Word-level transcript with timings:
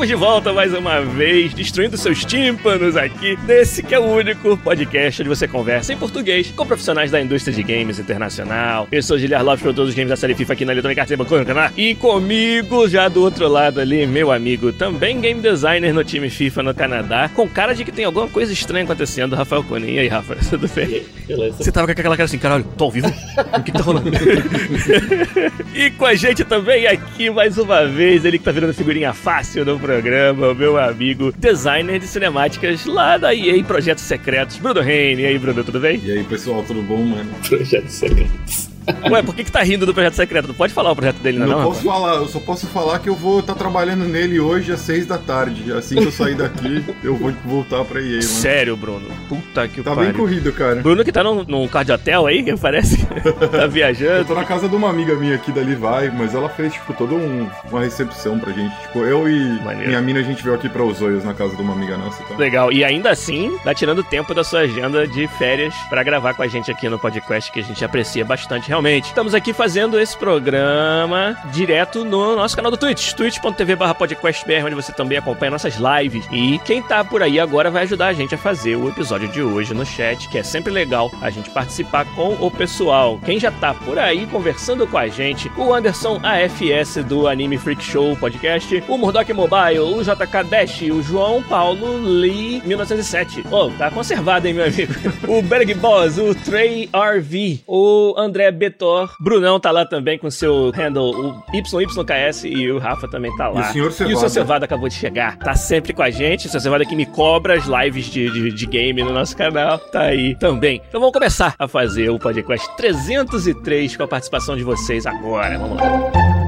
Estamos 0.00 0.18
de 0.18 0.26
volta 0.26 0.50
mais 0.54 0.72
uma 0.72 1.02
vez, 1.02 1.52
destruindo 1.52 1.94
seus 1.98 2.24
tímpanos 2.24 2.96
aqui, 2.96 3.38
nesse 3.46 3.82
que 3.82 3.94
é 3.94 3.98
o 3.98 4.06
único 4.06 4.56
podcast 4.56 5.20
onde 5.20 5.28
você 5.28 5.46
conversa 5.46 5.92
em 5.92 5.96
português 5.98 6.50
com 6.56 6.64
profissionais 6.64 7.10
da 7.10 7.20
indústria 7.20 7.54
de 7.54 7.62
games 7.62 7.98
internacional. 7.98 8.88
Eu 8.90 9.02
sou 9.02 9.18
Giliar 9.18 9.44
Lopes, 9.44 9.60
produtor 9.60 9.84
dos 9.84 9.94
games 9.94 10.08
da 10.08 10.16
série 10.16 10.34
FIFA 10.34 10.54
aqui 10.54 10.64
na 10.64 10.72
Eletrônica 10.72 11.02
Arts 11.02 11.14
Canadá. 11.28 11.70
E 11.76 11.94
comigo, 11.94 12.88
já 12.88 13.08
do 13.08 13.20
outro 13.20 13.46
lado 13.46 13.78
ali, 13.78 14.06
meu 14.06 14.32
amigo, 14.32 14.72
também 14.72 15.20
game 15.20 15.42
designer 15.42 15.92
no 15.92 16.02
time 16.02 16.30
FIFA 16.30 16.62
no 16.62 16.74
Canadá, 16.74 17.28
com 17.34 17.46
cara 17.46 17.74
de 17.74 17.84
que 17.84 17.92
tem 17.92 18.06
alguma 18.06 18.26
coisa 18.26 18.54
estranha 18.54 18.84
acontecendo, 18.84 19.36
Rafael 19.36 19.62
Conin. 19.62 19.92
E 19.92 19.98
aí, 19.98 20.08
Rafa, 20.08 20.34
tudo 20.48 20.66
bem? 20.68 21.02
Beleza. 21.28 21.58
Você 21.58 21.70
tava 21.70 21.86
com 21.86 21.92
aquela 21.92 22.16
cara 22.16 22.24
assim, 22.24 22.38
caralho, 22.38 22.64
tô 22.64 22.84
ao 22.84 22.90
vivo? 22.90 23.08
O 23.08 23.62
que, 23.62 23.70
que 23.70 23.72
tá 23.72 23.84
rolando? 23.84 24.10
e 25.74 25.90
com 25.90 26.06
a 26.06 26.14
gente 26.14 26.42
também 26.42 26.86
aqui, 26.86 27.28
mais 27.28 27.58
uma 27.58 27.84
vez, 27.84 28.24
ele 28.24 28.38
que 28.38 28.44
tá 28.46 28.50
virando 28.50 28.72
figurinha 28.72 29.12
fácil 29.12 29.62
no 29.62 29.78
programa, 29.78 29.89
o 29.98 30.54
meu 30.54 30.78
amigo 30.78 31.32
designer 31.36 31.98
de 31.98 32.06
cinemáticas 32.06 32.86
lá 32.86 33.18
da 33.18 33.34
EA 33.34 33.62
Projetos 33.64 34.04
Secretos, 34.04 34.56
Bruno 34.58 34.80
Reine. 34.80 35.22
E 35.22 35.26
aí, 35.26 35.38
Bruno, 35.38 35.64
tudo 35.64 35.80
bem? 35.80 36.00
E 36.04 36.12
aí, 36.12 36.24
pessoal, 36.24 36.62
tudo 36.62 36.82
bom, 36.82 37.02
mano? 37.02 37.30
Projeto 37.48 37.88
secreto. 37.88 38.69
Ué, 39.10 39.22
por 39.22 39.34
que, 39.34 39.44
que 39.44 39.52
tá 39.52 39.62
rindo 39.62 39.84
do 39.86 39.92
Projeto 39.94 40.14
Secreto? 40.14 40.48
Não 40.48 40.54
pode 40.54 40.72
falar 40.72 40.90
o 40.92 40.96
projeto 40.96 41.18
dele, 41.18 41.38
não, 41.38 41.46
Não 41.46 41.58
não 41.60 41.64
posso 41.68 41.82
falar, 41.84 42.14
eu 42.16 42.28
só 42.28 42.40
posso 42.40 42.66
falar 42.66 42.98
que 42.98 43.08
eu 43.08 43.14
vou 43.14 43.40
estar 43.40 43.54
trabalhando 43.54 44.04
nele 44.04 44.40
hoje 44.40 44.72
às 44.72 44.80
seis 44.80 45.06
da 45.06 45.18
tarde. 45.18 45.72
Assim 45.72 45.96
que 45.96 46.04
eu 46.04 46.12
sair 46.12 46.34
daqui, 46.34 46.84
eu 47.04 47.14
vou 47.16 47.32
voltar 47.44 47.84
pra 47.84 48.00
EA, 48.00 48.06
mano. 48.10 48.22
Sério, 48.22 48.76
Bruno? 48.76 49.06
Puta 49.28 49.68
que 49.68 49.82
Tá 49.82 49.94
bem 49.94 50.06
pariu. 50.06 50.14
corrido, 50.20 50.52
cara. 50.52 50.76
Bruno 50.76 51.04
que 51.04 51.12
tá 51.12 51.22
num, 51.22 51.44
num 51.44 51.68
car 51.68 51.84
de 51.84 51.92
hotel 51.92 52.26
aí, 52.26 52.42
que 52.42 52.56
parece. 52.56 53.04
tá 53.50 53.58
Eu 53.64 53.70
viajando. 53.70 54.24
tô 54.24 54.34
na 54.34 54.44
casa 54.44 54.68
de 54.68 54.74
uma 54.74 54.88
amiga 54.90 55.14
minha 55.14 55.34
aqui 55.34 55.52
da 55.52 55.60
Levi, 55.60 56.10
mas 56.16 56.34
ela 56.34 56.48
fez, 56.48 56.72
tipo, 56.72 56.92
toda 56.94 57.14
um- 57.14 57.48
uma 57.70 57.80
recepção 57.82 58.38
pra 58.38 58.52
gente. 58.52 58.74
Tipo, 58.82 59.00
eu 59.00 59.28
e 59.28 59.60
Maneiro. 59.62 59.88
minha 59.88 60.00
mina, 60.00 60.20
a 60.20 60.22
gente 60.22 60.42
veio 60.42 60.54
aqui 60.54 60.68
pra 60.68 60.82
Osóios, 60.82 61.24
na 61.24 61.34
casa 61.34 61.54
de 61.54 61.62
uma 61.62 61.72
amiga 61.72 61.96
nossa, 61.96 62.22
tá? 62.24 62.34
Legal. 62.36 62.72
E 62.72 62.84
ainda 62.84 63.10
assim, 63.10 63.56
tá 63.64 63.74
tirando 63.74 64.02
tempo 64.02 64.34
da 64.34 64.42
sua 64.42 64.60
agenda 64.60 65.06
de 65.06 65.26
férias 65.38 65.74
pra 65.88 66.02
gravar 66.02 66.34
com 66.34 66.42
a 66.42 66.48
gente 66.48 66.70
aqui 66.70 66.88
no 66.88 66.98
podcast, 66.98 67.50
que 67.52 67.60
a 67.60 67.64
gente 67.64 67.84
aprecia 67.84 68.24
bastante, 68.24 68.69
realmente. 68.70 69.06
Estamos 69.06 69.34
aqui 69.34 69.52
fazendo 69.52 69.98
esse 69.98 70.16
programa 70.16 71.36
direto 71.52 72.04
no 72.04 72.36
nosso 72.36 72.54
canal 72.54 72.70
do 72.70 72.76
Twitch, 72.76 73.14
twitch.tv 73.14 73.76
podcastbr, 73.98 74.64
onde 74.64 74.76
você 74.76 74.92
também 74.92 75.18
acompanha 75.18 75.50
nossas 75.50 75.74
lives. 75.74 76.24
E 76.30 76.56
quem 76.60 76.80
tá 76.80 77.04
por 77.04 77.20
aí 77.20 77.40
agora 77.40 77.68
vai 77.68 77.82
ajudar 77.82 78.06
a 78.06 78.12
gente 78.12 78.32
a 78.32 78.38
fazer 78.38 78.76
o 78.76 78.88
episódio 78.88 79.26
de 79.26 79.42
hoje 79.42 79.74
no 79.74 79.84
chat, 79.84 80.28
que 80.28 80.38
é 80.38 80.44
sempre 80.44 80.72
legal 80.72 81.10
a 81.20 81.30
gente 81.30 81.50
participar 81.50 82.04
com 82.14 82.34
o 82.34 82.48
pessoal. 82.48 83.18
Quem 83.24 83.40
já 83.40 83.50
tá 83.50 83.74
por 83.74 83.98
aí 83.98 84.24
conversando 84.26 84.86
com 84.86 84.96
a 84.96 85.08
gente, 85.08 85.50
o 85.56 85.74
Anderson 85.74 86.20
AFS 86.22 87.04
do 87.04 87.26
Anime 87.26 87.58
Freak 87.58 87.82
Show 87.82 88.16
Podcast, 88.16 88.84
o 88.86 88.96
Murdoch 88.96 89.32
Mobile, 89.32 89.80
o 89.80 90.00
JK 90.00 90.48
Dash, 90.48 90.82
o 90.82 91.02
João 91.02 91.42
Paulo 91.42 91.96
Lee 92.00 92.62
1907. 92.64 93.44
Oh, 93.50 93.68
tá 93.70 93.90
conservado, 93.90 94.46
hein, 94.46 94.54
meu 94.54 94.66
amigo? 94.66 94.92
o 95.26 95.42
Berg 95.42 95.74
Boss, 95.74 96.18
o 96.18 96.32
Trey 96.36 96.88
RV, 96.94 97.64
o 97.66 98.14
André 98.16 98.59
Betor, 98.60 99.16
Brunão 99.18 99.58
tá 99.58 99.70
lá 99.70 99.86
também 99.86 100.18
com 100.18 100.30
seu 100.30 100.70
handle, 100.70 101.14
o 101.14 101.42
YYKS, 101.50 102.44
e 102.44 102.70
o 102.70 102.78
Rafa 102.78 103.08
também 103.08 103.34
tá 103.34 103.48
lá. 103.48 103.72
E 103.72 103.80
o 103.80 103.90
senhor 103.90 104.10
E 104.10 104.14
o 104.14 104.18
seu 104.18 104.28
Cevada. 104.28 104.28
Cevada 104.28 104.64
acabou 104.66 104.86
de 104.86 104.94
chegar. 104.94 105.38
Tá 105.38 105.54
sempre 105.54 105.94
com 105.94 106.02
a 106.02 106.10
gente. 106.10 106.46
O 106.46 106.50
seu 106.50 106.60
Cevada 106.60 106.84
que 106.84 106.94
me 106.94 107.06
cobra 107.06 107.56
as 107.56 107.64
lives 107.64 108.04
de, 108.04 108.30
de, 108.30 108.52
de 108.52 108.66
game 108.66 109.02
no 109.02 109.14
nosso 109.14 109.34
canal. 109.34 109.78
Tá 109.78 110.02
aí 110.02 110.36
também. 110.38 110.82
Então 110.86 111.00
vamos 111.00 111.14
começar 111.14 111.54
a 111.58 111.66
fazer 111.66 112.10
o 112.10 112.18
podcast 112.18 112.68
303 112.76 113.96
com 113.96 114.02
a 114.02 114.08
participação 114.08 114.54
de 114.54 114.62
vocês 114.62 115.06
agora. 115.06 115.58
Vamos 115.58 115.78
lá. 115.78 116.39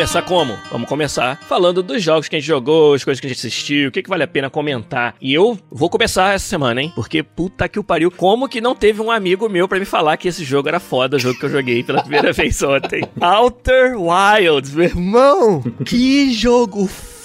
Começar 0.00 0.22
como? 0.22 0.58
Vamos 0.72 0.88
começar 0.88 1.38
falando 1.46 1.82
dos 1.82 2.02
jogos 2.02 2.26
que 2.26 2.34
a 2.34 2.38
gente 2.38 2.48
jogou, 2.48 2.94
as 2.94 3.04
coisas 3.04 3.20
que 3.20 3.26
a 3.26 3.28
gente 3.28 3.36
assistiu, 3.36 3.90
o 3.90 3.92
que, 3.92 4.02
que 4.02 4.08
vale 4.08 4.22
a 4.22 4.26
pena 4.26 4.48
comentar. 4.48 5.14
E 5.20 5.34
eu 5.34 5.58
vou 5.70 5.90
começar 5.90 6.34
essa 6.34 6.46
semana, 6.46 6.80
hein? 6.80 6.90
Porque 6.94 7.22
puta 7.22 7.68
que 7.68 7.78
o 7.78 7.84
pariu. 7.84 8.10
Como 8.10 8.48
que 8.48 8.62
não 8.62 8.74
teve 8.74 9.02
um 9.02 9.10
amigo 9.10 9.46
meu 9.46 9.68
pra 9.68 9.78
me 9.78 9.84
falar 9.84 10.16
que 10.16 10.26
esse 10.26 10.42
jogo 10.42 10.68
era 10.68 10.80
foda, 10.80 11.18
o 11.18 11.20
jogo 11.20 11.38
que 11.38 11.44
eu 11.44 11.50
joguei 11.50 11.82
pela 11.82 12.00
primeira 12.00 12.32
vez 12.32 12.62
ontem? 12.62 13.06
Outer 13.20 13.94
Wilds, 14.00 14.72
meu 14.72 14.84
irmão! 14.86 15.62
Que 15.84 16.32
jogo 16.32 16.86
foda! 16.86 17.19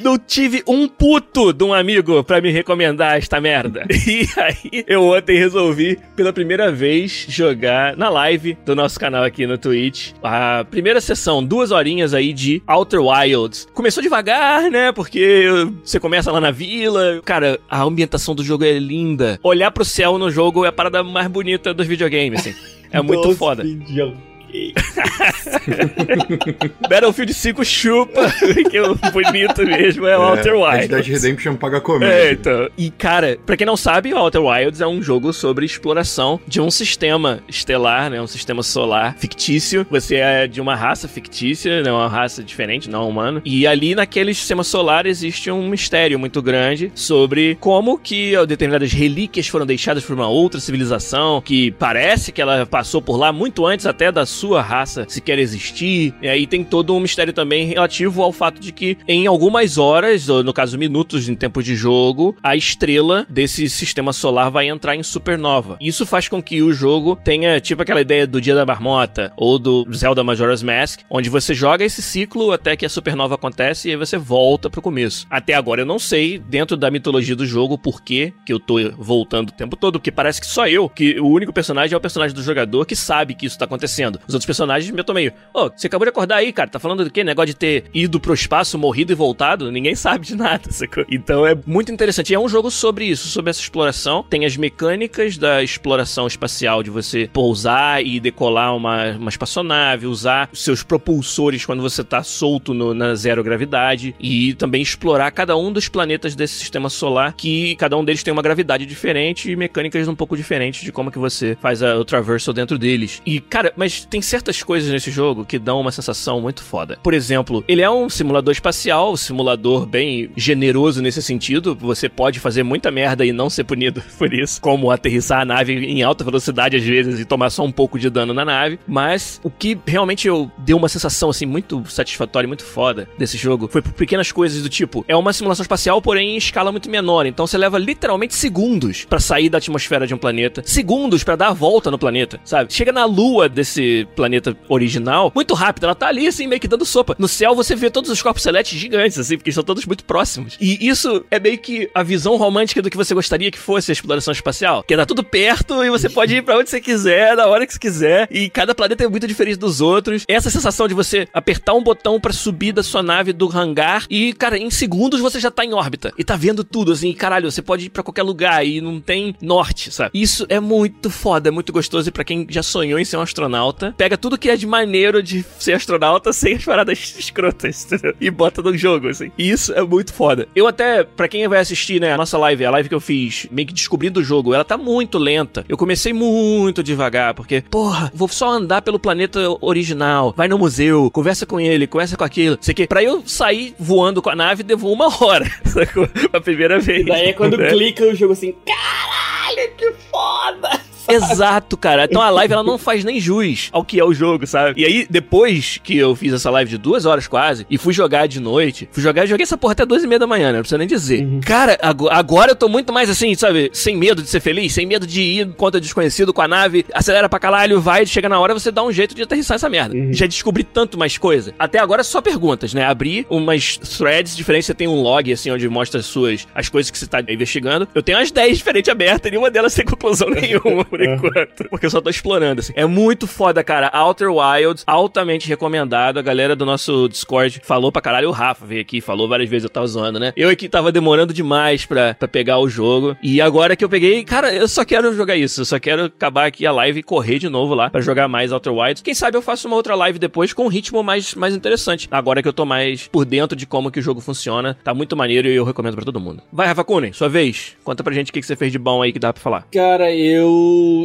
Não 0.00 0.18
tive 0.18 0.62
um 0.66 0.88
puto 0.88 1.52
de 1.52 1.62
um 1.64 1.72
amigo 1.72 2.24
pra 2.24 2.40
me 2.40 2.50
recomendar 2.50 3.16
esta 3.16 3.40
merda. 3.40 3.86
E 4.12 4.28
aí, 4.36 4.84
eu 4.86 5.04
ontem 5.04 5.38
resolvi, 5.38 5.98
pela 6.16 6.32
primeira 6.32 6.70
vez, 6.72 7.24
jogar 7.28 7.96
na 7.96 8.08
live 8.08 8.58
do 8.64 8.74
nosso 8.74 8.98
canal 8.98 9.22
aqui 9.24 9.46
no 9.46 9.56
Twitch. 9.56 10.12
A 10.22 10.66
primeira 10.70 11.00
sessão, 11.00 11.42
duas 11.42 11.70
horinhas 11.70 12.12
aí 12.12 12.32
de 12.32 12.62
Outer 12.66 13.00
Wilds. 13.00 13.68
Começou 13.72 14.02
devagar, 14.02 14.70
né? 14.70 14.92
Porque 14.92 15.46
você 15.84 15.98
começa 16.00 16.30
lá 16.32 16.40
na 16.40 16.50
vila. 16.50 17.20
Cara, 17.24 17.58
a 17.70 17.82
ambientação 17.82 18.34
do 18.34 18.44
jogo 18.44 18.64
é 18.64 18.78
linda. 18.78 19.38
Olhar 19.42 19.70
pro 19.70 19.84
céu 19.84 20.18
no 20.18 20.30
jogo 20.30 20.64
é 20.64 20.68
a 20.68 20.72
parada 20.72 21.02
mais 21.02 21.28
bonita 21.28 21.72
dos 21.72 21.86
videogames, 21.86 22.40
assim. 22.40 22.54
É 22.90 23.00
muito 23.00 23.24
Nossa, 23.24 23.38
foda. 23.38 23.62
videogame. 23.62 24.31
Battlefield 26.88 27.32
5 27.32 27.64
chupa, 27.64 28.32
que 28.70 28.80
o 28.80 28.94
bonito 29.12 29.64
mesmo 29.64 30.06
é 30.06 30.16
o 30.18 30.22
Outer 30.22 30.54
Red 30.54 30.60
Wilds. 30.60 30.88
Dead 30.88 31.06
Redemption 31.06 31.56
paga 31.56 31.78
É, 31.78 31.80
comédia. 31.80 32.32
então. 32.32 32.68
E, 32.76 32.90
cara, 32.90 33.38
pra 33.44 33.56
quem 33.56 33.66
não 33.66 33.76
sabe, 33.76 34.12
o 34.12 34.18
Outer 34.18 34.42
Wilds 34.42 34.80
é 34.80 34.86
um 34.86 35.02
jogo 35.02 35.32
sobre 35.32 35.64
exploração 35.64 36.40
de 36.46 36.60
um 36.60 36.70
sistema 36.70 37.40
estelar, 37.48 38.10
né? 38.10 38.20
Um 38.20 38.26
sistema 38.26 38.62
solar 38.62 39.16
fictício. 39.18 39.86
Você 39.90 40.16
é 40.16 40.46
de 40.46 40.60
uma 40.60 40.74
raça 40.74 41.08
fictícia, 41.08 41.82
né? 41.82 41.90
Uma 41.90 42.08
raça 42.08 42.42
diferente, 42.42 42.90
não 42.90 43.08
humana. 43.08 43.40
E 43.44 43.66
ali 43.66 43.94
naquele 43.94 44.34
sistema 44.34 44.64
solar 44.64 45.06
existe 45.06 45.50
um 45.50 45.68
mistério 45.68 46.18
muito 46.18 46.42
grande 46.42 46.92
sobre 46.94 47.56
como 47.60 47.98
que 47.98 48.32
determinadas 48.46 48.92
relíquias 48.92 49.46
foram 49.48 49.64
deixadas 49.66 50.04
por 50.04 50.14
uma 50.14 50.28
outra 50.28 50.60
civilização 50.60 51.40
que 51.40 51.70
parece 51.72 52.32
que 52.32 52.40
ela 52.42 52.66
passou 52.66 53.00
por 53.00 53.16
lá 53.16 53.32
muito 53.32 53.64
antes 53.66 53.86
até 53.86 54.10
da 54.12 54.26
sua 54.26 54.41
raça 54.50 55.06
sequer 55.08 55.38
existir. 55.38 56.14
E 56.20 56.28
aí 56.28 56.46
tem 56.46 56.64
todo 56.64 56.94
um 56.94 57.00
mistério 57.00 57.32
também 57.32 57.66
relativo 57.66 58.22
ao 58.22 58.32
fato 58.32 58.60
de 58.60 58.72
que 58.72 58.98
em 59.06 59.26
algumas 59.26 59.78
horas, 59.78 60.28
ou 60.28 60.42
no 60.42 60.52
caso 60.52 60.78
minutos 60.78 61.28
em 61.28 61.34
tempo 61.34 61.62
de 61.62 61.74
jogo, 61.74 62.36
a 62.42 62.56
estrela 62.56 63.26
desse 63.28 63.68
sistema 63.68 64.12
solar 64.12 64.50
vai 64.50 64.68
entrar 64.68 64.96
em 64.96 65.02
supernova. 65.02 65.76
Isso 65.80 66.04
faz 66.06 66.28
com 66.28 66.42
que 66.42 66.62
o 66.62 66.72
jogo 66.72 67.16
tenha 67.22 67.60
tipo 67.60 67.82
aquela 67.82 68.00
ideia 68.00 68.26
do 68.26 68.40
Dia 68.40 68.54
da 68.54 68.66
Marmota 68.66 69.32
ou 69.36 69.58
do 69.58 69.86
Zelda 69.94 70.24
Majora's 70.24 70.62
Mask, 70.62 71.00
onde 71.08 71.30
você 71.30 71.54
joga 71.54 71.84
esse 71.84 72.02
ciclo 72.02 72.52
até 72.52 72.76
que 72.76 72.86
a 72.86 72.88
supernova 72.88 73.34
acontece 73.34 73.88
e 73.88 73.90
aí 73.92 73.96
você 73.96 74.16
volta 74.18 74.68
pro 74.68 74.82
começo. 74.82 75.26
Até 75.30 75.54
agora 75.54 75.82
eu 75.82 75.86
não 75.86 75.98
sei, 75.98 76.38
dentro 76.38 76.76
da 76.76 76.90
mitologia 76.90 77.36
do 77.36 77.46
jogo, 77.46 77.78
por 77.78 78.02
que 78.02 78.32
que 78.44 78.52
eu 78.52 78.60
tô 78.60 78.74
voltando 78.96 79.50
o 79.50 79.52
tempo 79.52 79.76
todo, 79.76 79.98
porque 79.98 80.10
parece 80.10 80.40
que 80.40 80.46
só 80.46 80.66
eu, 80.66 80.88
que 80.88 81.18
o 81.20 81.28
único 81.28 81.52
personagem 81.52 81.94
é 81.94 81.96
o 81.96 82.00
personagem 82.00 82.34
do 82.34 82.42
jogador 82.42 82.84
que 82.86 82.96
sabe 82.96 83.34
que 83.34 83.46
isso 83.46 83.58
tá 83.58 83.64
acontecendo. 83.64 84.20
Os 84.32 84.34
outros 84.34 84.46
personagens 84.46 84.92
eu 84.96 85.04
tô 85.04 85.12
meio, 85.12 85.30
ô, 85.52 85.68
você 85.68 85.86
acabou 85.88 86.06
de 86.06 86.10
acordar 86.10 86.36
aí, 86.36 86.52
cara, 86.52 86.70
tá 86.70 86.78
falando 86.78 87.04
do 87.04 87.10
quê? 87.10 87.22
Negócio 87.22 87.48
de 87.48 87.54
ter 87.56 87.84
ido 87.92 88.18
pro 88.18 88.32
espaço, 88.32 88.78
morrido 88.78 89.12
e 89.12 89.14
voltado? 89.14 89.70
Ninguém 89.70 89.94
sabe 89.96 90.24
de 90.26 90.34
nada, 90.34 90.70
sacou? 90.72 91.04
Então 91.10 91.46
é 91.46 91.54
muito 91.66 91.92
interessante. 91.92 92.30
E 92.30 92.34
é 92.34 92.40
um 92.40 92.48
jogo 92.48 92.70
sobre 92.70 93.04
isso, 93.04 93.28
sobre 93.28 93.50
essa 93.50 93.60
exploração. 93.60 94.24
Tem 94.30 94.46
as 94.46 94.56
mecânicas 94.56 95.36
da 95.36 95.62
exploração 95.62 96.26
espacial, 96.26 96.82
de 96.82 96.88
você 96.88 97.28
pousar 97.30 98.02
e 98.04 98.18
decolar 98.18 98.74
uma, 98.74 99.10
uma 99.12 99.28
espaçonave, 99.28 100.06
usar 100.06 100.48
seus 100.54 100.82
propulsores 100.82 101.66
quando 101.66 101.82
você 101.82 102.02
tá 102.02 102.22
solto 102.22 102.72
no- 102.72 102.94
na 102.94 103.14
zero 103.14 103.42
gravidade 103.44 104.14
e 104.18 104.54
também 104.54 104.80
explorar 104.80 105.30
cada 105.30 105.56
um 105.58 105.70
dos 105.70 105.88
planetas 105.88 106.34
desse 106.34 106.54
sistema 106.54 106.88
solar, 106.88 107.34
que 107.34 107.76
cada 107.76 107.98
um 107.98 108.04
deles 108.04 108.22
tem 108.22 108.32
uma 108.32 108.40
gravidade 108.42 108.86
diferente 108.86 109.50
e 109.50 109.56
mecânicas 109.56 110.08
um 110.08 110.14
pouco 110.14 110.36
diferentes 110.36 110.82
de 110.82 110.90
como 110.90 111.10
que 111.10 111.18
você 111.18 111.54
faz 111.60 111.82
a, 111.82 111.96
o 111.98 112.04
traversal 112.04 112.54
dentro 112.54 112.78
deles. 112.78 113.20
E, 113.26 113.38
cara, 113.40 113.72
mas 113.76 114.04
tem 114.06 114.21
certas 114.22 114.62
coisas 114.62 114.90
nesse 114.90 115.10
jogo 115.10 115.44
que 115.44 115.58
dão 115.58 115.80
uma 115.80 115.92
sensação 115.92 116.40
muito 116.40 116.62
foda. 116.62 116.98
Por 117.02 117.14
exemplo, 117.14 117.64
ele 117.68 117.82
é 117.82 117.90
um 117.90 118.08
simulador 118.08 118.52
espacial, 118.52 119.12
um 119.12 119.16
simulador 119.16 119.86
bem 119.86 120.30
generoso 120.36 121.02
nesse 121.02 121.22
sentido. 121.22 121.74
Você 121.74 122.08
pode 122.08 122.40
fazer 122.40 122.62
muita 122.62 122.90
merda 122.90 123.24
e 123.24 123.32
não 123.32 123.50
ser 123.50 123.64
punido 123.64 124.02
por 124.18 124.32
isso, 124.32 124.60
como 124.60 124.90
aterrissar 124.90 125.40
a 125.40 125.44
nave 125.44 125.72
em 125.72 126.02
alta 126.02 126.24
velocidade 126.24 126.76
às 126.76 126.82
vezes 126.82 127.20
e 127.20 127.24
tomar 127.24 127.50
só 127.50 127.64
um 127.64 127.72
pouco 127.72 127.98
de 127.98 128.08
dano 128.08 128.32
na 128.32 128.44
nave. 128.44 128.78
Mas 128.86 129.40
o 129.42 129.50
que 129.50 129.78
realmente 129.86 130.28
eu 130.28 130.50
deu 130.58 130.76
uma 130.76 130.88
sensação 130.88 131.30
assim 131.30 131.46
muito 131.46 131.82
satisfatória, 131.88 132.46
muito 132.46 132.64
foda 132.64 133.08
desse 133.18 133.36
jogo 133.36 133.68
foi 133.68 133.82
por 133.82 133.92
pequenas 133.92 134.30
coisas 134.32 134.62
do 134.62 134.68
tipo, 134.68 135.04
é 135.08 135.16
uma 135.16 135.32
simulação 135.32 135.62
espacial, 135.62 136.00
porém 136.00 136.34
em 136.34 136.36
escala 136.36 136.70
muito 136.70 136.90
menor. 136.90 137.26
Então 137.26 137.46
você 137.46 137.58
leva 137.58 137.78
literalmente 137.78 138.34
segundos 138.34 139.04
para 139.04 139.20
sair 139.20 139.48
da 139.48 139.58
atmosfera 139.58 140.06
de 140.06 140.14
um 140.14 140.18
planeta, 140.18 140.62
segundos 140.64 141.24
para 141.24 141.36
dar 141.36 141.48
a 141.48 141.52
volta 141.52 141.90
no 141.90 141.98
planeta, 141.98 142.40
sabe? 142.44 142.72
Chega 142.72 142.92
na 142.92 143.04
lua 143.04 143.48
desse 143.48 144.01
planeta 144.04 144.56
original 144.68 145.32
muito 145.34 145.54
rápido, 145.54 145.84
ela 145.84 145.94
tá 145.94 146.08
ali 146.08 146.26
assim 146.26 146.46
meio 146.46 146.60
que 146.60 146.68
dando 146.68 146.84
sopa. 146.84 147.14
No 147.18 147.28
céu 147.28 147.54
você 147.54 147.74
vê 147.74 147.90
todos 147.90 148.10
os 148.10 148.22
corpos 148.22 148.42
celestes 148.42 148.78
gigantes 148.78 149.18
assim, 149.18 149.36
porque 149.36 149.52
são 149.52 149.62
todos 149.62 149.84
muito 149.84 150.04
próximos. 150.04 150.56
E 150.60 150.86
isso 150.86 151.24
é 151.30 151.38
meio 151.38 151.58
que 151.58 151.90
a 151.94 152.02
visão 152.02 152.36
romântica 152.36 152.82
do 152.82 152.90
que 152.90 152.96
você 152.96 153.14
gostaria 153.14 153.50
que 153.50 153.58
fosse 153.58 153.90
a 153.90 153.94
exploração 153.94 154.32
espacial, 154.32 154.82
que 154.82 154.94
é 154.94 154.96
tá 154.96 155.06
tudo 155.06 155.22
perto 155.22 155.82
e 155.84 155.90
você 155.90 156.08
pode 156.08 156.34
ir 156.34 156.42
para 156.42 156.58
onde 156.58 156.70
você 156.70 156.80
quiser, 156.80 157.36
na 157.36 157.46
hora 157.46 157.66
que 157.66 157.72
você 157.72 157.78
quiser, 157.78 158.28
e 158.30 158.48
cada 158.48 158.74
planeta 158.74 159.04
é 159.04 159.08
muito 159.08 159.26
diferente 159.26 159.56
dos 159.56 159.80
outros. 159.80 160.24
Essa 160.28 160.50
sensação 160.50 160.86
de 160.86 160.94
você 160.94 161.28
apertar 161.32 161.74
um 161.74 161.82
botão 161.82 162.20
para 162.20 162.32
subir 162.32 162.72
da 162.72 162.82
sua 162.82 163.02
nave 163.02 163.32
do 163.32 163.48
hangar 163.48 164.06
e, 164.08 164.32
cara, 164.32 164.58
em 164.58 164.70
segundos 164.70 165.20
você 165.20 165.40
já 165.40 165.50
tá 165.50 165.64
em 165.64 165.72
órbita 165.72 166.12
e 166.18 166.24
tá 166.24 166.36
vendo 166.36 166.64
tudo 166.64 166.92
assim, 166.92 167.12
caralho, 167.12 167.50
você 167.50 167.62
pode 167.62 167.86
ir 167.86 167.90
para 167.90 168.02
qualquer 168.02 168.22
lugar 168.22 168.64
e 168.66 168.80
não 168.80 169.00
tem 169.00 169.34
norte, 169.40 169.90
sabe? 169.90 170.10
Isso 170.14 170.46
é 170.48 170.60
muito 170.60 171.10
foda, 171.10 171.48
é 171.48 171.52
muito 171.52 171.72
gostoso 171.72 172.08
e 172.08 172.12
para 172.12 172.24
quem 172.24 172.46
já 172.48 172.62
sonhou 172.62 172.98
em 172.98 173.04
ser 173.04 173.16
um 173.16 173.20
astronauta, 173.20 173.91
pega 173.92 174.16
tudo 174.16 174.38
que 174.38 174.50
é 174.50 174.56
de 174.56 174.66
maneiro 174.66 175.22
de 175.22 175.44
ser 175.58 175.74
astronauta 175.74 176.32
sem 176.32 176.54
as 176.54 176.64
paradas 176.64 176.98
escrotas, 177.18 177.84
entendeu? 177.84 178.14
E 178.20 178.30
bota 178.30 178.62
no 178.62 178.76
jogo, 178.76 179.08
assim. 179.08 179.30
E 179.36 179.50
isso 179.50 179.72
é 179.72 179.82
muito 179.82 180.12
foda. 180.12 180.48
Eu 180.54 180.66
até, 180.66 181.04
para 181.04 181.28
quem 181.28 181.46
vai 181.48 181.60
assistir, 181.60 182.00
né, 182.00 182.12
a 182.12 182.16
nossa 182.16 182.38
live, 182.38 182.64
a 182.64 182.70
live 182.70 182.88
que 182.88 182.94
eu 182.94 183.00
fiz, 183.00 183.46
meio 183.50 183.68
que 183.68 183.74
descobrindo 183.74 184.20
o 184.20 184.24
jogo, 184.24 184.54
ela 184.54 184.64
tá 184.64 184.76
muito 184.76 185.18
lenta. 185.18 185.64
Eu 185.68 185.76
comecei 185.76 186.12
muito 186.12 186.82
devagar, 186.82 187.34
porque, 187.34 187.62
porra, 187.70 188.10
vou 188.14 188.28
só 188.28 188.50
andar 188.50 188.82
pelo 188.82 188.98
planeta 188.98 189.40
original, 189.60 190.32
vai 190.36 190.48
no 190.48 190.58
museu, 190.58 191.10
conversa 191.10 191.46
com 191.46 191.60
ele, 191.60 191.86
conversa 191.86 192.16
com 192.16 192.24
aquilo, 192.24 192.58
sei 192.60 192.74
que. 192.74 192.86
Pra 192.86 193.02
eu 193.02 193.22
sair 193.26 193.74
voando 193.78 194.20
com 194.20 194.30
a 194.30 194.36
nave, 194.36 194.62
levou 194.62 194.92
uma 194.92 195.06
hora, 195.24 195.50
sacou? 195.64 196.08
A 196.32 196.40
primeira 196.40 196.78
vez. 196.78 197.06
Daí 197.06 197.28
é 197.28 197.32
quando 197.32 197.56
né? 197.58 197.68
clica 197.70 198.04
o 198.04 198.14
jogo 198.14 198.32
assim, 198.32 198.54
caralho, 198.66 199.70
que 199.76 199.92
foda! 200.10 200.81
Exato, 201.32 201.76
cara. 201.76 202.04
Então 202.04 202.20
a 202.22 202.30
live 202.30 202.52
ela 202.54 202.62
não 202.62 202.78
faz 202.78 203.04
nem 203.04 203.20
jus 203.20 203.68
ao 203.72 203.84
que 203.84 203.98
é 203.98 204.04
o 204.04 204.12
jogo, 204.14 204.46
sabe? 204.46 204.80
E 204.80 204.84
aí, 204.84 205.06
depois 205.08 205.78
que 205.82 205.96
eu 205.96 206.14
fiz 206.14 206.32
essa 206.32 206.50
live 206.50 206.70
de 206.70 206.78
duas 206.78 207.04
horas 207.06 207.26
quase, 207.26 207.66
e 207.70 207.78
fui 207.78 207.92
jogar 207.92 208.26
de 208.26 208.40
noite, 208.40 208.88
fui 208.92 209.02
jogar, 209.02 209.26
joguei 209.26 209.42
essa 209.44 209.56
porra 209.56 209.72
até 209.72 209.84
duas 209.86 210.02
e 210.02 210.06
meia 210.06 210.18
da 210.18 210.26
manhã, 210.26 210.48
né? 210.48 210.54
Não 210.54 210.60
precisa 210.60 210.78
nem 210.78 210.86
dizer. 210.86 211.24
Uhum. 211.24 211.40
Cara, 211.40 211.78
ago- 211.82 212.08
agora 212.08 212.52
eu 212.52 212.56
tô 212.56 212.68
muito 212.68 212.92
mais 212.92 213.08
assim, 213.10 213.34
sabe? 213.34 213.70
Sem 213.72 213.96
medo 213.96 214.22
de 214.22 214.28
ser 214.28 214.40
feliz, 214.40 214.72
sem 214.72 214.86
medo 214.86 215.06
de 215.06 215.20
ir 215.20 215.48
contra 215.54 215.80
desconhecido 215.80 216.32
com 216.32 216.42
a 216.42 216.48
nave, 216.48 216.84
acelera 216.92 217.28
pra 217.28 217.38
caralho, 217.38 217.80
vai, 217.80 218.06
chega 218.06 218.28
na 218.28 218.38
hora, 218.38 218.54
você 218.54 218.70
dá 218.70 218.82
um 218.82 218.92
jeito 218.92 219.14
de 219.14 219.22
aterrissar 219.22 219.56
essa 219.56 219.68
merda. 219.68 219.94
Uhum. 219.94 220.12
Já 220.12 220.26
descobri 220.26 220.62
tanto 220.64 220.98
mais 220.98 221.18
coisa. 221.18 221.54
Até 221.58 221.78
agora 221.78 222.02
só 222.04 222.20
perguntas, 222.20 222.72
né? 222.74 222.84
Abri 222.84 223.26
umas 223.28 223.76
threads 223.76 224.36
diferentes, 224.36 224.66
você 224.66 224.74
tem 224.74 224.88
um 224.88 225.00
log, 225.02 225.32
assim, 225.32 225.50
onde 225.50 225.68
mostra 225.68 226.00
as 226.00 226.06
suas, 226.06 226.46
as 226.54 226.68
coisas 226.68 226.90
que 226.90 226.98
você 226.98 227.06
tá 227.06 227.20
investigando. 227.28 227.88
Eu 227.94 228.02
tenho 228.02 228.18
as 228.18 228.30
10 228.30 228.58
diferentes 228.58 228.88
abertas, 228.90 229.30
nenhuma 229.30 229.50
delas 229.50 229.74
tem 229.74 229.84
conclusão 229.84 230.28
nenhuma, 230.30 230.84
por 230.84 231.00
enquanto. 231.04 231.68
Porque 231.68 231.86
eu 231.86 231.90
só 231.90 232.00
tô 232.00 232.10
explorando, 232.10 232.60
assim. 232.60 232.72
É 232.76 232.84
muito 232.86 233.26
foda, 233.26 233.62
cara. 233.62 233.90
Outer 233.94 234.30
Wilds, 234.30 234.84
altamente 234.86 235.48
recomendado. 235.48 236.18
A 236.18 236.22
galera 236.22 236.54
do 236.56 236.64
nosso 236.64 237.08
Discord 237.08 237.60
falou 237.64 237.90
pra 237.92 238.02
caralho. 238.02 238.28
O 238.28 238.32
Rafa 238.32 238.64
veio 238.66 238.80
aqui, 238.80 239.00
falou 239.00 239.28
várias 239.28 239.48
vezes, 239.48 239.64
eu 239.64 239.70
tava 239.70 239.86
zoando, 239.86 240.18
né? 240.18 240.32
Eu 240.36 240.48
aqui 240.48 240.68
tava 240.68 240.92
demorando 240.92 241.32
demais 241.32 241.84
pra, 241.86 242.14
pra 242.14 242.28
pegar 242.28 242.58
o 242.58 242.68
jogo. 242.68 243.16
E 243.22 243.40
agora 243.40 243.76
que 243.76 243.84
eu 243.84 243.88
peguei, 243.88 244.24
cara, 244.24 244.52
eu 244.54 244.68
só 244.68 244.84
quero 244.84 245.14
jogar 245.14 245.36
isso. 245.36 245.60
Eu 245.60 245.64
só 245.64 245.78
quero 245.78 246.04
acabar 246.04 246.46
aqui 246.46 246.66
a 246.66 246.72
live 246.72 247.00
e 247.00 247.02
correr 247.02 247.38
de 247.38 247.48
novo 247.48 247.74
lá 247.74 247.90
pra 247.90 248.00
jogar 248.00 248.28
mais 248.28 248.52
Outer 248.52 248.72
Wilds. 248.72 249.02
Quem 249.02 249.14
sabe 249.14 249.36
eu 249.36 249.42
faço 249.42 249.66
uma 249.66 249.76
outra 249.76 249.94
live 249.94 250.18
depois 250.18 250.52
com 250.52 250.64
um 250.64 250.68
ritmo 250.68 251.02
mais, 251.02 251.34
mais 251.34 251.54
interessante. 251.54 252.08
Agora 252.10 252.42
que 252.42 252.48
eu 252.48 252.52
tô 252.52 252.64
mais 252.64 253.08
por 253.08 253.24
dentro 253.24 253.56
de 253.56 253.66
como 253.66 253.90
que 253.90 253.98
o 253.98 254.02
jogo 254.02 254.20
funciona. 254.20 254.76
Tá 254.82 254.94
muito 254.94 255.16
maneiro 255.16 255.48
e 255.48 255.54
eu 255.54 255.64
recomendo 255.64 255.94
pra 255.94 256.04
todo 256.04 256.20
mundo. 256.20 256.42
Vai, 256.52 256.66
Rafa 256.66 256.84
Kunen, 256.84 257.12
sua 257.12 257.28
vez. 257.28 257.76
Conta 257.84 258.02
pra 258.02 258.14
gente 258.14 258.30
o 258.30 258.32
que, 258.32 258.40
que 258.40 258.46
você 258.46 258.56
fez 258.56 258.72
de 258.72 258.78
bom 258.78 259.02
aí 259.02 259.12
que 259.12 259.18
dá 259.18 259.32
pra 259.32 259.42
falar. 259.42 259.66
Cara, 259.72 260.14
eu 260.14 260.52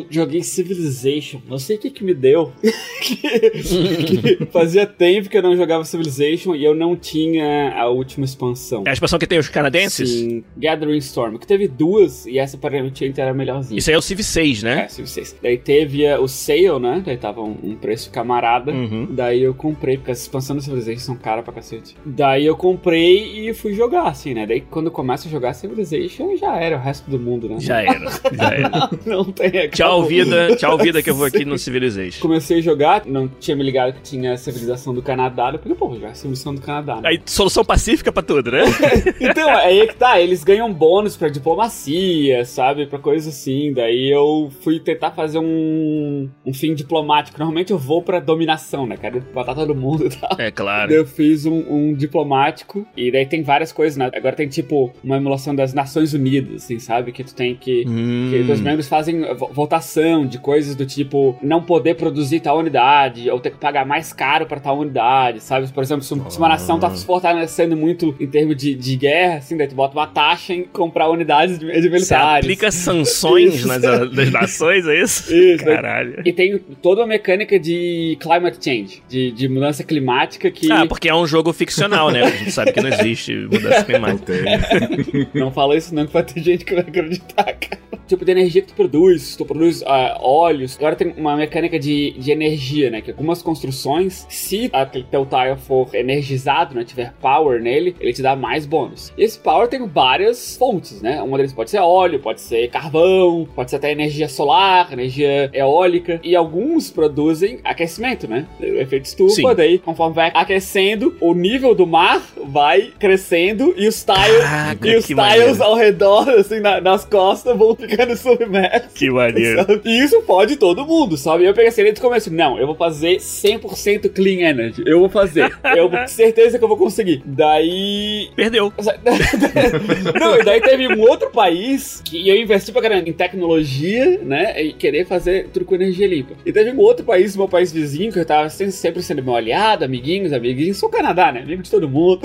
joguei 0.09 0.43
Civilization. 0.43 1.41
Não 1.47 1.57
sei 1.57 1.77
o 1.77 1.79
que 1.79 1.89
que 1.89 2.03
me 2.03 2.13
deu. 2.13 2.51
Que 2.99 4.45
Fazia 4.51 4.85
tempo 4.85 5.29
que 5.29 5.37
eu 5.37 5.41
não 5.41 5.55
jogava 5.55 5.83
Civilization 5.85 6.55
e 6.55 6.63
eu 6.63 6.75
não 6.75 6.95
tinha 6.95 7.73
a 7.73 7.87
última 7.87 8.25
expansão. 8.25 8.83
É 8.85 8.89
a 8.89 8.93
expansão 8.93 9.19
que 9.19 9.27
tem 9.27 9.39
os 9.39 9.47
canadenses? 9.47 10.09
Sim, 10.09 10.43
Gathering 10.57 10.97
Storm, 10.97 11.37
que 11.37 11.47
teve 11.47 11.67
duas 11.67 12.25
e 12.25 12.37
essa 12.37 12.57
aparentemente 12.57 13.19
era 13.19 13.31
a 13.31 13.33
melhorzinha. 13.33 13.77
Isso 13.77 13.89
aí 13.89 13.95
é 13.95 13.97
o 13.97 14.01
Civ 14.01 14.21
6, 14.21 14.63
né? 14.63 14.85
É, 14.85 14.87
Civ 14.87 15.07
6. 15.07 15.37
Daí 15.41 15.57
teve 15.57 16.05
uh, 16.05 16.21
o 16.21 16.27
Sale, 16.27 16.79
né? 16.79 17.01
Daí 17.05 17.17
tava 17.17 17.41
um, 17.41 17.55
um 17.63 17.75
preço 17.75 18.09
camarada. 18.11 18.71
Uhum. 18.71 19.07
Daí 19.09 19.41
eu 19.41 19.53
comprei, 19.53 19.97
porque 19.97 20.11
as 20.11 20.21
expansões 20.21 20.57
do 20.57 20.63
Civilization 20.63 20.99
são 20.99 21.15
caras 21.15 21.43
pra 21.43 21.53
cacete. 21.53 21.95
Daí 22.05 22.45
eu 22.45 22.55
comprei 22.55 23.49
e 23.49 23.53
fui 23.53 23.73
jogar, 23.73 24.07
assim, 24.07 24.33
né? 24.33 24.45
Daí 24.45 24.61
quando 24.61 24.87
eu 24.87 24.91
começo 24.91 25.27
a 25.27 25.31
jogar 25.31 25.53
Civilization, 25.53 26.35
já 26.35 26.57
era 26.57 26.77
o 26.77 26.79
resto 26.79 27.09
do 27.09 27.19
mundo, 27.19 27.47
né? 27.49 27.59
Já 27.59 27.81
era, 27.81 28.11
já 28.31 28.49
era. 28.49 28.89
Não 29.05 29.25
tem 29.25 29.55
Tchau, 29.69 30.03
vida. 30.05 30.55
Tchau, 30.55 30.77
vida, 30.77 31.01
que 31.01 31.09
eu 31.09 31.15
vou 31.15 31.25
aqui 31.25 31.45
no 31.45 31.57
Civilization. 31.57 32.21
Comecei 32.21 32.59
a 32.59 32.61
jogar, 32.61 33.05
não 33.05 33.27
tinha 33.27 33.55
me 33.55 33.63
ligado 33.63 33.93
que 33.93 34.01
tinha 34.01 34.33
a 34.33 34.37
civilização 34.37 34.93
do 34.93 35.01
Canadá. 35.01 35.51
Eu 35.53 35.59
falei, 35.59 35.77
pô, 35.77 35.87
vou 35.87 35.95
jogar 35.95 36.09
a 36.09 36.13
civilização 36.13 36.53
do 36.55 36.61
Canadá. 36.61 36.95
né? 36.97 37.09
Aí, 37.09 37.21
solução 37.25 37.63
pacífica 37.63 38.11
pra 38.11 38.23
tudo, 38.23 38.51
né? 38.51 38.63
Então, 39.19 39.49
aí 39.49 39.79
é 39.79 39.87
que 39.87 39.95
tá, 39.95 40.19
eles 40.19 40.43
ganham 40.43 40.71
bônus 40.71 41.17
pra 41.17 41.27
diplomacia, 41.29 42.45
sabe? 42.45 42.85
Pra 42.85 42.99
coisas 42.99 43.33
assim. 43.33 43.73
Daí 43.73 44.09
eu 44.11 44.49
fui 44.61 44.79
tentar 44.79 45.11
fazer 45.11 45.39
um, 45.39 46.29
um 46.45 46.53
fim 46.53 46.73
diplomático. 46.73 47.37
Normalmente 47.37 47.71
eu 47.71 47.77
vou 47.77 48.01
pra 48.01 48.19
dominação, 48.19 48.85
né? 48.85 48.95
Quero 48.97 49.21
botar 49.33 49.53
todo 49.55 49.75
mundo 49.75 50.05
e 50.05 50.09
tal. 50.09 50.29
É 50.39 50.51
claro. 50.51 50.89
Daí 50.89 50.97
Eu 50.97 51.05
fiz 51.05 51.45
um, 51.45 51.63
um 51.69 51.93
diplomático 51.93 52.85
e 52.95 53.11
daí 53.11 53.25
tem 53.25 53.43
várias 53.43 53.71
coisas, 53.71 53.97
né? 53.97 54.09
Agora 54.13 54.35
tem 54.35 54.47
tipo 54.47 54.91
uma 55.03 55.17
emulação 55.17 55.55
das 55.55 55.73
Nações 55.73 56.13
Unidas, 56.13 56.63
assim, 56.63 56.79
sabe? 56.79 57.11
Que 57.11 57.23
tu 57.23 57.33
tem 57.35 57.55
que. 57.55 57.83
Hum. 57.87 58.29
Que 58.31 58.51
os 58.51 58.61
membros 58.61 58.87
fazem 58.87 59.21
votação 59.57 60.25
de 60.25 60.37
coisas 60.37 60.75
do 60.75 60.85
tipo 60.85 61.35
não 61.41 61.61
poder 61.63 61.95
produzir 61.95 62.39
tal 62.41 62.59
unidade 62.59 63.27
ou 63.29 63.39
ter 63.39 63.49
que 63.49 63.57
pagar 63.57 63.85
mais 63.85 64.13
caro 64.13 64.45
pra 64.45 64.59
tal 64.59 64.77
unidade, 64.77 65.41
sabe? 65.41 65.67
Por 65.73 65.83
exemplo, 65.83 66.03
se, 66.03 66.13
um- 66.13 66.29
se 66.29 66.37
uma 66.37 66.47
nação 66.47 66.79
tá 66.79 66.89
se 66.91 67.03
fortalecendo 67.05 67.75
muito 67.75 68.15
em 68.19 68.27
termos 68.27 68.55
de, 68.55 68.75
de 68.75 68.95
guerra, 68.95 69.37
assim, 69.37 69.57
daí 69.57 69.67
tu 69.67 69.73
bota 69.75 69.97
uma 69.97 70.05
taxa 70.07 70.53
em 70.53 70.63
comprar 70.63 71.09
unidades 71.09 71.57
de, 71.57 71.65
de 71.65 71.71
Você 71.81 71.89
militares. 71.89 72.45
aplica 72.45 72.71
sanções 72.71 73.65
nas, 73.65 73.81
nas 73.81 74.31
nações, 74.31 74.87
é 74.87 75.01
isso? 75.01 75.33
Isso. 75.33 75.65
Caralho. 75.65 76.21
E 76.25 76.31
tem 76.31 76.57
toda 76.81 77.01
uma 77.01 77.07
mecânica 77.07 77.59
de 77.59 78.17
climate 78.19 78.57
change, 78.63 79.01
de, 79.09 79.31
de 79.31 79.47
mudança 79.49 79.83
climática 79.83 80.51
que. 80.51 80.71
Ah, 80.71 80.85
porque 80.85 81.09
é 81.09 81.15
um 81.15 81.25
jogo 81.25 81.51
ficcional, 81.51 82.11
né? 82.11 82.23
A 82.23 82.29
gente 82.29 82.51
sabe 82.51 82.71
que 82.73 82.81
não 82.81 82.89
existe 82.89 83.33
mudança 83.35 83.79
Não 83.79 83.85
climática. 83.85 84.33
tem. 84.33 85.27
Não 85.33 85.51
fala 85.51 85.75
isso 85.75 85.93
não, 85.95 86.05
que 86.05 86.13
vai 86.13 86.23
ter 86.23 86.41
gente 86.41 86.63
que 86.65 86.73
vai 86.73 86.83
acreditar, 86.83 87.43
cara. 87.43 87.81
Tipo 88.07 88.23
de 88.23 88.31
energia 88.31 88.61
que 88.61 88.69
tu 88.69 88.73
produz, 88.73 89.35
tu 89.35 89.45
produz 89.45 89.83
ah, 89.85 90.17
óleos. 90.21 90.77
Agora 90.77 90.95
tem 90.95 91.13
uma 91.17 91.35
mecânica 91.35 91.77
de, 91.77 92.11
de 92.17 92.31
energia, 92.31 92.89
né? 92.89 93.01
Que 93.01 93.11
algumas 93.11 93.41
construções, 93.41 94.25
se 94.29 94.69
aquele 94.71 95.03
teu 95.09 95.25
tile 95.25 95.57
for 95.57 95.93
energizado, 95.93 96.73
né? 96.75 96.83
Tiver 96.83 97.13
power 97.21 97.61
nele, 97.61 97.95
ele 97.99 98.13
te 98.13 98.21
dá 98.21 98.35
mais 98.35 98.65
bônus. 98.65 99.11
E 99.17 99.23
esse 99.23 99.37
power 99.37 99.67
tem 99.67 99.85
várias 99.87 100.55
fontes, 100.57 101.01
né? 101.01 101.21
Uma 101.21 101.37
deles 101.37 101.53
pode 101.53 101.69
ser 101.69 101.79
óleo, 101.79 102.19
pode 102.19 102.39
ser 102.41 102.69
carvão, 102.69 103.47
pode 103.55 103.69
ser 103.69 103.75
até 103.77 103.91
energia 103.91 104.29
solar, 104.29 104.91
energia 104.93 105.49
eólica. 105.53 106.19
E 106.23 106.35
alguns 106.35 106.89
produzem 106.89 107.59
aquecimento, 107.63 108.27
né? 108.27 108.45
O 108.59 108.63
efeito 108.63 109.05
estufa, 109.05 109.33
Sim. 109.33 109.55
daí 109.55 109.77
conforme 109.79 110.15
vai 110.15 110.31
aquecendo, 110.33 111.15
o 111.19 111.33
nível 111.33 111.75
do 111.75 111.85
mar 111.85 112.21
vai 112.45 112.91
crescendo 112.97 113.73
e 113.77 113.87
os 113.87 114.03
tiles 114.03 114.43
Caraca, 114.43 114.87
e 114.87 114.95
os 114.95 115.05
tiles 115.05 115.17
maneiro. 115.17 115.63
ao 115.63 115.75
redor, 115.75 116.29
assim, 116.29 116.59
na- 116.59 116.79
nas 116.79 117.03
costas, 117.05 117.57
vão 117.57 117.75
ficando 117.75 117.96
submersos. 118.17 118.93
Que 118.93 119.09
maneiro. 119.09 119.57
sabe? 119.65 119.81
E 119.85 119.99
isso 120.03 120.21
pode 120.21 120.55
todo 120.57 120.85
mundo, 120.85 121.17
sabe? 121.17 121.45
Eu 121.45 121.53
peguei 121.53 121.69
assim 121.69 121.83
desde 121.83 121.99
o 121.99 122.03
começo. 122.03 122.31
Não, 122.33 122.57
eu 122.59 122.65
vou 122.67 122.75
fazer 122.75 123.17
100% 123.17 124.09
clean 124.13 124.47
energy. 124.49 124.83
Eu 124.85 124.99
vou 124.99 125.09
fazer. 125.09 125.51
Eu 125.75 125.89
vou 125.89 126.07
certeza 126.07 126.57
que 126.57 126.63
eu 126.63 126.67
vou 126.67 126.77
conseguir. 126.77 127.21
Daí. 127.25 128.29
Perdeu. 128.35 128.71
Não, 130.19 130.39
e 130.39 130.43
daí 130.43 130.61
teve 130.61 130.87
um 130.87 131.01
outro 131.01 131.29
país 131.29 132.01
que 132.03 132.27
eu 132.27 132.35
investi 132.35 132.71
pra 132.71 132.81
caramba 132.81 133.07
em 133.09 133.13
tecnologia, 133.13 134.19
né? 134.23 134.61
E 134.61 134.73
querer 134.73 135.05
fazer 135.05 135.49
tudo 135.53 135.65
com 135.65 135.75
energia 135.75 136.07
limpa. 136.07 136.33
E 136.45 136.51
teve 136.51 136.71
um 136.71 136.79
outro 136.79 137.05
país, 137.05 137.35
meu 137.35 137.47
país 137.47 137.71
vizinho, 137.71 138.11
que 138.11 138.19
eu 138.19 138.25
tava 138.25 138.49
sempre- 138.49 139.01
sendo 139.01 139.23
meu 139.23 139.35
aliado, 139.35 139.85
amiguinhos, 139.85 140.33
amiguinhos. 140.33 140.77
Sou 140.77 140.89
o 140.89 140.91
Canadá, 140.91 141.31
né? 141.31 141.41
Amigo 141.41 141.61
de 141.63 141.69
todo 141.71 141.89
mundo. 141.89 142.21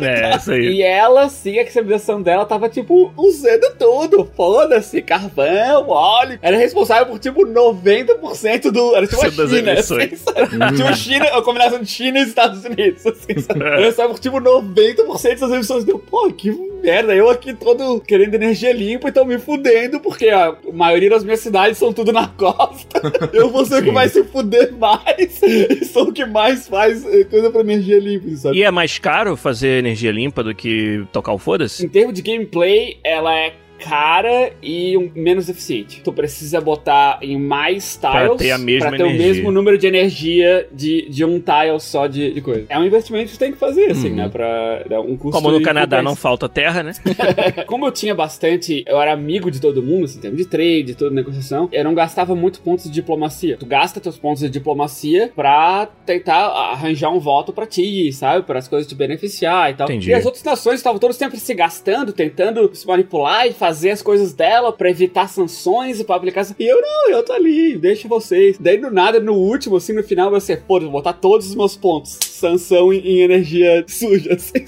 É, 0.00 0.36
isso 0.36 0.52
aí. 0.52 0.60
E 0.76 0.82
ela, 0.82 1.28
sim, 1.28 1.58
a 1.58 1.66
civilização 1.66 2.22
dela 2.22 2.44
tava, 2.44 2.68
tipo, 2.68 3.12
usando 3.16 3.74
tudo. 3.78 4.28
Foda-se, 4.36 5.02
carvão, 5.10 5.88
óleo. 5.88 6.38
Era 6.40 6.56
responsável 6.56 7.06
por 7.06 7.18
tipo 7.18 7.44
90% 7.44 8.70
do. 8.70 8.94
Era 8.94 9.08
tipo 9.08 9.20
a 9.26 9.28
Das 9.28 9.50
China. 9.50 9.72
emissões. 9.72 10.12
Assim, 10.12 10.58
sabe? 10.58 10.76
tipo 10.76 10.94
China, 10.94 11.24
a 11.26 11.42
combinação 11.42 11.80
de 11.80 11.90
China 11.90 12.20
e 12.20 12.22
Estados 12.22 12.64
Unidos. 12.64 13.04
Assim, 13.04 13.40
sabe? 13.40 13.60
Era 13.60 13.80
responsável 13.80 14.10
por 14.14 14.20
tipo 14.20 14.36
90% 14.40 15.38
das 15.40 15.50
emissões. 15.50 15.84
Deu, 15.84 15.98
pô, 15.98 16.32
que 16.32 16.52
merda. 16.80 17.12
Eu 17.12 17.28
aqui 17.28 17.52
todo 17.52 18.00
querendo 18.00 18.34
energia 18.34 18.72
limpa 18.72 19.08
e 19.08 19.12
tô 19.12 19.24
me 19.24 19.36
fudendo, 19.38 19.98
porque 19.98 20.28
a 20.28 20.54
maioria 20.72 21.10
das 21.10 21.24
minhas 21.24 21.40
cidades 21.40 21.76
são 21.76 21.92
tudo 21.92 22.12
na 22.12 22.28
costa. 22.28 23.00
Eu 23.32 23.50
vou 23.50 23.64
ser 23.66 23.80
o 23.80 23.84
que 23.84 23.90
vai 23.90 24.08
se 24.08 24.22
fuder 24.22 24.72
mais. 24.74 25.40
E 25.50 25.84
sou 25.86 26.08
o 26.08 26.12
que 26.12 26.24
mais 26.24 26.68
faz 26.68 27.04
eh, 27.04 27.24
coisa 27.24 27.50
pra 27.50 27.60
energia 27.60 27.98
limpa, 27.98 28.28
sabe? 28.36 28.58
E 28.58 28.62
é 28.62 28.70
mais 28.70 28.98
caro 28.98 29.36
fazer 29.36 29.78
energia 29.78 30.12
limpa 30.12 30.42
do 30.42 30.54
que 30.54 31.04
tocar 31.12 31.32
o 31.32 31.38
foda-se? 31.38 31.84
Em 31.84 31.88
termos 31.88 32.14
de 32.14 32.22
gameplay, 32.22 32.98
ela 33.02 33.34
é 33.34 33.52
cara 33.80 34.52
e 34.62 34.96
um- 34.96 35.10
menos 35.14 35.48
eficiente. 35.48 36.00
Tu 36.02 36.12
precisa 36.12 36.60
botar 36.60 37.18
em 37.22 37.38
mais 37.38 37.96
tiles 37.96 38.00
Pra 38.28 38.36
ter 38.36 38.50
a 38.52 38.58
mesma 38.58 38.88
pra 38.88 38.98
ter 38.98 39.04
o 39.04 39.10
mesmo 39.10 39.50
número 39.50 39.78
de 39.78 39.86
energia 39.86 40.68
de, 40.72 41.08
de 41.08 41.24
um 41.24 41.40
tile 41.40 41.78
só 41.80 42.06
de, 42.06 42.32
de 42.32 42.40
coisa. 42.40 42.66
É 42.68 42.78
um 42.78 42.84
investimento 42.84 43.26
que 43.30 43.36
tu 43.36 43.38
tem 43.38 43.52
que 43.52 43.58
fazer, 43.58 43.90
assim, 43.90 44.10
Uhum. 44.10 44.16
né? 44.16 44.28
Pra 44.28 44.84
dar 44.88 45.00
um 45.00 45.16
custo. 45.16 45.40
Como 45.40 45.50
no 45.50 45.62
Canadá 45.62 46.02
não 46.02 46.14
falta 46.14 46.48
terra, 46.48 46.82
né? 46.82 46.92
Como 47.66 47.86
eu 47.86 47.92
tinha 47.92 48.14
bastante, 48.14 48.84
eu 48.86 49.00
era 49.00 49.12
amigo 49.12 49.50
de 49.50 49.60
todo 49.60 49.82
mundo, 49.82 50.04
assim, 50.04 50.18
em 50.18 50.20
termos 50.20 50.38
de 50.38 50.46
trade, 50.46 50.94
toda 50.94 51.14
negociação, 51.14 51.68
eu 51.72 51.84
não 51.84 51.94
gastava 51.94 52.34
muito 52.34 52.60
pontos 52.60 52.84
de 52.84 52.90
diplomacia. 52.90 53.56
Tu 53.56 53.66
gasta 53.66 54.00
teus 54.00 54.18
pontos 54.18 54.42
de 54.42 54.50
diplomacia 54.50 55.30
pra 55.34 55.88
tentar 56.04 56.46
arranjar 56.46 57.10
um 57.10 57.18
voto 57.18 57.52
pra 57.52 57.66
ti, 57.66 58.12
sabe? 58.12 58.44
Para 58.44 58.58
as 58.58 58.68
coisas 58.68 58.88
te 58.88 58.94
beneficiar 58.94 59.70
e 59.70 59.74
tal. 59.74 59.86
Entendi. 59.88 60.10
E 60.10 60.14
as 60.14 60.24
outras 60.26 60.44
nações 60.44 60.76
estavam 60.76 60.98
todos 60.98 61.16
sempre 61.16 61.38
se 61.38 61.54
gastando, 61.54 62.12
tentando 62.12 62.70
se 62.74 62.86
manipular 62.86 63.46
e 63.46 63.52
fazer 63.52 63.69
as 63.70 64.02
coisas 64.02 64.32
dela 64.32 64.72
pra 64.72 64.90
evitar 64.90 65.28
sanções 65.28 66.00
e 66.00 66.04
pra 66.04 66.16
aplicar. 66.16 66.46
E 66.58 66.66
eu 66.66 66.80
não, 66.80 67.10
eu 67.10 67.22
tô 67.22 67.32
ali, 67.32 67.76
deixa 67.76 68.08
vocês. 68.08 68.56
Daí 68.58 68.78
do 68.78 68.90
nada, 68.90 69.20
no 69.20 69.34
último, 69.34 69.76
assim, 69.76 69.92
no 69.92 70.02
final, 70.02 70.30
você, 70.30 70.56
pô, 70.56 70.80
vou 70.80 70.90
botar 70.90 71.12
todos 71.12 71.48
os 71.48 71.54
meus 71.54 71.76
pontos. 71.76 72.18
Sanção 72.22 72.92
em, 72.92 72.98
em 73.00 73.20
energia 73.20 73.84
suja, 73.86 74.32
assim? 74.34 74.64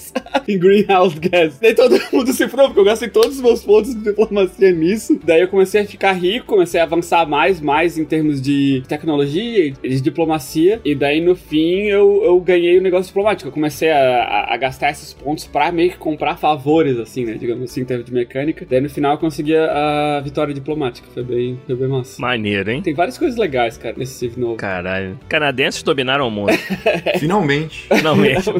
Em 0.46 0.58
greenhouse 0.58 1.18
gas. 1.18 1.58
Daí 1.60 1.74
todo 1.74 1.98
mundo 2.12 2.32
se 2.32 2.46
provou, 2.46 2.66
porque 2.68 2.80
eu 2.80 2.84
gastei 2.84 3.08
todos 3.08 3.36
os 3.36 3.40
meus 3.42 3.62
pontos 3.64 3.94
de 3.94 4.02
diplomacia 4.02 4.70
nisso. 4.72 5.18
Daí 5.24 5.40
eu 5.40 5.48
comecei 5.48 5.80
a 5.80 5.86
ficar 5.86 6.12
rico, 6.12 6.46
comecei 6.46 6.80
a 6.80 6.84
avançar 6.84 7.26
mais, 7.28 7.60
mais 7.60 7.96
em 7.96 8.04
termos 8.04 8.40
de 8.42 8.82
tecnologia 8.88 9.66
e 9.82 9.88
de 9.88 10.00
diplomacia. 10.00 10.80
E 10.84 10.94
daí 10.94 11.20
no 11.20 11.34
fim 11.34 11.84
eu, 11.86 12.22
eu 12.24 12.38
ganhei 12.40 12.78
o 12.78 12.82
negócio 12.82 13.06
diplomático. 13.06 13.48
Eu 13.48 13.52
comecei 13.52 13.90
a, 13.90 13.98
a- 14.22 14.54
a 14.54 14.56
gastar 14.56 14.90
esses 14.90 15.14
pontos 15.14 15.46
pra 15.46 15.72
meio 15.72 15.90
que 15.92 15.96
comprar 15.98 16.36
favores, 16.36 16.98
assim, 16.98 17.24
né? 17.24 17.34
Digamos 17.34 17.64
assim, 17.70 17.80
em 17.80 17.84
termos 17.84 18.04
de 18.06 18.12
mecânica. 18.12 18.66
Daí 18.68 18.80
no 18.80 18.88
final 18.92 19.12
eu 19.12 19.18
consegui 19.18 19.56
a, 19.56 20.20
vitória 20.22 20.54
diplomática. 20.54 21.08
Foi 21.12 21.22
bem, 21.22 21.58
foi 21.66 21.74
bem 21.74 21.88
massa. 21.88 22.20
Maneiro, 22.20 22.70
hein? 22.70 22.82
Tem 22.82 22.94
várias 22.94 23.18
coisas 23.18 23.38
legais, 23.38 23.76
cara, 23.76 23.94
nesse 23.96 24.14
Civ 24.14 24.36
novo. 24.38 24.56
Caralho. 24.56 25.18
Canadenses 25.28 25.82
dominaram 25.82 26.28
o 26.28 26.30
mundo. 26.30 26.52
Finalmente. 27.18 27.86
Finalmente. 27.92 28.50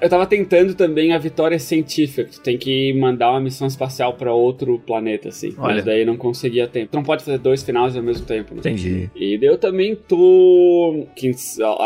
Eu 0.00 0.08
tava 0.08 0.26
tentando 0.26 0.74
também 0.74 1.12
a 1.12 1.18
vitória 1.18 1.58
científica. 1.58 2.28
Tu 2.30 2.40
tem 2.40 2.58
que 2.58 2.92
mandar 2.94 3.30
uma 3.30 3.40
missão 3.40 3.66
espacial 3.66 4.12
pra 4.14 4.32
outro 4.32 4.78
planeta, 4.78 5.28
assim. 5.28 5.54
Olha. 5.56 5.76
Mas 5.76 5.84
daí 5.84 6.04
não 6.04 6.16
conseguia 6.16 6.66
tempo. 6.66 6.90
Tu 6.92 6.96
não 6.96 7.02
pode 7.02 7.24
fazer 7.24 7.38
dois 7.38 7.62
finais 7.62 7.96
ao 7.96 8.02
mesmo 8.02 8.26
tempo, 8.26 8.54
né? 8.54 8.60
Entendi. 8.60 9.10
E 9.14 9.38
daí 9.38 9.48
eu 9.48 9.58
também 9.58 9.94
tô. 9.94 11.06
Quem 11.14 11.32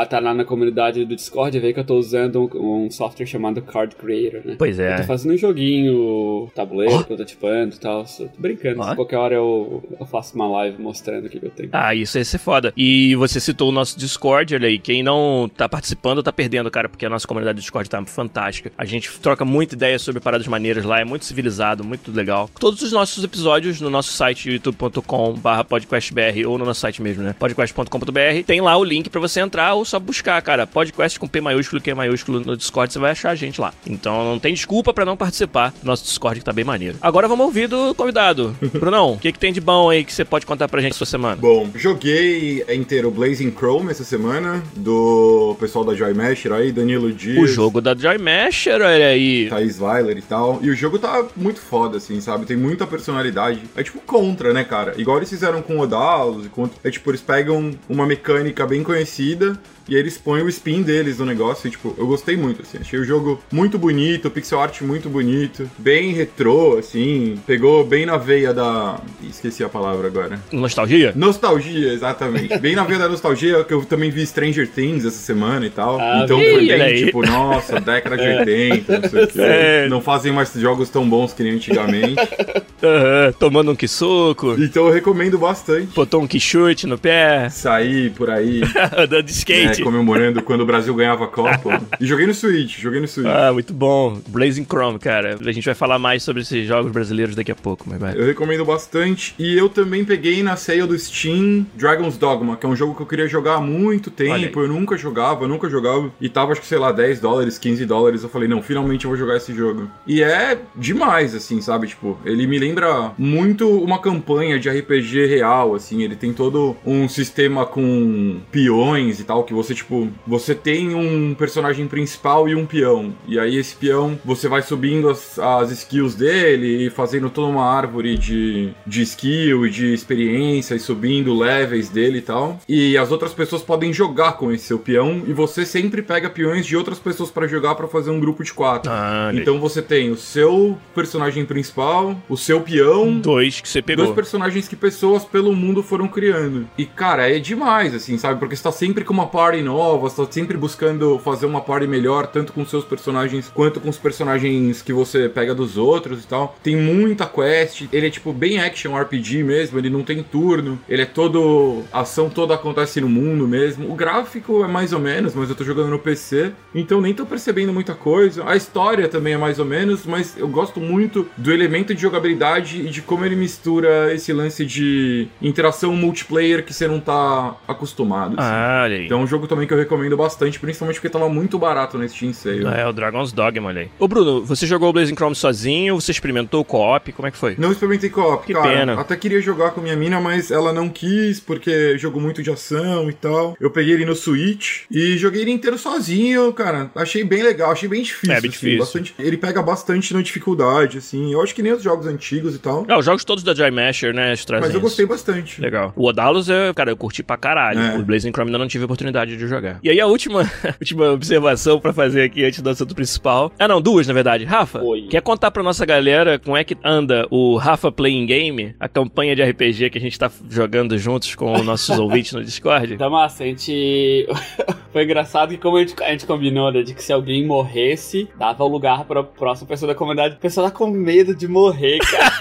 tá 0.09 0.19
lá 0.19 0.35
na 0.35 0.45
comunidade 0.45 1.05
do 1.05 1.15
Discord 1.15 1.59
vê 1.59 1.73
que 1.73 1.81
eu 1.81 1.85
tô 1.85 1.97
usando 1.97 2.51
um, 2.55 2.87
um 2.87 2.91
software 2.91 3.27
chamado 3.27 3.63
Card 3.63 3.95
Creator, 3.97 4.41
né? 4.45 4.57
Pois 4.59 4.79
Eu 4.79 4.97
tô 4.97 5.03
é. 5.03 5.05
fazendo 5.05 5.35
um 5.35 5.39
joguinho 5.39 6.51
tabuleiro, 6.55 6.95
Ó. 6.95 7.03
prototipando 7.03 7.79
tal. 7.83 8.07
Só 8.07 8.25
tô 8.25 8.31
brincando. 8.39 8.81
Ó. 8.81 8.95
Qualquer 8.95 9.17
hora 9.17 9.35
eu, 9.35 9.83
eu 9.99 10.07
faço 10.07 10.35
uma 10.35 10.49
live 10.49 10.81
mostrando 10.81 11.27
o 11.27 11.29
que 11.29 11.45
eu 11.45 11.51
tenho. 11.51 11.69
Ah, 11.73 11.95
isso 11.95 12.17
ia 12.17 12.25
ser 12.25 12.39
foda. 12.39 12.73
E 12.77 13.15
você 13.17 13.41
citou 13.41 13.69
o 13.69 13.73
nosso 13.73 13.99
Discord, 13.99 14.55
olha 14.55 14.69
aí. 14.69 14.79
Quem 14.79 15.03
não 15.03 15.51
tá 15.55 15.69
participando 15.69 16.23
tá 16.23 16.33
perdendo, 16.33 16.71
cara, 16.71 16.89
porque 16.89 17.05
a 17.05 17.11
nossa 17.11 17.27
comunidade 17.27 17.57
do 17.57 17.61
Discord 17.61 17.91
tá 17.91 18.03
fantástica. 18.05 18.73
A 18.79 18.85
gente 18.85 19.11
troca 19.21 19.45
muita 19.45 19.75
ideia 19.75 19.99
sobre 19.99 20.21
paradas 20.21 20.47
maneiras 20.47 20.85
lá, 20.85 21.01
é 21.01 21.05
muito 21.05 21.25
civilizado, 21.25 21.85
muito 21.85 22.13
legal. 22.13 22.49
Todos 22.59 22.81
os 22.83 22.93
nossos 22.93 23.23
episódios 23.25 23.81
no 23.81 23.91
nosso 23.91 24.13
site 24.13 24.51
youtube.com/barra 24.51 25.65
podcastbr 25.65 26.47
ou 26.47 26.59
no 26.59 26.65
nosso 26.65 26.81
site 26.81 27.03
mesmo, 27.03 27.23
né? 27.23 27.35
podcast.com.br. 27.39 28.45
Tem 28.47 28.61
lá 28.61 28.77
o 28.77 28.85
link 28.85 29.11
pra 29.11 29.21
você 29.21 29.41
entrar 29.41 29.75
ou 29.75 29.85
só 29.85 29.99
buscar, 29.99 30.41
cara. 30.43 30.67
Podcast 30.67 31.19
com 31.19 31.27
P 31.27 31.41
maiúsculo 31.41 31.81
e 31.81 31.83
Q 31.83 31.95
maiúsculo 31.95 32.41
no 32.41 32.57
Discord, 32.57 32.93
você 32.93 32.99
vai 32.99 33.11
achar 33.11 33.31
a 33.31 33.35
gente 33.35 33.61
lá. 33.61 33.73
Então 33.87 34.25
não 34.25 34.39
tem 34.39 34.55
desculpa 34.55 34.93
pra 34.95 35.05
não 35.05 35.17
participar 35.17 35.73
do 35.83 35.87
nosso 35.87 36.05
Discord 36.05 36.41
que 36.41 36.45
tá 36.45 36.53
bem 36.53 36.65
maneiro. 36.65 36.99
Agora 37.01 37.27
vamos 37.27 37.47
ouvir 37.47 37.69
do 37.73 37.95
convidado. 37.95 38.55
Brunão, 38.75 39.15
o 39.15 39.19
que, 39.19 39.33
que 39.33 39.39
tem 39.39 39.53
de 39.53 39.61
bom 39.61 39.89
aí 39.89 40.05
que 40.05 40.13
você 40.13 40.25
pode 40.25 40.45
contar 40.45 40.69
pra 40.69 40.81
gente 40.81 40.93
essa 40.93 41.07
semana? 41.07 41.37
Bom, 41.37 41.69
joguei 41.75 42.65
inteiro 42.69 43.11
Blazing 43.11 43.51
Chrome 43.51 43.91
essa 43.91 44.05
semana, 44.05 44.63
do 44.77 45.57
pessoal 45.59 45.85
da 45.85 45.95
Joy 45.95 46.13
Masher 46.13 46.53
aí, 46.53 46.71
Danilo 46.71 47.11
Dias. 47.13 47.39
O 47.39 47.47
jogo 47.47 47.81
da 47.81 47.95
Joy 47.95 48.19
Masher, 48.19 48.81
olha 48.83 49.07
aí. 49.07 49.49
Thaís 49.49 49.81
Weiler 49.81 50.19
e 50.19 50.23
tal. 50.23 50.59
E 50.63 50.69
o 50.69 50.77
jogo 50.77 50.99
tá 50.99 51.25
muito 51.35 51.61
foda, 51.61 51.97
assim, 51.97 52.21
sabe? 52.21 52.45
Tem 52.45 52.57
muita 52.57 52.87
personalidade. 52.87 53.63
É 53.75 53.83
tipo 53.83 54.01
contra, 54.01 54.53
né, 54.53 54.65
cara? 54.65 54.95
Igual 54.99 55.17
eles 55.17 55.31
fizeram 55.31 55.63
com 55.63 55.77
o 55.77 55.81
Odalos 55.81 56.47
e 56.47 56.49
contra. 56.51 56.79
É 56.85 56.91
tipo, 56.91 57.11
eles 57.11 57.23
pegam 57.23 57.71
uma 57.89 58.07
mecânica 58.07 58.67
bem 58.67 58.83
conhecida 58.83 59.59
e 59.93 59.95
aí 59.95 60.01
eles 60.01 60.17
põem 60.17 60.43
o 60.43 60.49
spin 60.49 60.81
deles 60.81 61.19
no 61.19 61.27
negócio. 61.27 61.69
E, 61.69 61.71
tipo, 61.71 61.95
eu 61.99 62.07
gostei 62.07 62.35
muito, 62.35 62.63
assim. 62.63 62.79
Achei 62.81 62.99
o 62.99 63.05
jogo 63.05 63.39
muito 63.53 63.79
bonito, 63.79 64.31
pixel 64.31 64.59
art 64.59 64.81
muito 64.81 65.11
bonito, 65.11 65.71
bem 65.77 66.15
retrô, 66.15 66.79
assim. 66.79 67.39
Pegou 67.47 67.85
bem 67.85 68.07
na 68.07 68.17
veia 68.17 68.55
da. 68.55 68.99
Esqueci 69.23 69.63
a 69.63 69.69
palavra 69.69 70.07
agora. 70.07 70.41
Nostalgia? 70.51 71.13
Nostalgia, 71.15 71.93
exatamente. 71.93 72.57
Bem 72.59 72.75
na 72.75 72.85
veia 72.85 73.01
da 73.01 73.09
nostalgia, 73.09 73.63
que 73.65 73.75
eu 73.75 73.85
também 73.85 74.11
vi 74.11 74.25
Stranger 74.27 74.67
Things 74.67 75.05
essa 75.05 75.19
semana 75.19 75.67
e 75.67 75.71
tal. 75.71 76.01
Ah, 76.01 76.23
então 76.25 76.39
foi 76.39 76.67
bem, 76.67 76.81
aí. 76.81 77.05
tipo, 77.05 77.21
nossa, 77.27 77.79
década 77.79 78.17
de 78.17 78.27
80, 78.27 78.99
não 78.99 79.09
sei 79.11 79.25
o 79.25 79.29
quê. 79.29 79.41
É. 79.41 79.89
Não 79.91 80.01
fazem 80.01 80.33
mais 80.33 80.55
jogos 80.55 80.89
tão 80.89 81.07
bons 81.07 81.35
que 81.35 81.43
nem 81.43 81.53
antigamente. 81.53 82.17
Aham, 82.83 83.33
tomando 83.39 83.71
um 83.71 83.77
quisuco, 83.77 84.57
então 84.59 84.89
eu 84.89 84.93
recomendo 84.93 85.39
bastante. 85.39 85.95
botou 85.95 86.21
um 86.21 86.27
quichute 86.27 86.85
no 86.85 86.99
pé, 86.99 87.49
Sair 87.49 88.11
por 88.11 88.29
aí, 88.29 88.61
andando 88.99 89.23
de 89.23 89.33
né, 89.33 89.39
skate. 89.39 89.82
Comemorando 89.83 90.43
quando 90.43 90.63
o 90.63 90.67
Brasil 90.67 90.95
ganhava 90.95 91.25
a 91.25 91.29
Copa. 91.29 91.81
E 92.01 92.07
joguei 92.07 92.27
no 92.27 92.35
Switch, 92.35 92.79
joguei 92.79 93.01
no 93.01 93.09
Switch. 93.09 93.27
Ah, 93.27 93.53
muito 93.53 93.73
bom. 93.73 94.21
Blazing 94.29 94.65
Chrome, 94.65 94.99
cara. 94.99 95.39
A 95.45 95.53
gente 95.53 95.65
vai 95.65 95.75
falar 95.75 95.99
mais 95.99 96.23
sobre 96.23 96.43
esses 96.43 96.67
jogos 96.67 96.93
brasileiros 96.93 97.35
daqui 97.35 97.53
a 97.53 97.55
pouco, 97.55 97.85
mas 97.89 97.99
vai. 97.99 98.15
Eu 98.17 98.27
recomendo 98.27 98.65
bastante. 98.65 99.35
E 99.39 99.57
eu 99.57 99.69
também 99.69 100.05
peguei 100.05 100.43
na 100.43 100.57
sale 100.57 100.87
do 100.87 100.99
Steam 100.99 101.67
Dragon's 101.75 102.17
Dogma, 102.17 102.57
que 102.57 102.67
é 102.67 102.69
um 102.69 102.77
jogo 102.77 102.95
que 102.95 103.03
eu 103.03 103.07
queria 103.07 103.29
jogar 103.29 103.55
há 103.55 103.61
muito 103.61 104.11
tempo. 104.11 104.61
Eu 104.61 104.69
nunca 104.69 104.97
jogava, 104.97 105.45
eu 105.45 105.49
nunca 105.49 105.69
jogava. 105.69 106.11
E 106.21 106.29
tava, 106.29 106.53
acho 106.53 106.61
que, 106.61 106.67
sei 106.67 106.79
lá, 106.79 106.93
10 106.93 107.21
dólares, 107.21 107.59
15 107.59 107.85
dólares. 107.87 108.23
Eu 108.23 108.29
falei, 108.29 108.49
não, 108.49 108.63
finalmente 108.63 109.05
eu 109.05 109.11
vou 109.11 109.19
jogar 109.19 109.37
esse 109.37 109.55
jogo. 109.55 109.91
E 110.07 110.23
é 110.23 110.59
demais, 110.77 111.35
assim, 111.35 111.61
sabe? 111.61 111.87
Tipo, 111.89 112.19
ele 112.25 112.47
me 112.47 112.59
lembra 112.59 113.13
muito 113.19 113.69
uma 113.69 114.01
campanha 114.01 114.59
de 114.59 114.69
RPG 114.69 115.27
real, 115.27 115.75
assim. 115.75 116.03
Ele 116.03 116.17
tem 116.17 116.33
todo 116.33 116.77
um 116.85 117.09
sistema 117.09 117.67
com 117.67 118.41
peões 118.51 119.21
e 119.21 119.25
tal, 119.25 119.45
que 119.45 119.55
você, 119.55 119.62
tipo, 119.63 120.09
você 120.27 120.55
tem 120.55 120.95
um 120.95 121.35
personagem 121.35 121.87
principal 121.87 122.49
e 122.49 122.55
um 122.55 122.67
peão. 122.67 123.15
E 123.27 123.39
aí 123.39 123.57
esse 123.57 123.77
peão, 123.77 124.19
você 124.25 124.49
vai 124.49 124.63
subindo 124.63 125.09
as, 125.09 125.39
as 125.39 125.71
skills 125.71 126.15
dele 126.15 126.87
e 126.87 126.91
fazendo 126.91 127.31
toda 127.31 127.49
uma 127.49 127.65
árvore 127.65 128.17
de, 128.19 128.71
de 128.87 129.03
skill 129.03 129.67
e 129.67 129.71
de 129.71 129.93
experiência 129.93 130.75
e 130.75 130.79
subindo 130.79 131.37
levels 131.37 131.89
dele 131.89 132.19
e 132.19 132.23
tal. 132.23 132.59
E 132.69 132.97
as 132.97 133.11
outras 133.13 133.33
pessoas 133.33 133.63
podem 133.63 133.93
jogar 133.93 134.33
com 134.33 134.53
esse 134.53 134.65
seu 134.65 134.79
peão 134.79 135.23
e 135.27 135.33
você 135.33 135.65
sempre 135.65 136.03
pega 136.03 136.31
peões 136.31 136.67
de 136.67 136.77
outras 136.77 136.99
pessoas 136.99 137.31
pra 137.31 137.47
jogar 137.47 137.75
pra 137.75 137.89
fazer 137.89 138.11
um 138.11 138.21
grupo 138.21 138.43
de 138.43 138.53
quatro. 138.53 138.91
Ah. 138.93 139.31
Então 139.35 139.59
você 139.59 139.83
tem 139.83 140.11
o 140.11 140.17
seu 140.17 140.79
personagem 140.95 141.45
principal, 141.45 142.17
o 142.29 142.37
seu 142.37 142.61
peão, 142.61 143.21
Dois 143.21 143.61
que 143.61 143.69
você 143.69 143.81
Dois 143.83 143.99
pegou. 143.99 144.15
personagens 144.15 144.69
que 144.69 144.77
pessoas 144.77 145.25
pelo 145.25 145.55
mundo 145.55 145.83
foram 145.83 146.09
criando. 146.09 146.67
E, 146.77 146.87
cara, 146.87 147.31
é 147.31 147.39
demais, 147.39 147.95
assim, 147.95 148.17
sabe? 148.19 148.39
Porque 148.39 148.57
você 148.57 148.63
tá 148.63 148.73
sempre 148.73 149.05
com 149.05 149.13
uma 149.13 149.27
party 149.53 149.63
nova, 149.63 150.09
você 150.09 150.25
tá 150.25 150.33
sempre 150.33 150.57
buscando 150.57 151.19
fazer 151.19 151.45
uma 151.45 151.61
party 151.61 151.87
melhor, 151.87 152.27
tanto 152.27 152.53
com 152.53 152.65
seus 152.65 152.85
personagens 152.85 153.51
quanto 153.55 153.81
com 153.81 153.91
os 153.91 153.99
personagens 153.99 154.81
que 154.81 154.93
você 154.93 155.29
pega 155.29 155.55
dos 155.55 155.77
outros 155.77 156.25
e 156.25 156.27
tal. 156.27 156.57
Tem 156.63 156.75
muita 156.75 157.27
quest, 157.27 157.85
ele 157.93 158.07
é 158.07 158.11
tipo 158.11 158.33
bem 158.33 158.59
action 158.59 158.97
RPG 158.99 159.43
mesmo, 159.43 159.79
ele 159.79 159.91
não 159.91 160.03
tem 160.03 160.23
turno, 160.23 160.79
ele 160.89 161.03
é 161.03 161.07
todo. 161.07 161.83
A 161.93 162.01
ação 162.01 162.31
toda 162.31 162.55
acontece 162.55 163.01
no 163.01 163.09
mundo 163.09 163.47
mesmo. 163.47 163.93
O 163.93 163.95
gráfico 163.95 164.65
é 164.65 164.69
mais 164.69 164.93
ou 164.93 165.01
menos, 165.01 165.35
mas 165.35 165.51
eu 165.51 165.55
tô 165.55 165.65
jogando 165.65 165.91
no 165.91 165.99
PC, 165.99 166.53
então 166.75 167.01
nem 167.01 167.13
tô 167.13 167.27
percebendo 167.27 167.73
muita 167.73 167.95
coisa. 167.95 168.45
A 168.47 168.57
história 168.57 169.09
também 169.09 169.35
é 169.35 169.39
mais 169.39 169.59
ou 169.59 169.67
menos, 169.67 170.07
mas 170.07 170.37
eu 170.39 170.49
gosto 170.49 170.81
muito 170.81 171.27
do 171.37 171.53
elemento 171.53 171.95
de 171.95 172.01
jogabilidade 172.01 172.81
e 172.81 172.89
de 172.89 173.03
como 173.03 173.25
ele 173.25 173.37
mistura 173.37 174.13
esse 174.15 174.33
lance 174.33 174.65
de 174.65 175.29
interação 175.43 175.95
multiplayer 175.95 176.65
que 176.65 176.73
você 176.73 176.89
não 176.89 177.01
tá 177.01 177.55
acostumado. 177.69 178.41
assim. 178.41 178.51
Ah, 178.51 178.81
olha 178.85 178.97
aí. 178.97 179.07
Então 179.07 179.21
é 179.21 179.25
um 179.25 179.27
jogo 179.27 179.42
jogo 179.43 179.49
também 179.49 179.67
que 179.67 179.75
eu 179.75 179.79
recomendo 179.79 180.17
bastante, 180.17 180.59
principalmente 180.61 180.97
porque 180.97 181.09
tava 181.09 181.29
muito 181.29 181.59
barato 181.59 181.99
no 181.99 182.09
Steam 182.09 182.33
Sale. 182.33 182.65
É, 182.67 182.87
o 182.87 182.93
Dragon's 182.93 183.33
Dogma, 183.33 183.69
olha 183.69 183.83
aí. 183.83 183.89
Ô, 183.99 184.07
Bruno, 184.07 184.45
você 184.45 184.67
jogou 184.67 184.89
o 184.91 184.93
Blazing 184.93 185.15
Chrome 185.15 185.35
sozinho? 185.35 186.01
Você 186.01 186.13
experimentou 186.13 186.61
o 186.61 186.65
co-op? 186.65 187.13
Como 187.13 187.27
é 187.27 187.31
que 187.31 187.37
foi? 187.37 187.57
Não 187.59 187.73
experimentei 187.73 188.09
co-op, 188.09 188.47
Que 188.47 188.53
cara. 188.55 188.69
pena. 188.69 189.01
Até 189.01 189.17
queria 189.17 189.41
jogar 189.41 189.71
com 189.73 189.81
minha 189.81 189.97
mina, 189.97 190.21
mas 190.21 190.51
ela 190.51 190.73
não 190.73 190.89
quis, 190.89 191.41
porque 191.41 191.99
jogou 191.99 192.21
muito 192.23 192.43
de 192.43 192.51
ação 192.51 193.09
e 193.11 193.13
tal. 193.13 193.57
Eu 193.61 193.71
peguei 193.71 193.95
ele 193.95 194.05
no 194.05 194.15
Switch 194.15 194.83
e 194.91 195.17
joguei 195.19 195.43
ele 195.43 195.51
inteiro 195.51 195.77
sozinho, 195.79 196.53
cara. 196.53 196.91
Achei 196.95 197.25
bem 197.25 197.43
legal, 197.43 197.73
achei 197.73 197.89
bem 197.89 198.03
difícil. 198.03 198.33
É, 198.35 198.41
bem 198.41 198.49
assim, 198.51 198.59
difícil. 198.59 198.79
bastante- 198.79 199.15
ele 199.19 199.37
pega 199.37 199.63
bastante 199.63 200.15
na 200.15 200.23
dificuldade, 200.23 200.99
assim. 200.99 201.33
Eu 201.33 201.43
acho 201.43 201.55
que 201.55 201.63
nem 201.63 201.73
os 201.73 201.83
jogos 201.83 202.07
antigos 202.07 202.55
e 202.55 202.59
tal. 202.59 202.85
Ah, 202.89 202.99
os 202.99 203.05
jogos 203.05 203.25
todos 203.25 203.43
da 203.43 203.53
Dry 203.53 203.71
Masher, 203.71 204.15
né? 204.15 204.35
Mas 204.61 204.75
eu 204.75 204.81
gostei 204.81 205.07
bastante. 205.07 205.61
Legal. 205.61 205.93
O 205.97 206.07
Odalus, 206.07 206.49
eu, 206.49 206.73
cara, 206.75 206.91
eu 206.91 206.97
curti 206.97 207.23
pra 207.23 207.37
caralho. 207.37 207.81
É. 207.81 207.97
O 207.99 208.03
Blazing 208.05 208.31
Chrome 208.31 208.51
ainda 208.51 208.59
não 208.59 208.69
tive 208.69 208.85
a 208.85 208.89
oportunidade 209.33 209.37
de 209.37 209.47
jogar. 209.47 209.81
E 209.83 209.91
aí 209.91 210.01
a 210.01 210.07
última, 210.07 210.51
última 210.81 211.11
observação 211.11 211.81
pra 211.81 211.93
fazer 211.93 212.23
aqui 212.23 212.45
antes 212.45 212.61
do 212.61 212.71
assunto 212.71 212.95
principal. 212.95 213.53
Ah, 213.59 213.67
não, 213.67 213.81
duas 213.81 214.07
na 214.07 214.15
verdade. 214.15 214.45
Rafa, 214.45 214.83
Oi. 214.83 215.09
quer 215.09 215.23
contar 215.23 215.51
pra 215.51 215.63
nossa 215.63 215.85
galera 215.85 216.39
como 216.39 216.57
é 216.57 216.65
que 216.65 216.77
anda 216.85 217.27
o 217.31 217.57
Rafa 217.57 217.91
Playing 217.91 218.27
Game, 218.27 218.75
a 218.79 218.89
campanha 218.89 219.35
de 219.35 219.43
RPG 219.43 219.91
que 219.91 219.99
a 219.99 220.01
gente 220.01 220.19
tá 220.19 220.31
jogando 220.49 220.97
juntos 220.99 221.35
com 221.35 221.53
os 221.53 221.65
nossos 221.65 221.99
ouvintes 221.99 222.33
no 222.33 222.45
Discord? 222.45 222.95
Então, 222.95 223.11
massa, 223.11 223.45
a 223.45 223.47
gente. 223.47 224.27
Foi 224.93 225.05
engraçado 225.05 225.51
que, 225.51 225.59
como 225.59 225.77
a 225.77 225.81
gente, 225.81 225.95
a 226.03 226.11
gente 226.11 226.27
combinou, 226.27 226.71
né, 226.71 226.83
de 226.83 226.95
que 226.95 227.03
se 227.03 227.13
alguém 227.13 227.47
morresse, 227.47 228.29
dava 228.39 228.63
o 228.63 228.69
lugar 228.69 229.05
pra 229.05 229.23
próxima 229.23 229.69
pessoa 229.69 229.93
da 229.93 229.95
comunidade. 229.95 230.35
A 230.35 230.39
pessoa 230.39 230.71
tá 230.71 230.77
com 230.77 230.87
medo 230.89 231.35
de 231.35 231.49
morrer, 231.49 231.99
cara. 231.99 232.33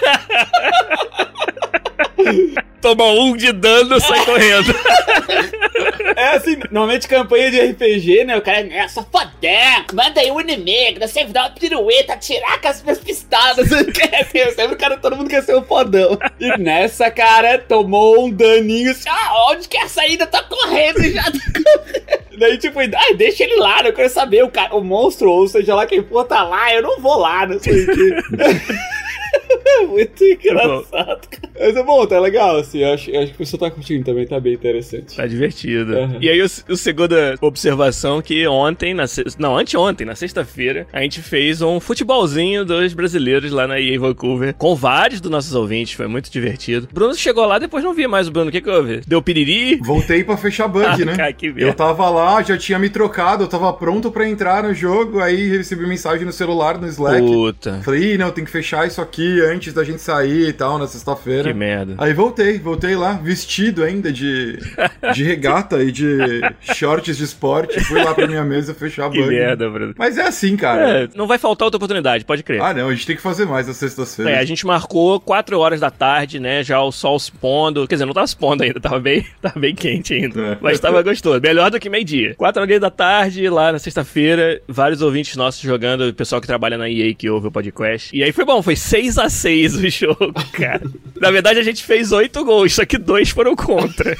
Toma 2.80 3.04
um 3.04 3.36
de 3.36 3.52
dano, 3.52 4.00
sai 4.00 4.24
correndo. 4.24 4.74
É 6.22 6.36
assim, 6.36 6.56
normalmente 6.70 7.08
campanha 7.08 7.50
de 7.50 7.60
RPG, 7.60 8.24
né? 8.24 8.36
O 8.36 8.42
cara 8.42 8.60
é 8.60 8.86
só 8.86 9.02
fodão, 9.02 9.84
manda 9.92 10.20
aí 10.20 10.30
o 10.30 10.40
inimigo, 10.40 11.00
não 11.00 11.08
sei, 11.08 11.24
dar 11.24 11.42
uma 11.42 11.50
pirueta, 11.50 12.12
atirar 12.12 12.60
com 12.60 12.68
as 12.68 12.80
minhas 12.80 12.98
pistadas. 13.00 13.68
Quer 13.92 14.24
ser, 14.30 14.52
sempre 14.52 14.74
o 14.74 14.78
cara, 14.78 14.96
todo 14.96 15.16
mundo 15.16 15.28
quer 15.28 15.42
ser 15.42 15.56
o 15.56 15.62
fodão. 15.62 16.16
E 16.38 16.56
nessa, 16.58 17.10
cara, 17.10 17.58
tomou 17.58 18.24
um 18.24 18.30
daninho 18.30 18.92
assim, 18.92 19.08
ah, 19.08 19.50
onde 19.50 19.68
que 19.68 19.76
é 19.76 19.82
a 19.82 19.88
saída? 19.88 20.24
Tá 20.24 20.44
correndo 20.44 21.02
já 21.10 21.24
tá 21.24 21.32
correndo. 21.60 22.38
Daí, 22.38 22.56
tipo, 22.56 22.78
ai, 22.78 23.14
deixa 23.14 23.42
ele 23.42 23.56
lá, 23.56 23.80
eu 23.82 23.92
quero 23.92 24.08
saber, 24.08 24.44
o, 24.44 24.48
cara, 24.48 24.76
o 24.76 24.82
monstro, 24.82 25.28
ou 25.28 25.48
seja 25.48 25.74
lá 25.74 25.86
quem 25.86 26.04
for, 26.04 26.24
tá 26.24 26.44
lá, 26.44 26.72
eu 26.72 26.82
não 26.82 27.00
vou 27.00 27.18
lá, 27.18 27.46
não 27.46 27.58
sei 27.58 27.82
o 27.82 27.86
quê. 27.86 28.16
Muito 29.88 30.24
engraçado, 30.24 31.28
cara. 31.28 31.52
Mas 31.58 31.76
é 31.76 31.82
bom, 31.82 32.06
tá 32.06 32.18
legal, 32.20 32.56
assim. 32.56 32.80
Eu 32.80 32.92
acho, 32.94 33.10
eu 33.10 33.20
acho 33.20 33.28
que 33.28 33.34
o 33.34 33.38
pessoal 33.38 33.60
tá 33.60 33.70
curtindo 33.70 34.04
também, 34.04 34.26
tá 34.26 34.38
bem 34.40 34.54
interessante. 34.54 35.16
Tá 35.16 35.26
divertido. 35.26 35.92
Uhum. 35.96 36.18
E 36.20 36.28
aí, 36.28 36.40
o, 36.42 36.46
o 36.68 36.76
segunda 36.76 37.34
observação 37.40 38.20
que 38.22 38.46
ontem, 38.46 38.94
na 38.94 39.06
se- 39.06 39.24
não, 39.38 39.56
anteontem, 39.56 40.06
na 40.06 40.14
sexta-feira, 40.14 40.86
a 40.92 41.00
gente 41.02 41.20
fez 41.20 41.62
um 41.62 41.78
futebolzinho 41.80 42.64
dos 42.64 42.94
brasileiros 42.94 43.50
lá 43.52 43.66
na 43.66 43.80
EA 43.80 43.98
Vancouver, 43.98 44.54
com 44.54 44.74
vários 44.74 45.20
dos 45.20 45.30
nossos 45.30 45.54
ouvintes, 45.54 45.92
foi 45.94 46.06
muito 46.06 46.30
divertido. 46.30 46.88
Bruno 46.92 47.14
chegou 47.14 47.44
lá, 47.46 47.58
depois 47.58 47.84
não 47.84 47.94
vi 47.94 48.06
mais 48.06 48.28
o 48.28 48.30
Bruno, 48.30 48.48
o 48.48 48.52
que 48.52 48.60
que 48.60 48.70
houve? 48.70 49.00
Deu 49.06 49.22
piriri? 49.22 49.76
Voltei 49.82 50.24
pra 50.24 50.36
fechar 50.36 50.68
bug, 50.68 50.84
Ah, 50.86 50.96
né? 50.96 51.16
cara, 51.16 51.32
que 51.32 51.52
Eu 51.56 51.74
tava 51.74 52.08
lá, 52.10 52.42
já 52.42 52.56
tinha 52.56 52.78
me 52.78 52.88
trocado, 52.88 53.44
eu 53.44 53.48
tava 53.48 53.72
pronto 53.72 54.10
pra 54.10 54.28
entrar 54.28 54.62
no 54.64 54.74
jogo, 54.74 55.20
aí 55.20 55.48
recebi 55.48 55.86
mensagem 55.86 56.24
no 56.24 56.32
celular, 56.32 56.78
no 56.78 56.86
Slack. 56.88 57.20
Puta, 57.20 57.80
Falei, 57.84 58.14
Ih, 58.14 58.18
não, 58.18 58.30
tem 58.30 58.44
que 58.44 58.50
fechar 58.50 58.86
isso 58.86 59.00
aqui 59.00 59.40
antes 59.52 59.72
da 59.72 59.84
gente 59.84 60.00
sair 60.00 60.48
e 60.48 60.52
tal, 60.52 60.78
na 60.78 60.86
que 60.86 60.92
sexta-feira. 60.92 61.52
merda. 61.54 61.94
Aí 61.98 62.12
voltei, 62.12 62.58
voltei 62.58 62.96
lá, 62.96 63.12
vestido 63.14 63.82
ainda 63.84 64.12
de, 64.12 64.58
de 65.14 65.22
regata 65.24 65.82
e 65.82 65.92
de 65.92 66.18
shorts 66.74 67.16
de 67.16 67.24
esporte. 67.24 67.80
Fui 67.84 68.02
lá 68.02 68.14
pra 68.14 68.26
minha 68.26 68.44
mesa 68.44 68.74
fechar 68.74 69.06
a 69.06 69.10
Que 69.10 69.18
bug. 69.18 69.30
merda, 69.30 69.68
Bruno. 69.70 69.94
Mas 69.96 70.16
é 70.18 70.22
assim, 70.22 70.56
cara. 70.56 71.02
É, 71.04 71.08
não 71.14 71.26
vai 71.26 71.38
faltar 71.38 71.66
outra 71.66 71.76
oportunidade, 71.76 72.24
pode 72.24 72.42
crer. 72.42 72.60
Ah, 72.62 72.72
não, 72.74 72.88
a 72.88 72.94
gente 72.94 73.06
tem 73.06 73.16
que 73.16 73.22
fazer 73.22 73.44
mais 73.46 73.68
às 73.68 73.76
sextas-feiras. 73.76 74.34
É, 74.34 74.38
a 74.38 74.44
gente 74.44 74.66
marcou 74.66 75.20
4 75.20 75.58
horas 75.58 75.80
da 75.80 75.90
tarde, 75.90 76.38
né? 76.40 76.62
Já 76.62 76.80
o 76.80 76.90
sol 76.92 77.18
se 77.18 77.30
pondo. 77.32 77.86
Quer 77.86 77.96
dizer, 77.96 78.06
não 78.06 78.12
tava 78.14 78.26
se 78.26 78.36
pondo 78.36 78.62
ainda, 78.62 78.80
tava 78.80 78.98
bem, 79.00 79.26
tava 79.40 79.58
bem 79.58 79.74
quente 79.74 80.14
ainda. 80.14 80.40
É. 80.40 80.58
Mas 80.60 80.80
tava 80.80 81.02
gostoso. 81.02 81.40
Melhor 81.40 81.70
do 81.70 81.78
que 81.80 81.88
meio-dia. 81.88 82.34
4 82.36 82.62
horas 82.62 82.80
da 82.80 82.90
tarde, 82.90 83.48
lá 83.48 83.72
na 83.72 83.78
sexta-feira, 83.78 84.60
vários 84.68 85.02
ouvintes 85.02 85.36
nossos 85.36 85.60
jogando, 85.60 86.08
o 86.08 86.14
pessoal 86.14 86.40
que 86.40 86.46
trabalha 86.46 86.78
na 86.78 86.88
EA 86.88 87.14
que 87.14 87.28
ouve 87.28 87.48
o 87.48 87.52
podcast. 87.52 88.14
E 88.16 88.22
aí 88.22 88.32
foi 88.32 88.44
bom, 88.44 88.62
foi 88.62 88.76
6 88.76 89.18
a 89.18 89.28
6 89.28 89.41
o 89.48 89.90
jogo, 89.90 90.32
cara. 90.52 90.82
na 91.20 91.30
verdade, 91.30 91.58
a 91.58 91.62
gente 91.62 91.82
fez 91.84 92.12
8 92.12 92.44
gols, 92.44 92.74
só 92.74 92.84
que 92.84 92.98
dois 92.98 93.30
foram 93.30 93.54
contra. 93.56 94.16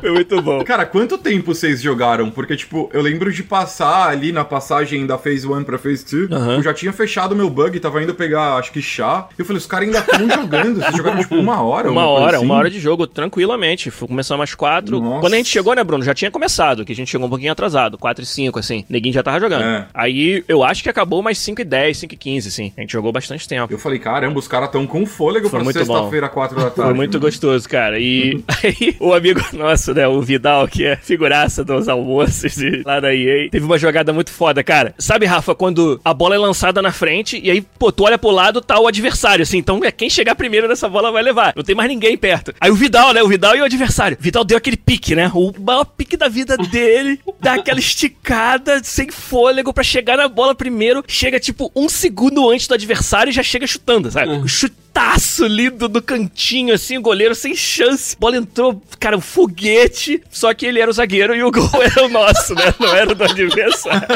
foi 0.00 0.10
muito 0.12 0.40
bom. 0.40 0.64
Cara, 0.64 0.86
quanto 0.86 1.18
tempo 1.18 1.54
vocês 1.54 1.80
jogaram? 1.82 2.30
Porque, 2.30 2.56
tipo, 2.56 2.88
eu 2.92 3.02
lembro 3.02 3.32
de 3.32 3.42
passar 3.42 4.08
ali 4.08 4.32
na 4.32 4.44
passagem 4.44 5.06
da 5.06 5.18
Phase 5.18 5.46
1 5.46 5.64
pra 5.64 5.78
Phase 5.78 6.04
2. 6.28 6.32
Aham. 6.32 6.56
Eu 6.56 6.62
já 6.62 6.72
tinha 6.74 6.92
fechado 6.92 7.36
meu 7.36 7.50
bug, 7.50 7.78
tava 7.80 8.02
indo 8.02 8.14
pegar, 8.14 8.54
acho 8.56 8.72
que 8.72 8.80
chá. 8.80 9.28
E 9.38 9.40
eu 9.40 9.44
falei, 9.44 9.58
os 9.58 9.66
caras 9.66 9.86
ainda 9.88 9.98
estão 10.00 10.28
jogando. 10.30 10.76
Vocês 10.80 10.96
jogaram, 10.96 11.18
tipo, 11.20 11.34
uma 11.36 11.62
hora? 11.62 11.90
Uma 11.90 12.02
coisa 12.02 12.20
hora, 12.20 12.36
assim? 12.38 12.46
uma 12.46 12.54
hora 12.54 12.70
de 12.70 12.80
jogo, 12.80 13.06
tranquilamente. 13.06 13.90
Foi- 13.90 14.08
Começamos 14.08 14.42
às 14.44 14.54
quatro. 14.54 15.00
Nossa. 15.00 15.20
Quando 15.20 15.34
a 15.34 15.36
gente 15.36 15.48
chegou, 15.48 15.74
né, 15.74 15.84
Bruno? 15.84 16.02
Já 16.02 16.14
tinha 16.14 16.30
começado, 16.30 16.84
que 16.84 16.92
a 16.92 16.96
gente 16.96 17.10
chegou 17.10 17.26
um 17.26 17.30
pouquinho 17.30 17.52
atrasado. 17.52 17.98
4 17.98 18.24
e 18.24 18.26
5, 18.26 18.58
assim. 18.58 18.84
Neguinho 18.88 19.14
já 19.14 19.22
tava 19.22 19.38
jogando. 19.38 19.62
É. 19.64 19.86
Aí 19.94 20.42
eu 20.48 20.64
acho 20.64 20.82
que 20.82 20.88
acabou 20.88 21.22
mais 21.22 21.38
5 21.38 21.60
e 21.60 21.64
10, 21.64 21.98
5 21.98 22.14
e 22.14 22.16
15, 22.16 22.48
assim. 22.48 22.72
A 22.76 22.80
gente 22.80 22.92
jogou 22.92 23.12
bastante 23.12 23.29
tempo. 23.38 23.72
Eu 23.72 23.78
falei, 23.78 23.98
caramba, 23.98 24.38
os 24.38 24.48
caras 24.48 24.68
estão 24.68 24.86
com 24.86 25.04
fôlego 25.06 25.48
Foi 25.48 25.62
pra 25.62 25.72
sexta-feira, 25.72 26.28
4 26.28 26.56
da 26.56 26.62
tarde. 26.64 26.82
Foi 26.82 26.94
muito 26.94 27.14
mano. 27.14 27.26
gostoso, 27.26 27.68
cara. 27.68 27.98
E 27.98 28.42
aí, 28.62 28.96
o 28.98 29.12
amigo 29.12 29.40
nosso, 29.52 29.94
né, 29.94 30.06
o 30.06 30.20
Vidal, 30.20 30.66
que 30.68 30.84
é 30.84 30.96
figuraça 30.96 31.64
dos 31.64 31.88
almoços 31.88 32.54
de, 32.54 32.82
lá 32.84 33.00
da 33.00 33.14
EA, 33.14 33.50
teve 33.50 33.64
uma 33.64 33.78
jogada 33.78 34.12
muito 34.12 34.30
foda, 34.30 34.62
cara. 34.62 34.94
Sabe, 34.98 35.26
Rafa, 35.26 35.54
quando 35.54 36.00
a 36.04 36.14
bola 36.14 36.34
é 36.34 36.38
lançada 36.38 36.80
na 36.80 36.92
frente 36.92 37.40
e 37.42 37.50
aí, 37.50 37.60
pô, 37.60 37.92
tu 37.92 38.04
olha 38.04 38.18
pro 38.18 38.30
lado, 38.30 38.60
tá 38.60 38.78
o 38.78 38.86
adversário, 38.86 39.42
assim. 39.42 39.58
Então, 39.58 39.80
é 39.84 39.90
quem 39.90 40.08
chegar 40.10 40.34
primeiro 40.34 40.68
nessa 40.68 40.88
bola 40.88 41.12
vai 41.12 41.22
levar. 41.22 41.52
Não 41.56 41.62
tem 41.62 41.74
mais 41.74 41.88
ninguém 41.88 42.16
perto. 42.16 42.54
Aí 42.60 42.70
o 42.70 42.74
Vidal, 42.74 43.12
né, 43.12 43.22
o 43.22 43.28
Vidal 43.28 43.56
e 43.56 43.60
o 43.60 43.64
adversário. 43.64 44.16
O 44.18 44.22
Vidal 44.22 44.44
deu 44.44 44.56
aquele 44.56 44.76
pique, 44.76 45.14
né? 45.14 45.30
O 45.34 45.52
maior 45.60 45.84
pique 45.84 46.16
da 46.16 46.28
vida 46.28 46.56
dele, 46.56 47.20
dá 47.40 47.54
aquela 47.54 47.78
esticada, 47.78 48.80
sem 48.82 49.10
fôlego 49.10 49.72
pra 49.72 49.84
chegar 49.84 50.16
na 50.16 50.28
bola 50.28 50.54
primeiro. 50.54 51.04
Chega, 51.06 51.38
tipo, 51.38 51.70
um 51.74 51.88
segundo 51.88 52.48
antes 52.48 52.66
do 52.66 52.74
adversário 52.74 53.19
e 53.28 53.32
já 53.32 53.42
chega 53.42 53.66
chutando, 53.66 54.10
sabe? 54.10 54.30
O 54.32 54.48
chutaço 54.48 55.46
lindo 55.46 55.88
do 55.88 56.00
cantinho, 56.00 56.74
assim, 56.74 56.96
o 56.98 57.02
goleiro 57.02 57.34
sem 57.34 57.54
chance. 57.54 58.16
A 58.16 58.20
bola 58.20 58.36
entrou, 58.36 58.80
cara, 58.98 59.16
um 59.16 59.20
foguete. 59.20 60.22
Só 60.30 60.54
que 60.54 60.64
ele 60.64 60.80
era 60.80 60.90
o 60.90 60.94
zagueiro 60.94 61.34
e 61.34 61.42
o 61.42 61.50
gol 61.52 61.82
era 61.82 62.04
o 62.04 62.08
nosso, 62.08 62.54
né? 62.54 62.74
Não 62.78 62.94
era 62.94 63.12
o 63.12 63.14
do 63.14 63.24
adversário. 63.24 64.08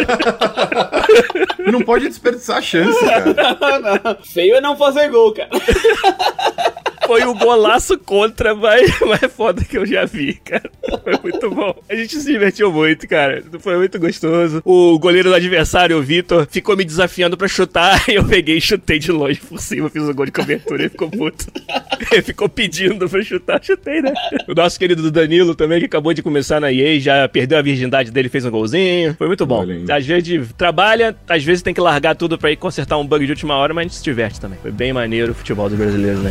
Não 1.70 1.80
pode 1.80 2.08
desperdiçar 2.08 2.58
a 2.58 2.62
chance, 2.62 2.98
cara. 3.04 4.18
Feio 4.24 4.54
é 4.54 4.60
não 4.60 4.76
fazer 4.76 5.08
gol, 5.10 5.32
cara. 5.32 5.50
Foi 7.06 7.24
o 7.24 7.34
golaço 7.34 7.98
contra 7.98 8.54
mais, 8.54 8.98
mais 9.00 9.32
foda 9.32 9.64
que 9.64 9.76
eu 9.76 9.86
já 9.86 10.04
vi, 10.04 10.34
cara. 10.34 10.70
Foi 11.02 11.18
muito 11.22 11.50
bom. 11.50 11.74
A 11.88 11.94
gente 11.94 12.16
se 12.16 12.32
divertiu 12.32 12.72
muito, 12.72 13.06
cara. 13.08 13.42
Foi 13.58 13.76
muito 13.76 13.98
gostoso. 13.98 14.62
O 14.64 14.98
goleiro 14.98 15.30
do 15.30 15.34
adversário, 15.34 15.98
o 15.98 16.02
Vitor, 16.02 16.46
ficou 16.50 16.76
me 16.76 16.84
desafiando 16.84 17.36
pra 17.36 17.48
chutar. 17.48 18.04
E 18.08 18.14
eu 18.16 18.24
peguei 18.24 18.56
e 18.56 18.60
chutei 18.60 18.98
de 18.98 19.10
longe 19.12 19.40
por 19.40 19.60
cima. 19.60 19.88
Fiz 19.90 20.02
o 20.02 20.14
gol 20.14 20.26
de 20.26 20.32
cobertura 20.32 20.82
e 20.82 20.84
ele 20.84 20.90
ficou 20.90 21.10
puto. 21.10 21.46
Ele 22.10 22.22
ficou 22.22 22.48
pedindo 22.48 23.08
pra 23.08 23.22
chutar. 23.22 23.62
Chutei, 23.62 24.00
né? 24.02 24.12
O 24.48 24.54
nosso 24.54 24.78
querido 24.78 25.10
Danilo 25.10 25.54
também, 25.54 25.80
que 25.80 25.86
acabou 25.86 26.12
de 26.12 26.22
começar 26.22 26.60
na 26.60 26.72
EA, 26.72 27.00
já 27.00 27.28
perdeu 27.28 27.58
a 27.58 27.62
virgindade 27.62 28.10
dele, 28.10 28.28
fez 28.28 28.44
um 28.44 28.50
golzinho. 28.50 29.14
Foi 29.14 29.26
muito 29.26 29.46
bom. 29.46 29.60
Olha 29.60 29.74
aí. 29.74 29.84
Às 29.90 30.06
vezes 30.06 30.52
trabalha, 30.56 31.16
às 31.28 31.42
vezes 31.42 31.62
tem 31.62 31.74
que 31.74 31.80
largar 31.80 32.14
tudo 32.14 32.38
pra 32.38 32.50
ir 32.50 32.56
consertar 32.56 32.98
um 32.98 33.06
bug 33.06 33.24
de 33.24 33.32
última 33.32 33.56
hora, 33.56 33.72
mas 33.74 33.82
a 33.82 33.84
gente 33.84 33.96
se 33.96 34.04
diverte 34.04 34.40
também. 34.40 34.58
Foi 34.60 34.70
bem 34.70 34.92
maneiro 34.92 35.32
o 35.32 35.34
futebol 35.34 35.68
dos 35.68 35.78
brasileiros 35.78 36.22
na 36.22 36.30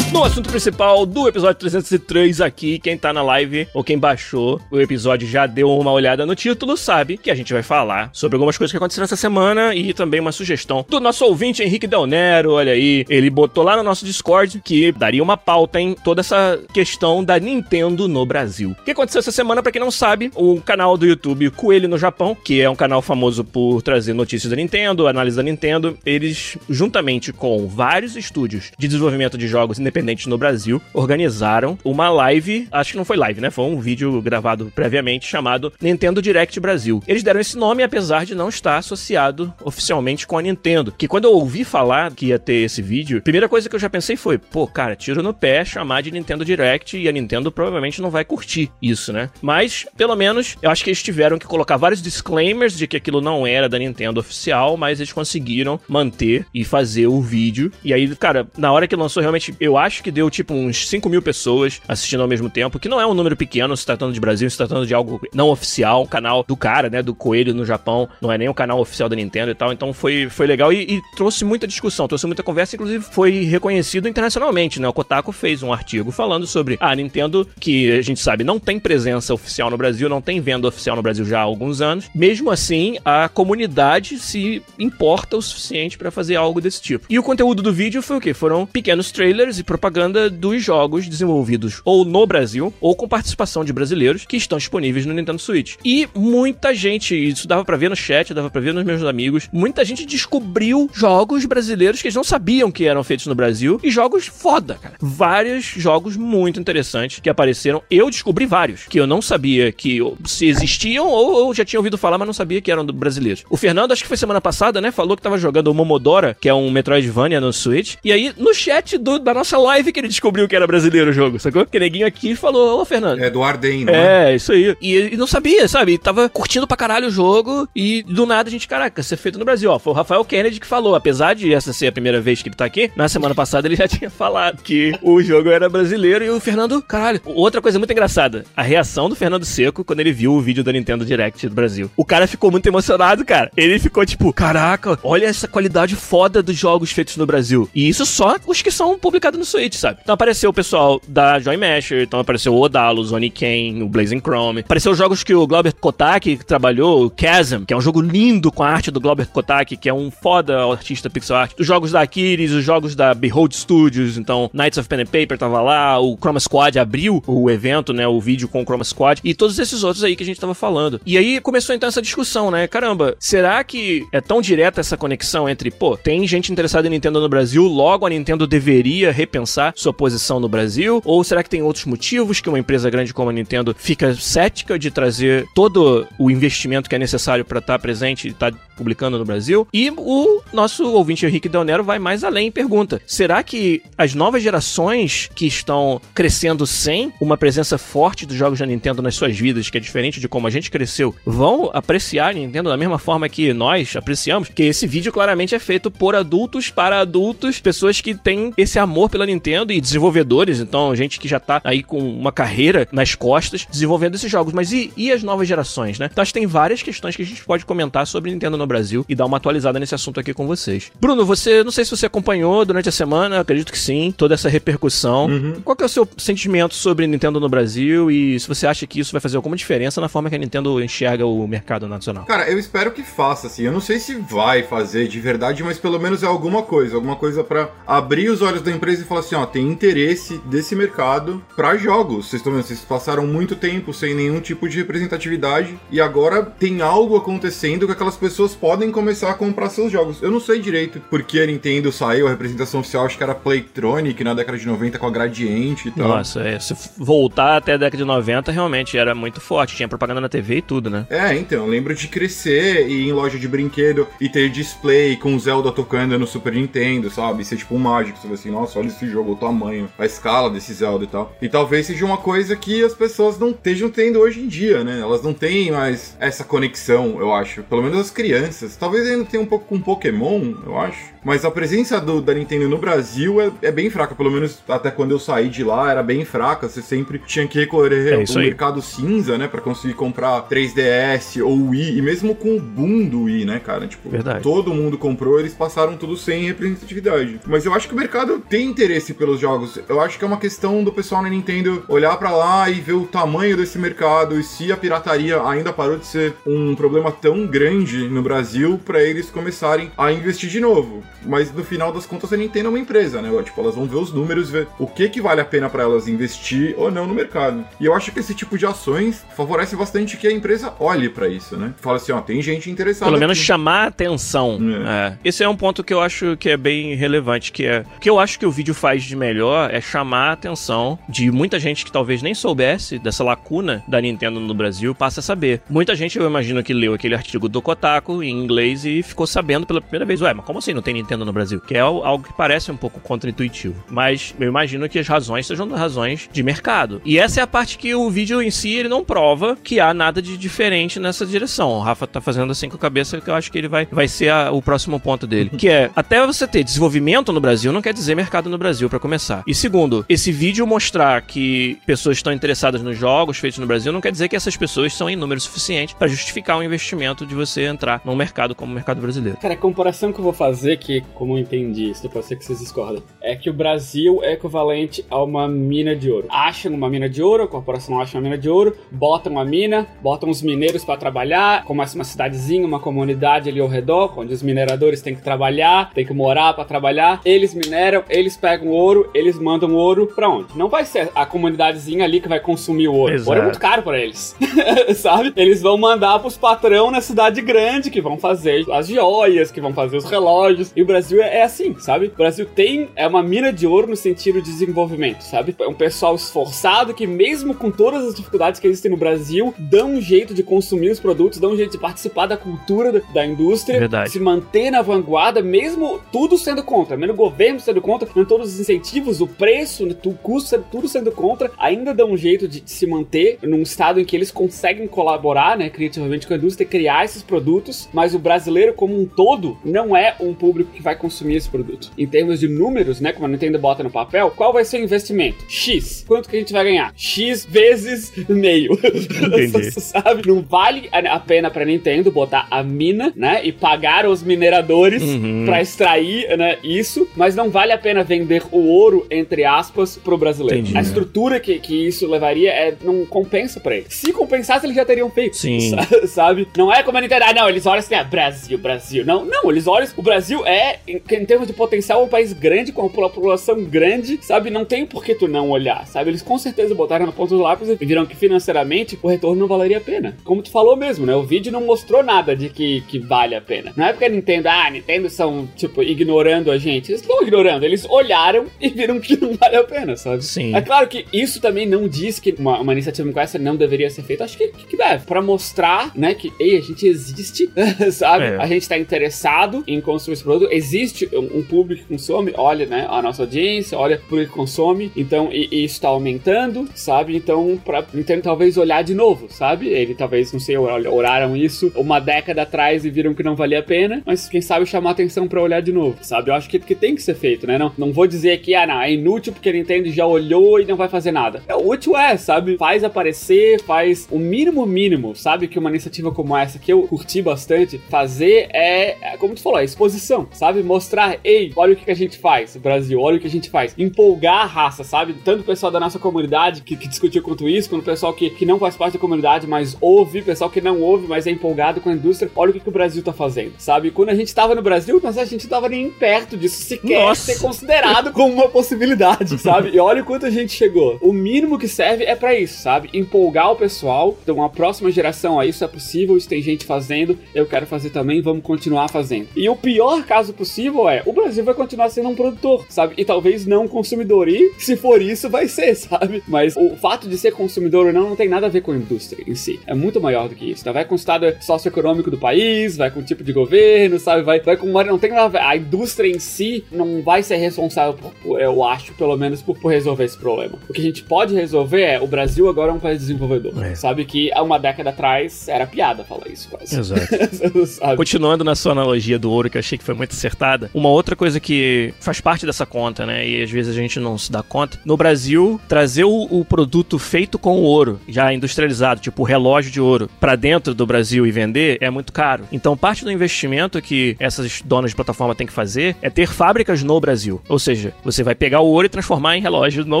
assunto 0.32 0.48
principal 0.48 1.04
do 1.04 1.28
episódio 1.28 1.56
303 1.56 2.40
aqui, 2.40 2.78
quem 2.78 2.96
tá 2.96 3.12
na 3.12 3.22
live 3.22 3.68
ou 3.74 3.84
quem 3.84 3.98
baixou 3.98 4.58
o 4.70 4.80
episódio 4.80 5.28
já 5.28 5.46
deu 5.46 5.68
uma 5.78 5.92
olhada 5.92 6.24
no 6.24 6.34
título, 6.34 6.74
sabe 6.74 7.18
que 7.18 7.30
a 7.30 7.34
gente 7.34 7.52
vai 7.52 7.62
falar 7.62 8.08
sobre 8.14 8.36
algumas 8.36 8.56
coisas 8.56 8.72
que 8.72 8.78
aconteceram 8.78 9.04
essa 9.04 9.14
semana 9.14 9.74
e 9.74 9.92
também 9.92 10.20
uma 10.20 10.32
sugestão 10.32 10.86
do 10.88 10.98
nosso 11.00 11.26
ouvinte 11.26 11.62
Henrique 11.62 11.86
Del 11.86 12.06
Nero, 12.06 12.52
olha 12.52 12.72
aí, 12.72 13.04
ele 13.10 13.28
botou 13.28 13.62
lá 13.62 13.76
no 13.76 13.82
nosso 13.82 14.06
Discord 14.06 14.62
que 14.64 14.90
daria 14.90 15.22
uma 15.22 15.36
pauta 15.36 15.78
em 15.78 15.92
toda 15.92 16.22
essa 16.22 16.58
questão 16.72 17.22
da 17.22 17.38
Nintendo 17.38 18.08
no 18.08 18.24
Brasil. 18.24 18.74
O 18.80 18.84
que 18.84 18.92
aconteceu 18.92 19.18
essa 19.18 19.32
semana, 19.32 19.62
pra 19.62 19.70
quem 19.70 19.82
não 19.82 19.90
sabe, 19.90 20.30
o 20.34 20.62
canal 20.62 20.96
do 20.96 21.04
YouTube 21.04 21.50
Coelho 21.50 21.90
no 21.90 21.98
Japão, 21.98 22.34
que 22.34 22.58
é 22.62 22.70
um 22.70 22.76
canal 22.76 23.02
famoso 23.02 23.44
por 23.44 23.82
trazer 23.82 24.14
notícias 24.14 24.48
da 24.48 24.56
Nintendo, 24.56 25.06
análise 25.06 25.36
da 25.36 25.42
Nintendo, 25.42 25.98
eles, 26.06 26.56
juntamente 26.70 27.34
com 27.34 27.68
vários 27.68 28.16
estúdios 28.16 28.72
de 28.78 28.88
desenvolvimento 28.88 29.36
de 29.36 29.46
jogos 29.46 29.78
independentes 29.78 30.21
no 30.28 30.38
Brasil 30.38 30.80
organizaram 30.92 31.78
uma 31.84 32.08
live, 32.08 32.68
acho 32.70 32.92
que 32.92 32.96
não 32.96 33.04
foi 33.04 33.16
live, 33.16 33.40
né? 33.40 33.50
Foi 33.50 33.64
um 33.64 33.80
vídeo 33.80 34.20
gravado 34.22 34.72
previamente 34.74 35.26
chamado 35.26 35.72
Nintendo 35.80 36.22
Direct 36.22 36.58
Brasil. 36.60 37.02
Eles 37.06 37.22
deram 37.22 37.40
esse 37.40 37.56
nome 37.56 37.82
apesar 37.82 38.24
de 38.24 38.34
não 38.34 38.48
estar 38.48 38.76
associado 38.78 39.52
oficialmente 39.62 40.26
com 40.26 40.38
a 40.38 40.42
Nintendo. 40.42 40.92
Que 40.96 41.08
quando 41.08 41.24
eu 41.24 41.32
ouvi 41.32 41.64
falar 41.64 42.12
que 42.12 42.26
ia 42.26 42.38
ter 42.38 42.64
esse 42.64 42.82
vídeo, 42.82 43.18
a 43.18 43.22
primeira 43.22 43.48
coisa 43.48 43.68
que 43.68 43.74
eu 43.74 43.80
já 43.80 43.90
pensei 43.90 44.16
foi, 44.16 44.38
pô, 44.38 44.66
cara, 44.66 44.96
tiro 44.96 45.22
no 45.22 45.34
pé 45.34 45.64
chamar 45.64 46.02
de 46.02 46.10
Nintendo 46.10 46.44
Direct 46.44 46.96
e 46.96 47.08
a 47.08 47.12
Nintendo 47.12 47.50
provavelmente 47.50 48.00
não 48.00 48.10
vai 48.10 48.24
curtir 48.24 48.70
isso, 48.80 49.12
né? 49.12 49.30
Mas, 49.40 49.86
pelo 49.96 50.14
menos, 50.14 50.56
eu 50.62 50.70
acho 50.70 50.84
que 50.84 50.90
eles 50.90 51.02
tiveram 51.02 51.38
que 51.38 51.46
colocar 51.46 51.76
vários 51.76 52.00
disclaimers 52.00 52.76
de 52.76 52.86
que 52.86 52.96
aquilo 52.96 53.20
não 53.20 53.46
era 53.46 53.68
da 53.68 53.78
Nintendo 53.78 54.20
oficial, 54.20 54.76
mas 54.76 55.00
eles 55.00 55.12
conseguiram 55.12 55.80
manter 55.88 56.46
e 56.54 56.64
fazer 56.64 57.06
o 57.06 57.20
vídeo. 57.20 57.72
E 57.84 57.92
aí, 57.92 58.14
cara, 58.16 58.46
na 58.56 58.72
hora 58.72 58.86
que 58.86 58.94
lançou, 58.94 59.20
realmente, 59.20 59.54
eu 59.58 59.76
acho 59.76 60.02
que 60.02 60.10
deu 60.12 60.30
tipo 60.30 60.54
uns 60.54 60.86
5 60.88 61.08
mil 61.08 61.22
pessoas 61.22 61.80
assistindo 61.88 62.20
ao 62.20 62.28
mesmo 62.28 62.48
tempo, 62.48 62.78
que 62.78 62.88
não 62.88 63.00
é 63.00 63.06
um 63.06 63.14
número 63.14 63.36
pequeno 63.36 63.76
se 63.76 63.84
tratando 63.84 64.12
de 64.12 64.20
Brasil, 64.20 64.48
se 64.48 64.56
tratando 64.56 64.86
de 64.86 64.94
algo 64.94 65.20
não 65.34 65.48
oficial, 65.48 66.02
o 66.02 66.08
canal 66.08 66.44
do 66.46 66.56
cara, 66.56 66.88
né, 66.88 67.02
do 67.02 67.14
Coelho 67.14 67.54
no 67.54 67.64
Japão, 67.64 68.08
não 68.20 68.30
é 68.30 68.38
nem 68.38 68.48
o 68.48 68.54
canal 68.54 68.80
oficial 68.80 69.08
da 69.08 69.16
Nintendo 69.16 69.50
e 69.50 69.54
tal, 69.54 69.72
então 69.72 69.92
foi, 69.92 70.28
foi 70.28 70.46
legal 70.46 70.72
e, 70.72 70.82
e 70.82 71.02
trouxe 71.16 71.44
muita 71.44 71.66
discussão, 71.66 72.06
trouxe 72.06 72.26
muita 72.26 72.42
conversa, 72.42 72.76
inclusive 72.76 73.04
foi 73.04 73.44
reconhecido 73.44 74.08
internacionalmente, 74.08 74.80
né, 74.80 74.88
o 74.88 74.92
Kotaku 74.92 75.32
fez 75.32 75.62
um 75.62 75.72
artigo 75.72 76.10
falando 76.10 76.46
sobre 76.46 76.76
a 76.80 76.94
Nintendo, 76.94 77.48
que 77.58 77.90
a 77.90 78.02
gente 78.02 78.20
sabe 78.20 78.44
não 78.44 78.58
tem 78.58 78.78
presença 78.78 79.34
oficial 79.34 79.70
no 79.70 79.76
Brasil, 79.76 80.08
não 80.08 80.20
tem 80.20 80.40
venda 80.40 80.68
oficial 80.68 80.96
no 80.96 81.02
Brasil 81.02 81.24
já 81.24 81.40
há 81.40 81.42
alguns 81.42 81.80
anos, 81.80 82.08
mesmo 82.14 82.50
assim, 82.50 82.98
a 83.04 83.28
comunidade 83.28 84.18
se 84.18 84.62
importa 84.78 85.36
o 85.36 85.42
suficiente 85.42 85.96
para 85.96 86.10
fazer 86.10 86.36
algo 86.36 86.60
desse 86.60 86.80
tipo. 86.80 87.06
E 87.08 87.18
o 87.18 87.22
conteúdo 87.22 87.62
do 87.62 87.72
vídeo 87.72 88.02
foi 88.02 88.16
o 88.16 88.20
quê? 88.20 88.34
Foram 88.34 88.66
pequenos 88.66 89.10
trailers 89.10 89.58
e 89.58 89.64
propaganda 89.64 90.01
dos 90.10 90.62
jogos 90.62 91.08
desenvolvidos 91.08 91.80
ou 91.84 92.04
no 92.04 92.26
Brasil 92.26 92.72
ou 92.80 92.94
com 92.94 93.08
participação 93.08 93.64
de 93.64 93.72
brasileiros 93.72 94.24
que 94.26 94.36
estão 94.36 94.58
disponíveis 94.58 95.06
no 95.06 95.14
Nintendo 95.14 95.38
Switch. 95.38 95.76
E 95.84 96.08
muita 96.14 96.74
gente, 96.74 97.14
isso 97.14 97.46
dava 97.46 97.64
para 97.64 97.76
ver 97.76 97.90
no 97.90 97.96
chat, 97.96 98.34
dava 98.34 98.50
para 98.50 98.60
ver 98.60 98.74
nos 98.74 98.84
meus 98.84 99.02
amigos, 99.04 99.48
muita 99.52 99.84
gente 99.84 100.06
descobriu 100.06 100.90
jogos 100.92 101.44
brasileiros 101.44 102.00
que 102.00 102.08
eles 102.08 102.16
não 102.16 102.24
sabiam 102.24 102.70
que 102.70 102.86
eram 102.86 103.04
feitos 103.04 103.26
no 103.26 103.34
Brasil 103.34 103.80
e 103.82 103.90
jogos 103.90 104.26
foda, 104.26 104.74
cara. 104.74 104.94
Vários 105.00 105.64
jogos 105.64 106.16
muito 106.16 106.60
interessantes 106.60 107.20
que 107.20 107.30
apareceram. 107.30 107.82
Eu 107.90 108.10
descobri 108.10 108.46
vários 108.46 108.84
que 108.84 108.98
eu 108.98 109.06
não 109.06 109.20
sabia 109.22 109.72
que 109.72 109.98
se 110.24 110.46
existiam 110.46 111.06
ou 111.06 111.52
já 111.54 111.64
tinha 111.64 111.80
ouvido 111.80 111.98
falar, 111.98 112.18
mas 112.18 112.26
não 112.26 112.34
sabia 112.34 112.60
que 112.60 112.70
eram 112.70 112.84
brasileiros. 112.86 113.44
O 113.50 113.56
Fernando, 113.56 113.92
acho 113.92 114.02
que 114.02 114.08
foi 114.08 114.16
semana 114.16 114.40
passada, 114.40 114.80
né, 114.80 114.90
falou 114.90 115.16
que 115.16 115.22
tava 115.22 115.38
jogando 115.38 115.68
o 115.68 115.74
Momodora, 115.74 116.36
que 116.40 116.48
é 116.48 116.54
um 116.54 116.70
Metroidvania 116.70 117.40
no 117.40 117.52
Switch. 117.52 117.96
E 118.04 118.12
aí, 118.12 118.32
no 118.36 118.54
chat 118.54 118.98
do, 118.98 119.18
da 119.18 119.34
nossa 119.34 119.58
live 119.58 119.91
que 119.92 120.00
ele 120.00 120.08
descobriu 120.08 120.48
que 120.48 120.56
era 120.56 120.66
brasileiro 120.66 121.10
o 121.10 121.12
jogo, 121.12 121.38
sacou? 121.38 121.66
Que 121.66 121.78
neguinho 121.78 122.06
aqui 122.06 122.34
falou, 122.34 122.80
ô 122.80 122.84
Fernando. 122.84 123.22
É 123.22 123.30
do 123.30 123.42
Arden, 123.42 123.84
não 123.84 123.94
é? 123.94 124.32
É, 124.32 124.34
isso 124.34 124.52
aí. 124.52 124.76
E 124.80 124.94
ele 124.94 125.16
não 125.16 125.26
sabia, 125.26 125.68
sabe? 125.68 125.92
Ele 125.92 125.98
tava 125.98 126.28
curtindo 126.28 126.66
pra 126.66 126.76
caralho 126.76 127.08
o 127.08 127.10
jogo 127.10 127.68
e 127.74 128.02
do 128.02 128.26
nada 128.26 128.48
a 128.48 128.52
gente, 128.52 128.68
caraca, 128.68 129.02
ser 129.02 129.16
feito 129.16 129.38
no 129.38 129.44
Brasil. 129.44 129.70
Ó, 129.70 129.78
foi 129.78 129.92
o 129.92 129.96
Rafael 129.96 130.24
Kennedy 130.24 130.60
que 130.60 130.66
falou, 130.66 130.94
apesar 130.94 131.34
de 131.34 131.52
essa 131.52 131.72
ser 131.72 131.88
a 131.88 131.92
primeira 131.92 132.20
vez 132.20 132.42
que 132.42 132.48
ele 132.48 132.56
tá 132.56 132.64
aqui, 132.64 132.90
na 132.96 133.08
semana 133.08 133.34
passada 133.34 133.68
ele 133.68 133.76
já 133.76 133.86
tinha 133.88 134.10
falado 134.10 134.62
que 134.62 134.92
o 135.02 135.22
jogo 135.22 135.50
era 135.50 135.68
brasileiro 135.68 136.24
e 136.24 136.30
o 136.30 136.40
Fernando, 136.40 136.80
caralho. 136.82 137.20
Outra 137.24 137.60
coisa 137.60 137.78
muito 137.78 137.92
engraçada, 137.92 138.44
a 138.56 138.62
reação 138.62 139.08
do 139.08 139.16
Fernando 139.16 139.44
Seco 139.44 139.84
quando 139.84 140.00
ele 140.00 140.12
viu 140.12 140.32
o 140.32 140.40
vídeo 140.40 140.64
da 140.64 140.72
Nintendo 140.72 141.04
Direct 141.04 141.48
do 141.48 141.54
Brasil. 141.54 141.90
O 141.96 142.04
cara 142.04 142.26
ficou 142.26 142.50
muito 142.50 142.66
emocionado, 142.66 143.24
cara. 143.24 143.50
Ele 143.56 143.78
ficou 143.78 144.04
tipo, 144.04 144.32
caraca, 144.32 144.98
olha 145.02 145.26
essa 145.26 145.48
qualidade 145.48 145.96
foda 145.96 146.42
dos 146.42 146.56
jogos 146.56 146.90
feitos 146.92 147.16
no 147.16 147.26
Brasil. 147.26 147.68
E 147.74 147.88
isso 147.88 148.04
só 148.06 148.36
os 148.46 148.62
que 148.62 148.70
são 148.70 148.98
publicados 148.98 149.38
no 149.38 149.44
Switch, 149.44 149.74
sabe? 149.82 149.98
Então 150.02 150.14
apareceu 150.14 150.50
o 150.50 150.52
pessoal 150.52 151.00
da 151.06 151.38
Joy 151.40 151.56
Masher, 151.56 152.02
então 152.02 152.20
apareceu 152.20 152.54
o 152.54 152.60
Odalo, 152.60 153.00
o 153.00 153.04
Zony 153.04 153.28
Ken, 153.28 153.82
o 153.82 153.88
Blazing 153.88 154.20
Chrome. 154.20 154.60
Apareceu 154.60 154.94
jogos 154.94 155.24
que 155.24 155.34
o 155.34 155.46
Glauber 155.46 155.74
Kotak 155.74 156.36
trabalhou, 156.44 157.06
o 157.06 157.12
Chasm, 157.14 157.64
que 157.64 157.74
é 157.74 157.76
um 157.76 157.80
jogo 157.80 158.00
lindo 158.00 158.52
com 158.52 158.62
a 158.62 158.68
arte 158.68 158.90
do 158.90 159.00
Glauber 159.00 159.26
Kotak, 159.26 159.76
que 159.76 159.88
é 159.88 159.94
um 159.94 160.10
foda 160.10 160.64
artista 160.70 161.10
pixel 161.10 161.36
art. 161.36 161.52
Os 161.58 161.66
jogos 161.66 161.90
da 161.90 162.00
Aquiles, 162.00 162.52
os 162.52 162.64
jogos 162.64 162.94
da 162.94 163.12
Behold 163.12 163.52
Studios, 163.52 164.16
então 164.16 164.48
Knights 164.54 164.78
of 164.78 164.88
Pen 164.88 165.00
and 165.00 165.06
Paper 165.06 165.36
tava 165.36 165.60
lá, 165.60 165.98
o 165.98 166.16
Chroma 166.16 166.38
Squad 166.38 166.78
abriu 166.78 167.22
o 167.26 167.50
evento, 167.50 167.92
né, 167.92 168.06
o 168.06 168.20
vídeo 168.20 168.48
com 168.48 168.62
o 168.62 168.64
Chroma 168.64 168.84
Squad 168.84 169.20
e 169.24 169.34
todos 169.34 169.58
esses 169.58 169.82
outros 169.82 170.04
aí 170.04 170.14
que 170.14 170.22
a 170.22 170.26
gente 170.26 170.40
tava 170.40 170.54
falando. 170.54 171.00
E 171.04 171.18
aí 171.18 171.40
começou 171.40 171.74
então 171.74 171.88
essa 171.88 172.00
discussão, 172.00 172.50
né? 172.50 172.68
Caramba, 172.68 173.16
será 173.18 173.64
que 173.64 174.06
é 174.12 174.20
tão 174.20 174.40
direta 174.40 174.80
essa 174.80 174.96
conexão 174.96 175.48
entre, 175.48 175.70
pô, 175.70 175.96
tem 175.96 176.24
gente 176.26 176.52
interessada 176.52 176.86
em 176.86 176.90
Nintendo 176.90 177.20
no 177.20 177.28
Brasil, 177.28 177.64
logo 177.64 178.06
a 178.06 178.10
Nintendo 178.10 178.46
deveria 178.46 179.10
repensar 179.10 179.71
sua 179.74 179.92
posição 179.92 180.40
no 180.40 180.48
Brasil? 180.48 181.00
Ou 181.04 181.22
será 181.24 181.42
que 181.42 181.50
tem 181.50 181.62
outros 181.62 181.84
motivos 181.84 182.40
que 182.40 182.48
uma 182.48 182.58
empresa 182.58 182.90
grande 182.90 183.14
como 183.14 183.30
a 183.30 183.32
Nintendo 183.32 183.74
fica 183.78 184.14
cética 184.14 184.78
de 184.78 184.90
trazer 184.90 185.46
todo 185.54 186.06
o 186.18 186.30
investimento 186.30 186.88
que 186.88 186.94
é 186.94 186.98
necessário 186.98 187.44
para 187.44 187.58
estar 187.58 187.74
tá 187.74 187.78
presente 187.78 188.28
e 188.28 188.30
estar 188.30 188.52
tá 188.52 188.58
publicando 188.76 189.18
no 189.18 189.24
Brasil? 189.24 189.66
E 189.72 189.90
o 189.96 190.42
nosso 190.52 190.84
ouvinte 190.92 191.26
Henrique 191.26 191.48
Del 191.48 191.64
Nero 191.64 191.84
vai 191.84 191.98
mais 191.98 192.24
além 192.24 192.48
e 192.48 192.50
pergunta: 192.50 193.00
será 193.06 193.42
que 193.42 193.82
as 193.96 194.14
novas 194.14 194.42
gerações 194.42 195.30
que 195.34 195.46
estão 195.46 196.00
crescendo 196.14 196.66
sem 196.66 197.12
uma 197.20 197.36
presença 197.36 197.78
forte 197.78 198.26
dos 198.26 198.36
jogos 198.36 198.58
da 198.58 198.66
Nintendo 198.66 199.02
nas 199.02 199.14
suas 199.14 199.38
vidas, 199.38 199.70
que 199.70 199.78
é 199.78 199.80
diferente 199.80 200.20
de 200.20 200.28
como 200.28 200.46
a 200.46 200.50
gente 200.50 200.70
cresceu, 200.70 201.14
vão 201.24 201.70
apreciar 201.72 202.30
a 202.30 202.32
Nintendo 202.32 202.70
da 202.70 202.76
mesma 202.76 202.98
forma 202.98 203.28
que 203.28 203.52
nós 203.52 203.94
apreciamos? 203.96 204.48
Que 204.48 204.64
esse 204.64 204.86
vídeo 204.86 205.12
claramente 205.12 205.54
é 205.54 205.58
feito 205.58 205.90
por 205.90 206.14
adultos 206.14 206.70
para 206.70 207.00
adultos, 207.00 207.60
pessoas 207.60 208.00
que 208.00 208.14
têm 208.14 208.52
esse 208.56 208.78
amor 208.78 209.08
pela 209.08 209.26
Nintendo 209.26 209.61
e 209.70 209.80
desenvolvedores, 209.80 210.60
então 210.60 210.94
gente 210.94 211.20
que 211.20 211.28
já 211.28 211.38
tá 211.38 211.60
aí 211.64 211.82
com 211.82 211.98
uma 211.98 212.32
carreira 212.32 212.88
nas 212.92 213.14
costas 213.14 213.66
desenvolvendo 213.70 214.14
esses 214.14 214.30
jogos. 214.30 214.52
Mas 214.52 214.72
e, 214.72 214.92
e 214.96 215.12
as 215.12 215.22
novas 215.22 215.46
gerações, 215.46 215.98
né? 215.98 216.08
Então 216.10 216.22
acho 216.22 216.32
que 216.32 216.38
tem 216.38 216.46
várias 216.46 216.82
questões 216.82 217.16
que 217.16 217.22
a 217.22 217.26
gente 217.26 217.44
pode 217.44 217.64
comentar 217.64 218.06
sobre 218.06 218.30
Nintendo 218.30 218.56
no 218.56 218.66
Brasil 218.66 219.04
e 219.08 219.14
dar 219.14 219.26
uma 219.26 219.36
atualizada 219.36 219.78
nesse 219.78 219.94
assunto 219.94 220.20
aqui 220.20 220.34
com 220.34 220.46
vocês. 220.46 220.90
Bruno, 221.00 221.24
você, 221.24 221.62
não 221.62 221.70
sei 221.70 221.84
se 221.84 221.90
você 221.90 222.06
acompanhou 222.06 222.64
durante 222.64 222.88
a 222.88 222.92
semana, 222.92 223.40
acredito 223.40 223.72
que 223.72 223.78
sim, 223.78 224.12
toda 224.16 224.34
essa 224.34 224.48
repercussão. 224.48 225.26
Uhum. 225.26 225.60
Qual 225.64 225.76
que 225.76 225.82
é 225.82 225.86
o 225.86 225.88
seu 225.88 226.08
sentimento 226.16 226.74
sobre 226.74 227.06
Nintendo 227.06 227.38
no 227.38 227.48
Brasil 227.48 228.10
e 228.10 228.38
se 228.38 228.48
você 228.48 228.66
acha 228.66 228.86
que 228.86 229.00
isso 229.00 229.12
vai 229.12 229.20
fazer 229.20 229.36
alguma 229.36 229.56
diferença 229.56 230.00
na 230.00 230.08
forma 230.08 230.28
que 230.28 230.36
a 230.36 230.38
Nintendo 230.38 230.82
enxerga 230.82 231.26
o 231.26 231.46
mercado 231.46 231.88
nacional? 231.88 232.24
Cara, 232.24 232.50
eu 232.50 232.58
espero 232.58 232.92
que 232.92 233.02
faça, 233.02 233.46
assim. 233.46 233.62
Eu 233.62 233.72
não 233.72 233.80
sei 233.80 233.98
se 233.98 234.14
vai 234.14 234.62
fazer 234.62 235.08
de 235.08 235.20
verdade, 235.20 235.62
mas 235.62 235.78
pelo 235.78 235.98
menos 235.98 236.22
é 236.22 236.26
alguma 236.26 236.62
coisa, 236.62 236.94
alguma 236.94 237.16
coisa 237.16 237.44
para 237.44 237.70
abrir 237.86 238.28
os 238.30 238.42
olhos 238.42 238.62
da 238.62 238.70
empresa 238.70 239.02
e 239.02 239.04
falar 239.04 239.20
assim, 239.20 239.34
ó, 239.34 239.41
tem 239.46 239.68
interesse 239.68 240.38
desse 240.46 240.74
mercado 240.74 241.42
para 241.56 241.76
jogos. 241.76 242.28
Vocês 242.28 242.40
estão 242.40 242.52
vendo, 242.52 242.64
vocês 242.64 242.80
passaram 242.80 243.26
muito 243.26 243.56
tempo 243.56 243.92
sem 243.92 244.14
nenhum 244.14 244.40
tipo 244.40 244.68
de 244.68 244.78
representatividade 244.78 245.78
e 245.90 246.00
agora 246.00 246.42
tem 246.42 246.82
algo 246.82 247.16
acontecendo 247.16 247.86
que 247.86 247.92
aquelas 247.92 248.16
pessoas 248.16 248.54
podem 248.54 248.90
começar 248.90 249.30
a 249.30 249.34
comprar 249.34 249.70
seus 249.70 249.90
jogos. 249.90 250.22
Eu 250.22 250.30
não 250.30 250.40
sei 250.40 250.60
direito 250.60 251.00
porque 251.10 251.40
a 251.40 251.46
Nintendo 251.46 251.92
saiu, 251.92 252.26
a 252.26 252.30
representação 252.30 252.80
oficial 252.80 253.06
acho 253.06 253.16
que 253.16 253.22
era 253.22 253.34
Playtronic 253.34 254.22
na 254.22 254.34
década 254.34 254.58
de 254.58 254.66
90 254.66 254.98
com 254.98 255.06
a 255.06 255.10
Gradiente 255.10 255.88
e 255.88 255.90
tal. 255.90 256.08
Nossa, 256.08 256.40
é, 256.40 256.58
se 256.58 256.74
voltar 256.96 257.56
até 257.56 257.74
a 257.74 257.76
década 257.76 257.96
de 257.96 258.04
90 258.04 258.52
realmente 258.52 258.96
era 258.96 259.14
muito 259.14 259.40
forte, 259.40 259.76
tinha 259.76 259.88
propaganda 259.88 260.20
na 260.20 260.28
TV 260.28 260.56
e 260.56 260.62
tudo, 260.62 260.90
né? 260.90 261.06
É, 261.10 261.34
então, 261.34 261.64
eu 261.64 261.66
lembro 261.66 261.94
de 261.94 262.08
crescer 262.08 262.86
e 262.88 263.02
ir 263.02 263.08
em 263.08 263.12
loja 263.12 263.38
de 263.38 263.48
brinquedo 263.48 264.06
e 264.20 264.28
ter 264.28 264.48
display 264.50 265.16
com 265.16 265.38
Zelda 265.38 265.72
tocando 265.72 266.18
no 266.18 266.26
Super 266.26 266.52
Nintendo, 266.52 267.10
sabe? 267.10 267.44
Ser 267.44 267.56
tipo 267.56 267.74
um 267.74 267.78
mágico, 267.78 268.18
você 268.18 268.32
assim, 268.32 268.50
nossa, 268.50 268.78
olha 268.78 268.88
esse 268.88 269.08
jogo, 269.08 269.31
o 269.32 269.36
tamanho, 269.36 269.88
a 269.98 270.04
escala 270.04 270.50
desse 270.50 270.72
Zelda 270.72 271.04
e 271.04 271.08
tal. 271.08 271.36
E 271.40 271.48
talvez 271.48 271.86
seja 271.86 272.04
uma 272.04 272.16
coisa 272.16 272.56
que 272.56 272.84
as 272.84 272.94
pessoas 272.94 273.38
não 273.38 273.50
estejam 273.50 273.90
tendo 273.90 274.20
hoje 274.20 274.40
em 274.40 274.48
dia, 274.48 274.84
né? 274.84 275.00
Elas 275.00 275.22
não 275.22 275.34
têm 275.34 275.70
mais 275.70 276.16
essa 276.18 276.44
conexão, 276.44 277.18
eu 277.18 277.32
acho. 277.32 277.62
Pelo 277.64 277.82
menos 277.82 277.98
as 277.98 278.10
crianças. 278.10 278.76
Talvez 278.76 279.06
ainda 279.06 279.24
tenha 279.24 279.42
um 279.42 279.46
pouco 279.46 279.66
com 279.66 279.80
Pokémon, 279.80 280.54
eu 280.64 280.78
acho. 280.78 281.11
Mas 281.24 281.44
a 281.44 281.50
presença 281.50 282.00
do, 282.00 282.20
da 282.20 282.34
Nintendo 282.34 282.68
no 282.68 282.78
Brasil 282.78 283.40
é, 283.40 283.50
é, 283.62 283.70
bem 283.70 283.88
fraca. 283.90 284.14
Pelo 284.14 284.30
menos 284.30 284.58
até 284.68 284.90
quando 284.90 285.12
eu 285.12 285.18
saí 285.18 285.48
de 285.48 285.62
lá 285.62 285.90
era 285.90 286.02
bem 286.02 286.24
fraca. 286.24 286.68
Você 286.68 286.82
sempre 286.82 287.20
tinha 287.24 287.46
que 287.46 287.58
recorrer 287.58 288.12
é 288.12 288.14
ao 288.14 288.38
mercado 288.38 288.82
cinza, 288.82 289.38
né? 289.38 289.46
Pra 289.46 289.60
conseguir 289.60 289.94
comprar 289.94 290.48
3DS 290.48 291.42
ou 291.44 291.68
Wii. 291.70 291.98
E 291.98 292.02
mesmo 292.02 292.34
com 292.34 292.56
o 292.56 292.60
boom 292.60 293.06
do 293.06 293.24
Wii, 293.24 293.44
né, 293.44 293.60
cara? 293.60 293.86
Tipo, 293.86 294.08
Verdade. 294.08 294.42
todo 294.42 294.74
mundo 294.74 294.98
comprou, 294.98 295.38
eles 295.38 295.54
passaram 295.54 295.96
tudo 295.96 296.16
sem 296.16 296.44
representatividade. 296.46 297.40
Mas 297.46 297.64
eu 297.64 297.72
acho 297.72 297.88
que 297.88 297.94
o 297.94 297.96
mercado 297.96 298.40
tem 298.48 298.66
interesse 298.66 299.14
pelos 299.14 299.38
jogos. 299.38 299.78
Eu 299.88 300.00
acho 300.00 300.18
que 300.18 300.24
é 300.24 300.28
uma 300.28 300.38
questão 300.38 300.82
do 300.82 300.92
pessoal 300.92 301.22
na 301.22 301.28
Nintendo 301.28 301.84
olhar 301.88 302.16
para 302.16 302.30
lá 302.30 302.68
e 302.68 302.80
ver 302.80 302.94
o 302.94 303.06
tamanho 303.06 303.56
desse 303.56 303.78
mercado 303.78 304.38
e 304.38 304.42
se 304.42 304.72
a 304.72 304.76
pirataria 304.76 305.40
ainda 305.42 305.72
parou 305.72 305.98
de 305.98 306.06
ser 306.06 306.34
um 306.46 306.74
problema 306.74 307.12
tão 307.12 307.46
grande 307.46 308.08
no 308.08 308.22
Brasil 308.22 308.80
para 308.84 309.02
eles 309.02 309.30
começarem 309.30 309.90
a 309.96 310.12
investir 310.12 310.50
de 310.50 310.60
novo. 310.60 311.02
Mas 311.24 311.52
no 311.52 311.64
final 311.64 311.92
das 311.92 312.06
contas 312.06 312.32
a 312.32 312.36
Nintendo 312.36 312.66
é 312.66 312.68
uma 312.70 312.78
empresa, 312.78 313.20
né? 313.20 313.30
Tipo, 313.42 313.60
elas 313.60 313.74
vão 313.74 313.86
ver 313.86 313.96
os 313.96 314.12
números, 314.12 314.50
ver 314.50 314.68
o 314.78 314.86
que 314.86 315.08
que 315.08 315.20
vale 315.20 315.40
a 315.40 315.44
pena 315.44 315.68
para 315.68 315.82
elas 315.82 316.08
investir 316.08 316.74
ou 316.76 316.90
não 316.90 317.06
no 317.06 317.14
mercado. 317.14 317.64
E 317.80 317.86
eu 317.86 317.94
acho 317.94 318.12
que 318.12 318.20
esse 318.20 318.34
tipo 318.34 318.56
de 318.58 318.66
ações 318.66 319.24
favorece 319.36 319.76
bastante 319.76 320.16
que 320.16 320.26
a 320.26 320.32
empresa 320.32 320.74
olhe 320.78 321.08
para 321.08 321.28
isso, 321.28 321.56
né? 321.56 321.74
Fala 321.80 321.96
assim, 321.96 322.12
ó, 322.12 322.20
tem 322.20 322.40
gente 322.42 322.70
interessada. 322.70 323.10
Pelo 323.10 323.20
menos 323.20 323.38
chamar 323.38 323.84
a 323.84 323.86
atenção. 323.88 324.58
É. 324.86 324.92
É. 324.92 325.18
Esse 325.24 325.44
é 325.44 325.48
um 325.48 325.56
ponto 325.56 325.82
que 325.82 325.92
eu 325.92 326.00
acho 326.00 326.36
que 326.36 326.50
é 326.50 326.56
bem 326.56 326.94
relevante, 326.94 327.52
que 327.52 327.64
é 327.64 327.84
o 327.96 328.00
que 328.00 328.10
eu 328.10 328.18
acho 328.18 328.38
que 328.38 328.46
o 328.46 328.50
vídeo 328.50 328.74
faz 328.74 329.04
de 329.04 329.16
melhor 329.16 329.72
é 329.72 329.80
chamar 329.80 330.30
a 330.30 330.32
atenção 330.32 330.98
de 331.08 331.30
muita 331.30 331.58
gente 331.58 331.84
que 331.84 331.92
talvez 331.92 332.22
nem 332.22 332.34
soubesse 332.34 332.98
dessa 332.98 333.22
lacuna 333.22 333.82
da 333.86 334.00
Nintendo 334.00 334.40
no 334.40 334.54
Brasil, 334.54 334.94
passa 334.94 335.20
a 335.20 335.22
saber. 335.22 335.62
Muita 335.68 335.94
gente, 335.94 336.18
eu 336.18 336.26
imagino 336.26 336.62
que 336.62 336.72
leu 336.72 336.94
aquele 336.94 337.14
artigo 337.14 337.48
do 337.48 337.62
Kotaku 337.62 338.22
em 338.22 338.30
inglês 338.30 338.84
e 338.84 339.02
ficou 339.02 339.26
sabendo 339.26 339.66
pela 339.66 339.80
primeira 339.80 340.04
vez, 340.04 340.20
ué, 340.20 340.34
mas 340.34 340.44
como 340.44 340.58
assim 340.58 340.74
não 340.74 340.82
tem 340.82 340.94
Nintendo 340.94 341.11
no 341.16 341.32
Brasil? 341.32 341.60
Que 341.60 341.76
é 341.76 341.80
algo 341.80 342.24
que 342.24 342.32
parece 342.32 342.70
um 342.70 342.76
pouco 342.76 343.00
contra-intuitivo. 343.00 343.82
Mas 343.88 344.34
eu 344.38 344.48
imagino 344.48 344.88
que 344.88 344.98
as 344.98 345.08
razões 345.08 345.46
sejam 345.46 345.68
razões 345.70 346.28
de 346.32 346.42
mercado. 346.42 347.00
E 347.04 347.18
essa 347.18 347.40
é 347.40 347.42
a 347.42 347.46
parte 347.46 347.78
que 347.78 347.94
o 347.94 348.10
vídeo 348.10 348.42
em 348.42 348.50
si 348.50 348.74
ele 348.74 348.88
não 348.88 349.04
prova 349.04 349.56
que 349.62 349.80
há 349.80 349.92
nada 349.94 350.20
de 350.20 350.36
diferente 350.36 350.98
nessa 350.98 351.24
direção. 351.24 351.70
O 351.70 351.80
Rafa 351.80 352.06
tá 352.06 352.20
fazendo 352.20 352.50
assim 352.50 352.68
com 352.68 352.76
a 352.76 352.80
cabeça 352.80 353.20
que 353.20 353.30
eu 353.30 353.34
acho 353.34 353.50
que 353.50 353.58
ele 353.58 353.68
vai, 353.68 353.86
vai 353.90 354.08
ser 354.08 354.30
a, 354.30 354.50
o 354.50 354.60
próximo 354.60 354.98
ponto 355.00 355.26
dele. 355.26 355.50
que 355.50 355.68
é, 355.68 355.90
até 355.94 356.24
você 356.26 356.46
ter 356.46 356.64
desenvolvimento 356.64 357.32
no 357.32 357.40
Brasil, 357.40 357.72
não 357.72 357.82
quer 357.82 357.92
dizer 357.92 358.14
mercado 358.14 358.48
no 358.48 358.58
Brasil, 358.58 358.88
para 358.88 358.98
começar. 358.98 359.42
E 359.46 359.54
segundo, 359.54 360.04
esse 360.08 360.32
vídeo 360.32 360.66
mostrar 360.66 361.22
que 361.22 361.78
pessoas 361.86 362.18
estão 362.18 362.32
interessadas 362.32 362.82
nos 362.82 362.96
jogos 362.96 363.38
feitos 363.38 363.58
no 363.58 363.66
Brasil, 363.66 363.92
não 363.92 364.00
quer 364.00 364.12
dizer 364.12 364.28
que 364.28 364.36
essas 364.36 364.56
pessoas 364.56 364.92
são 364.94 365.08
em 365.08 365.16
número 365.16 365.40
suficiente 365.40 365.94
para 365.94 366.08
justificar 366.08 366.58
o 366.58 366.62
investimento 366.62 367.26
de 367.26 367.34
você 367.34 367.64
entrar 367.64 368.00
num 368.04 368.16
mercado 368.16 368.54
como 368.54 368.72
o 368.72 368.74
mercado 368.74 369.00
brasileiro. 369.00 369.38
Cara, 369.38 369.54
a 369.54 369.56
comparação 369.56 370.12
que 370.12 370.18
eu 370.18 370.24
vou 370.24 370.32
fazer, 370.32 370.78
que 370.78 371.01
como 371.14 371.34
eu 371.34 371.38
entendi 371.38 371.90
isso, 371.90 372.08
pode 372.08 372.26
ser 372.26 372.36
que 372.36 372.44
vocês 372.44 372.58
discordam, 372.58 373.02
é 373.20 373.34
que 373.36 373.50
o 373.50 373.52
Brasil 373.52 374.20
é 374.22 374.32
equivalente 374.32 375.04
a 375.10 375.22
uma 375.22 375.48
mina 375.48 375.94
de 375.94 376.10
ouro. 376.10 376.26
Acham 376.28 376.72
uma 376.72 376.88
mina 376.88 377.08
de 377.08 377.22
ouro, 377.22 377.44
a 377.44 377.48
corporação 377.48 378.00
acha 378.00 378.16
uma 378.16 378.22
mina 378.22 378.38
de 378.38 378.48
ouro, 378.48 378.76
botam 378.90 379.38
a 379.38 379.44
mina, 379.44 379.86
botam 380.02 380.28
os 380.28 380.42
mineiros 380.42 380.84
para 380.84 380.98
trabalhar, 380.98 381.64
começa 381.64 381.96
uma 381.96 382.04
cidadezinha, 382.04 382.66
uma 382.66 382.80
comunidade 382.80 383.48
ali 383.48 383.60
ao 383.60 383.68
redor, 383.68 384.12
onde 384.18 384.32
os 384.32 384.42
mineradores 384.42 385.02
têm 385.02 385.14
que 385.14 385.22
trabalhar, 385.22 385.92
têm 385.92 386.06
que 386.06 386.12
morar 386.12 386.52
para 386.54 386.64
trabalhar. 386.64 387.20
Eles 387.24 387.54
mineram, 387.54 388.04
eles 388.08 388.36
pegam 388.36 388.68
ouro, 388.68 389.10
eles 389.14 389.38
mandam 389.38 389.74
ouro 389.74 390.06
para 390.06 390.28
onde? 390.28 390.56
Não 390.56 390.68
vai 390.68 390.84
ser 390.84 391.10
a 391.14 391.24
comunidadezinha 391.26 392.04
ali 392.04 392.20
que 392.20 392.28
vai 392.28 392.40
consumir 392.40 392.88
o 392.88 392.94
ouro. 392.94 393.14
Exato. 393.14 393.30
O 393.30 393.32
ouro 393.32 393.40
é 393.40 393.44
muito 393.44 393.60
caro 393.60 393.82
para 393.82 393.98
eles. 393.98 394.36
Sabe? 394.96 395.32
Eles 395.36 395.62
vão 395.62 395.76
mandar 395.78 396.18
pros 396.18 396.36
patrão 396.36 396.90
na 396.90 397.00
cidade 397.00 397.40
grande 397.40 397.90
que 397.90 398.00
vão 398.00 398.18
fazer 398.18 398.64
as 398.70 398.88
joias, 398.88 399.50
que 399.50 399.60
vão 399.60 399.72
fazer 399.72 399.96
os 399.96 400.04
relógios. 400.04 400.72
E 400.74 400.82
o 400.82 400.86
Brasil 400.92 401.22
é, 401.22 401.38
é 401.38 401.42
assim, 401.42 401.74
sabe? 401.78 402.06
O 402.06 402.16
Brasil 402.16 402.46
tem 402.46 402.88
é 402.94 403.06
uma 403.06 403.22
mina 403.22 403.52
de 403.52 403.66
ouro 403.66 403.86
no 403.86 403.96
sentido 403.96 404.42
de 404.42 404.50
desenvolvimento, 404.50 405.22
sabe? 405.22 405.54
É 405.58 405.66
um 405.66 405.74
pessoal 405.74 406.14
esforçado 406.14 406.92
que 406.92 407.06
mesmo 407.06 407.54
com 407.54 407.70
todas 407.70 408.04
as 408.04 408.14
dificuldades 408.14 408.60
que 408.60 408.66
existem 408.66 408.90
no 408.90 408.96
Brasil, 408.96 409.54
dão 409.58 409.92
um 409.92 410.00
jeito 410.00 410.34
de 410.34 410.42
consumir 410.42 410.90
os 410.90 411.00
produtos, 411.00 411.38
dão 411.38 411.52
um 411.52 411.56
jeito 411.56 411.72
de 411.72 411.78
participar 411.78 412.26
da 412.26 412.36
cultura 412.36 412.92
da, 412.92 413.00
da 413.12 413.26
indústria, 413.26 413.78
Verdade. 413.78 414.10
se 414.10 414.20
manter 414.20 414.70
na 414.70 414.82
vanguarda, 414.82 415.42
mesmo 415.42 416.00
tudo 416.12 416.36
sendo 416.36 416.62
contra, 416.62 416.96
mesmo 416.96 417.14
o 417.14 417.16
governo 417.16 417.58
sendo 417.58 417.80
contra, 417.80 418.06
mesmo 418.06 418.26
todos 418.26 418.52
os 418.52 418.60
incentivos, 418.60 419.20
o 419.20 419.26
preço, 419.26 419.86
né, 419.86 419.96
o 420.04 420.14
custo, 420.14 420.62
tudo 420.70 420.88
sendo 420.88 421.10
contra, 421.10 421.50
ainda 421.58 421.94
dão 421.94 422.10
um 422.10 422.16
jeito 422.16 422.46
de, 422.46 422.60
de 422.60 422.70
se 422.70 422.86
manter 422.86 423.38
num 423.42 423.62
estado 423.62 423.98
em 423.98 424.04
que 424.04 424.14
eles 424.14 424.30
conseguem 424.30 424.86
colaborar, 424.86 425.56
né, 425.56 425.70
criativamente 425.70 426.26
com 426.26 426.34
a 426.34 426.36
indústria, 426.36 426.66
criar 426.66 427.04
esses 427.04 427.22
produtos, 427.22 427.88
mas 427.92 428.14
o 428.14 428.18
brasileiro 428.18 428.74
como 428.74 429.00
um 429.00 429.06
todo 429.06 429.56
não 429.64 429.96
é 429.96 430.14
um 430.20 430.34
público 430.34 430.72
que 430.72 430.81
vai 430.82 430.96
consumir 430.96 431.36
esse 431.36 431.48
produto. 431.48 431.90
Em 431.96 432.06
termos 432.06 432.40
de 432.40 432.48
números, 432.48 433.00
né, 433.00 433.12
como 433.12 433.26
a 433.26 433.28
Nintendo 433.28 433.58
bota 433.58 433.82
no 433.82 433.90
papel, 433.90 434.32
qual 434.36 434.52
vai 434.52 434.64
ser 434.64 434.80
o 434.80 434.84
investimento? 434.84 435.44
X. 435.48 436.04
Quanto 436.06 436.28
que 436.28 436.36
a 436.36 436.38
gente 436.38 436.52
vai 436.52 436.64
ganhar? 436.64 436.92
X 436.96 437.46
vezes 437.46 438.12
meio. 438.28 438.72
Entendi. 438.74 439.70
Sabe? 439.80 440.26
Não 440.26 440.42
vale 440.42 440.88
a 440.92 441.18
pena 441.18 441.50
pra 441.50 441.64
Nintendo 441.64 442.10
botar 442.10 442.46
a 442.50 442.62
mina, 442.62 443.12
né, 443.16 443.40
e 443.44 443.52
pagar 443.52 444.06
os 444.06 444.22
mineradores 444.22 445.02
uhum. 445.02 445.44
para 445.46 445.60
extrair, 445.60 446.36
né, 446.36 446.58
isso, 446.62 447.08
mas 447.16 447.34
não 447.34 447.50
vale 447.50 447.72
a 447.72 447.78
pena 447.78 448.02
vender 448.02 448.42
o 448.50 448.58
ouro, 448.58 449.06
entre 449.10 449.44
aspas, 449.44 449.96
pro 449.96 450.18
brasileiro. 450.18 450.60
Entendi, 450.60 450.76
a 450.76 450.80
estrutura 450.80 451.40
que, 451.40 451.58
que 451.58 451.86
isso 451.86 452.06
levaria 452.06 452.50
é, 452.50 452.74
não 452.82 453.06
compensa 453.06 453.60
pra 453.60 453.76
eles. 453.76 453.94
Se 453.94 454.12
compensasse, 454.12 454.66
eles 454.66 454.76
já 454.76 454.84
teriam 454.84 455.10
feito. 455.10 455.36
Sim. 455.36 455.76
Sabe? 456.06 456.48
Não 456.56 456.72
é 456.72 456.82
como 456.82 456.98
a 456.98 457.00
Nintendo, 457.00 457.24
ah, 457.28 457.32
não, 457.32 457.48
eles 457.48 457.66
olham 457.66 457.78
assim, 457.78 457.94
ah, 457.94 458.04
Brasil, 458.04 458.58
Brasil. 458.58 459.04
Não, 459.04 459.24
não, 459.24 459.50
eles 459.50 459.66
olham, 459.66 459.88
o 459.96 460.02
Brasil 460.02 460.44
é, 460.46 460.71
em, 460.86 460.96
em 460.96 461.24
termos 461.24 461.46
de 461.46 461.52
potencial, 461.52 462.02
é 462.02 462.04
um 462.04 462.08
país 462.08 462.32
grande, 462.32 462.72
com 462.72 462.82
uma 462.82 462.90
população 462.90 463.62
grande, 463.64 464.18
sabe? 464.22 464.50
Não 464.50 464.64
tem 464.64 464.86
por 464.86 465.04
que 465.04 465.14
tu 465.14 465.28
não 465.28 465.50
olhar, 465.50 465.86
sabe? 465.86 466.10
Eles 466.10 466.22
com 466.22 466.38
certeza 466.38 466.74
botaram 466.74 467.06
na 467.06 467.12
ponta 467.12 467.34
do 467.34 467.42
lápis 467.42 467.68
e 467.68 467.74
viram 467.84 468.06
que 468.06 468.16
financeiramente 468.16 468.98
o 469.02 469.08
retorno 469.08 469.40
não 469.40 469.48
valeria 469.48 469.78
a 469.78 469.80
pena. 469.80 470.16
Como 470.24 470.42
tu 470.42 470.50
falou 470.50 470.76
mesmo, 470.76 471.06
né? 471.06 471.14
O 471.14 471.22
vídeo 471.22 471.52
não 471.52 471.62
mostrou 471.62 472.02
nada 472.02 472.34
de 472.34 472.48
que, 472.48 472.82
que 472.82 472.98
vale 472.98 473.34
a 473.34 473.40
pena. 473.40 473.72
Não 473.76 473.86
é 473.86 473.92
porque 473.92 474.04
a 474.04 474.08
Nintendo, 474.08 474.48
ah, 474.48 474.66
a 474.66 474.70
Nintendo 474.70 475.08
são, 475.08 475.48
tipo, 475.56 475.82
ignorando 475.82 476.50
a 476.50 476.58
gente. 476.58 476.90
Eles 476.90 477.00
estão 477.00 477.22
ignorando, 477.22 477.64
eles 477.64 477.84
olharam 477.88 478.46
e 478.60 478.68
viram 478.68 479.00
que 479.00 479.16
não 479.20 479.34
vale 479.34 479.56
a 479.56 479.64
pena, 479.64 479.96
sabe? 479.96 480.22
Sim. 480.24 480.54
É 480.54 480.60
claro 480.60 480.88
que 480.88 481.06
isso 481.12 481.40
também 481.40 481.66
não 481.66 481.88
diz 481.88 482.18
que 482.18 482.34
uma, 482.38 482.60
uma 482.60 482.72
iniciativa 482.72 483.08
como 483.08 483.20
essa 483.20 483.38
não 483.38 483.56
deveria 483.56 483.90
ser 483.90 484.02
feita. 484.02 484.24
Acho 484.24 484.36
que, 484.36 484.48
que, 484.48 484.66
que 484.66 484.76
deve. 484.76 485.04
Pra 485.06 485.22
mostrar, 485.22 485.92
né, 485.94 486.14
que, 486.14 486.32
ei, 486.38 486.56
a 486.56 486.60
gente 486.60 486.86
existe, 486.86 487.50
sabe? 487.92 488.24
É. 488.24 488.36
A 488.36 488.46
gente 488.46 488.68
tá 488.68 488.78
interessado 488.78 489.64
em 489.66 489.80
consumir 489.80 490.14
esse 490.14 490.22
produto. 490.22 490.51
Existe 490.52 491.08
um, 491.14 491.42
público 491.42 491.82
que 491.82 491.88
consome, 491.88 492.32
olha, 492.36 492.66
né, 492.66 492.86
a 492.88 493.00
nossa 493.00 493.22
audiência, 493.22 493.78
olha 493.78 493.98
público 493.98 494.32
que 494.32 494.38
consome. 494.38 494.92
Então, 494.96 495.30
e, 495.32 495.48
e 495.50 495.64
isso 495.64 495.80
tá 495.80 495.88
aumentando, 495.88 496.68
sabe? 496.74 497.16
Então, 497.16 497.58
pra 497.64 497.84
Nintendo 497.92 498.22
talvez 498.22 498.56
olhar 498.56 498.82
de 498.82 498.94
novo, 498.94 499.26
sabe? 499.30 499.68
Ele 499.68 499.94
talvez, 499.94 500.32
não 500.32 500.40
sei, 500.40 500.56
oraram 500.56 501.36
isso 501.36 501.72
uma 501.74 501.98
década 501.98 502.42
atrás 502.42 502.84
e 502.84 502.90
viram 502.90 503.14
que 503.14 503.22
não 503.22 503.34
valia 503.34 503.60
a 503.60 503.62
pena, 503.62 504.02
mas 504.04 504.28
quem 504.28 504.40
sabe 504.40 504.66
chamar 504.66 504.90
atenção 504.90 505.26
para 505.26 505.40
olhar 505.40 505.60
de 505.60 505.72
novo, 505.72 505.96
sabe? 506.02 506.30
Eu 506.30 506.34
acho 506.34 506.48
que, 506.48 506.58
que 506.58 506.74
tem 506.74 506.94
que 506.94 507.02
ser 507.02 507.14
feito, 507.14 507.46
né? 507.46 507.58
Não, 507.58 507.72
não 507.78 507.92
vou 507.92 508.06
dizer 508.06 508.38
que, 508.40 508.54
ah, 508.54 508.66
não, 508.66 508.80
é 508.80 508.92
inútil 508.92 509.32
porque 509.32 509.48
a 509.48 509.52
Nintendo 509.52 509.90
já 509.90 510.06
olhou 510.06 510.60
e 510.60 510.66
não 510.66 510.76
vai 510.76 510.88
fazer 510.88 511.12
nada. 511.12 511.42
É, 511.48 511.54
útil 511.54 511.96
é, 511.96 512.16
sabe? 512.16 512.56
Faz 512.58 512.84
aparecer, 512.84 513.62
faz 513.62 514.06
o 514.10 514.18
mínimo 514.18 514.66
mínimo, 514.66 515.14
sabe? 515.16 515.48
Que 515.48 515.58
uma 515.58 515.70
iniciativa 515.70 516.12
como 516.12 516.36
essa, 516.36 516.58
que 516.58 516.72
eu 516.72 516.82
curti 516.82 517.22
bastante, 517.22 517.78
fazer 517.88 518.48
é, 518.52 518.96
é 519.12 519.16
como 519.16 519.34
tu 519.34 519.42
falou, 519.42 519.58
é 519.58 519.64
exposição, 519.64 520.28
sabe? 520.32 520.41
Mostrar, 520.62 521.18
ei, 521.22 521.52
olha 521.54 521.74
o 521.74 521.76
que, 521.76 521.84
que 521.84 521.90
a 521.90 521.96
gente 521.96 522.18
faz, 522.18 522.56
Brasil, 522.56 523.00
olha 523.00 523.16
o 523.16 523.20
que 523.20 523.26
a 523.26 523.30
gente 523.30 523.50
faz. 523.50 523.74
Empolgar 523.78 524.42
a 524.42 524.46
raça, 524.46 524.82
sabe? 524.82 525.14
Tanto 525.24 525.42
o 525.42 525.44
pessoal 525.44 525.70
da 525.70 525.78
nossa 525.78 525.98
comunidade 525.98 526.62
que, 526.62 526.76
que 526.76 526.88
discutiu 526.88 527.22
quanto 527.22 527.48
isso, 527.48 527.68
quanto 527.68 527.82
o 527.82 527.84
pessoal 527.84 528.12
que, 528.12 528.30
que 528.30 528.46
não 528.46 528.58
faz 528.58 528.76
parte 528.76 528.94
da 528.94 528.98
comunidade, 528.98 529.46
mas 529.46 529.76
ouve, 529.80 530.22
pessoal 530.22 530.50
que 530.50 530.60
não 530.60 530.80
ouve, 530.80 531.06
mas 531.06 531.26
é 531.26 531.30
empolgado 531.30 531.80
com 531.80 531.90
a 531.90 531.92
indústria, 531.92 532.30
olha 532.34 532.50
o 532.50 532.52
que, 532.52 532.60
que 532.60 532.68
o 532.68 532.72
Brasil 532.72 533.02
tá 533.02 533.12
fazendo, 533.12 533.52
sabe? 533.58 533.90
Quando 533.90 534.08
a 534.08 534.14
gente 534.14 534.34
tava 534.34 534.54
no 534.54 534.62
Brasil, 534.62 535.00
mas 535.02 535.18
a 535.18 535.24
gente 535.24 535.46
tava 535.46 535.68
nem 535.68 535.90
perto 535.90 536.36
disso 536.36 536.62
sequer 536.62 537.06
Nossa. 537.06 537.32
ser 537.32 537.40
considerado 537.40 538.10
como 538.12 538.32
uma 538.32 538.48
possibilidade, 538.48 539.38
sabe? 539.38 539.70
E 539.72 539.78
olha 539.78 540.02
o 540.02 540.04
quanto 540.04 540.26
a 540.26 540.30
gente 540.30 540.52
chegou. 540.52 540.98
O 541.00 541.12
mínimo 541.12 541.58
que 541.58 541.68
serve 541.68 542.04
é 542.04 542.16
para 542.16 542.34
isso, 542.34 542.60
sabe? 542.60 542.90
Empolgar 542.92 543.52
o 543.52 543.56
pessoal. 543.56 544.16
Então, 544.22 544.42
a 544.42 544.48
próxima 544.48 544.90
geração, 544.90 545.34
ó, 545.34 545.42
isso 545.42 545.64
é 545.64 545.68
possível, 545.68 546.16
isso 546.16 546.28
tem 546.28 546.42
gente 546.42 546.64
fazendo, 546.64 547.18
eu 547.34 547.46
quero 547.46 547.66
fazer 547.66 547.90
também, 547.90 548.20
vamos 548.20 548.42
continuar 548.42 548.88
fazendo. 548.88 549.28
E 549.36 549.48
o 549.48 549.56
pior 549.56 550.02
caso 550.04 550.31
possível 550.32 550.88
é, 550.88 551.02
o 551.06 551.12
Brasil 551.12 551.44
vai 551.44 551.54
continuar 551.54 551.88
sendo 551.90 552.08
um 552.08 552.14
produtor, 552.14 552.64
sabe? 552.68 552.94
E 552.96 553.04
talvez 553.04 553.46
não 553.46 553.64
um 553.64 553.68
consumidor. 553.68 554.28
E 554.28 554.52
se 554.58 554.76
for 554.76 555.00
isso, 555.00 555.28
vai 555.28 555.48
ser, 555.48 555.74
sabe? 555.76 556.22
Mas 556.26 556.56
o 556.56 556.76
fato 556.76 557.08
de 557.08 557.16
ser 557.18 557.32
consumidor 557.32 557.86
ou 557.86 557.92
não, 557.92 558.10
não 558.10 558.16
tem 558.16 558.28
nada 558.28 558.46
a 558.46 558.50
ver 558.50 558.60
com 558.60 558.72
a 558.72 558.76
indústria 558.76 559.24
em 559.26 559.34
si. 559.34 559.60
É 559.66 559.74
muito 559.74 560.00
maior 560.00 560.28
do 560.28 560.34
que 560.34 560.50
isso. 560.50 560.64
Tá? 560.64 560.72
Vai 560.72 560.84
com 560.84 560.94
o 560.94 560.96
estado 560.96 561.34
socioeconômico 561.40 562.10
do 562.10 562.18
país, 562.18 562.76
vai 562.76 562.90
com 562.90 563.00
o 563.00 563.02
tipo 563.02 563.24
de 563.24 563.32
governo, 563.32 563.98
sabe? 563.98 564.22
Vai, 564.22 564.40
vai 564.40 564.56
com 564.56 564.66
uma. 564.66 564.84
Não 564.84 564.98
tem 564.98 565.10
nada 565.10 565.24
a 565.24 565.28
ver. 565.28 565.38
A 565.38 565.56
indústria 565.56 566.08
em 566.08 566.18
si 566.18 566.64
não 566.70 567.02
vai 567.02 567.22
ser 567.22 567.36
responsável, 567.36 567.94
por, 567.94 568.40
eu 568.40 568.64
acho, 568.64 568.92
pelo 568.94 569.16
menos, 569.16 569.42
por, 569.42 569.58
por 569.58 569.68
resolver 569.68 570.04
esse 570.04 570.18
problema. 570.18 570.58
O 570.68 570.72
que 570.72 570.80
a 570.80 570.84
gente 570.84 571.02
pode 571.02 571.34
resolver 571.34 571.82
é: 571.82 572.00
o 572.00 572.06
Brasil 572.06 572.48
agora 572.48 572.70
é 572.70 572.74
um 572.74 572.80
país 572.80 573.00
desenvolvedor. 573.00 573.52
É. 573.62 573.74
Sabe 573.74 574.04
que 574.04 574.32
há 574.32 574.42
uma 574.42 574.58
década 574.58 574.90
atrás 574.90 575.48
era 575.48 575.66
piada 575.66 576.04
falar 576.04 576.28
isso 576.28 576.48
quase. 576.48 576.78
Exato. 576.78 577.02
Continuando 577.96 578.44
na 578.44 578.54
sua 578.54 578.72
analogia 578.72 579.18
do 579.18 579.30
ouro, 579.30 579.50
que 579.50 579.56
eu 579.56 579.60
achei 579.60 579.78
que 579.78 579.84
foi 579.84 579.94
muito 579.94 580.14
acertada, 580.22 580.70
uma 580.72 580.88
outra 580.88 581.16
coisa 581.16 581.40
que 581.40 581.92
faz 582.00 582.20
parte 582.20 582.46
dessa 582.46 582.64
conta, 582.64 583.04
né? 583.04 583.26
E 583.28 583.42
às 583.42 583.50
vezes 583.50 583.76
a 583.76 583.80
gente 583.80 583.98
não 583.98 584.16
se 584.16 584.30
dá 584.30 584.42
conta. 584.42 584.78
No 584.84 584.96
Brasil, 584.96 585.60
trazer 585.68 586.04
o, 586.04 586.28
o 586.30 586.44
produto 586.44 586.98
feito 586.98 587.38
com 587.38 587.60
ouro, 587.60 588.00
já 588.08 588.32
industrializado, 588.32 589.00
tipo 589.00 589.22
o 589.22 589.24
relógio 589.24 589.70
de 589.70 589.80
ouro, 589.80 590.08
para 590.20 590.36
dentro 590.36 590.74
do 590.74 590.86
Brasil 590.86 591.26
e 591.26 591.30
vender 591.30 591.78
é 591.80 591.90
muito 591.90 592.12
caro. 592.12 592.44
Então, 592.52 592.76
parte 592.76 593.04
do 593.04 593.10
investimento 593.10 593.80
que 593.82 594.16
essas 594.18 594.62
donas 594.62 594.90
de 594.92 594.96
plataforma 594.96 595.34
têm 595.34 595.46
que 595.46 595.52
fazer 595.52 595.96
é 596.00 596.08
ter 596.08 596.28
fábricas 596.28 596.82
no 596.82 597.00
Brasil. 597.00 597.40
Ou 597.48 597.58
seja, 597.58 597.92
você 598.04 598.22
vai 598.22 598.34
pegar 598.34 598.60
o 598.60 598.66
ouro 598.66 598.86
e 598.86 598.88
transformar 598.88 599.36
em 599.36 599.40
relógio 599.40 599.84
no 599.84 600.00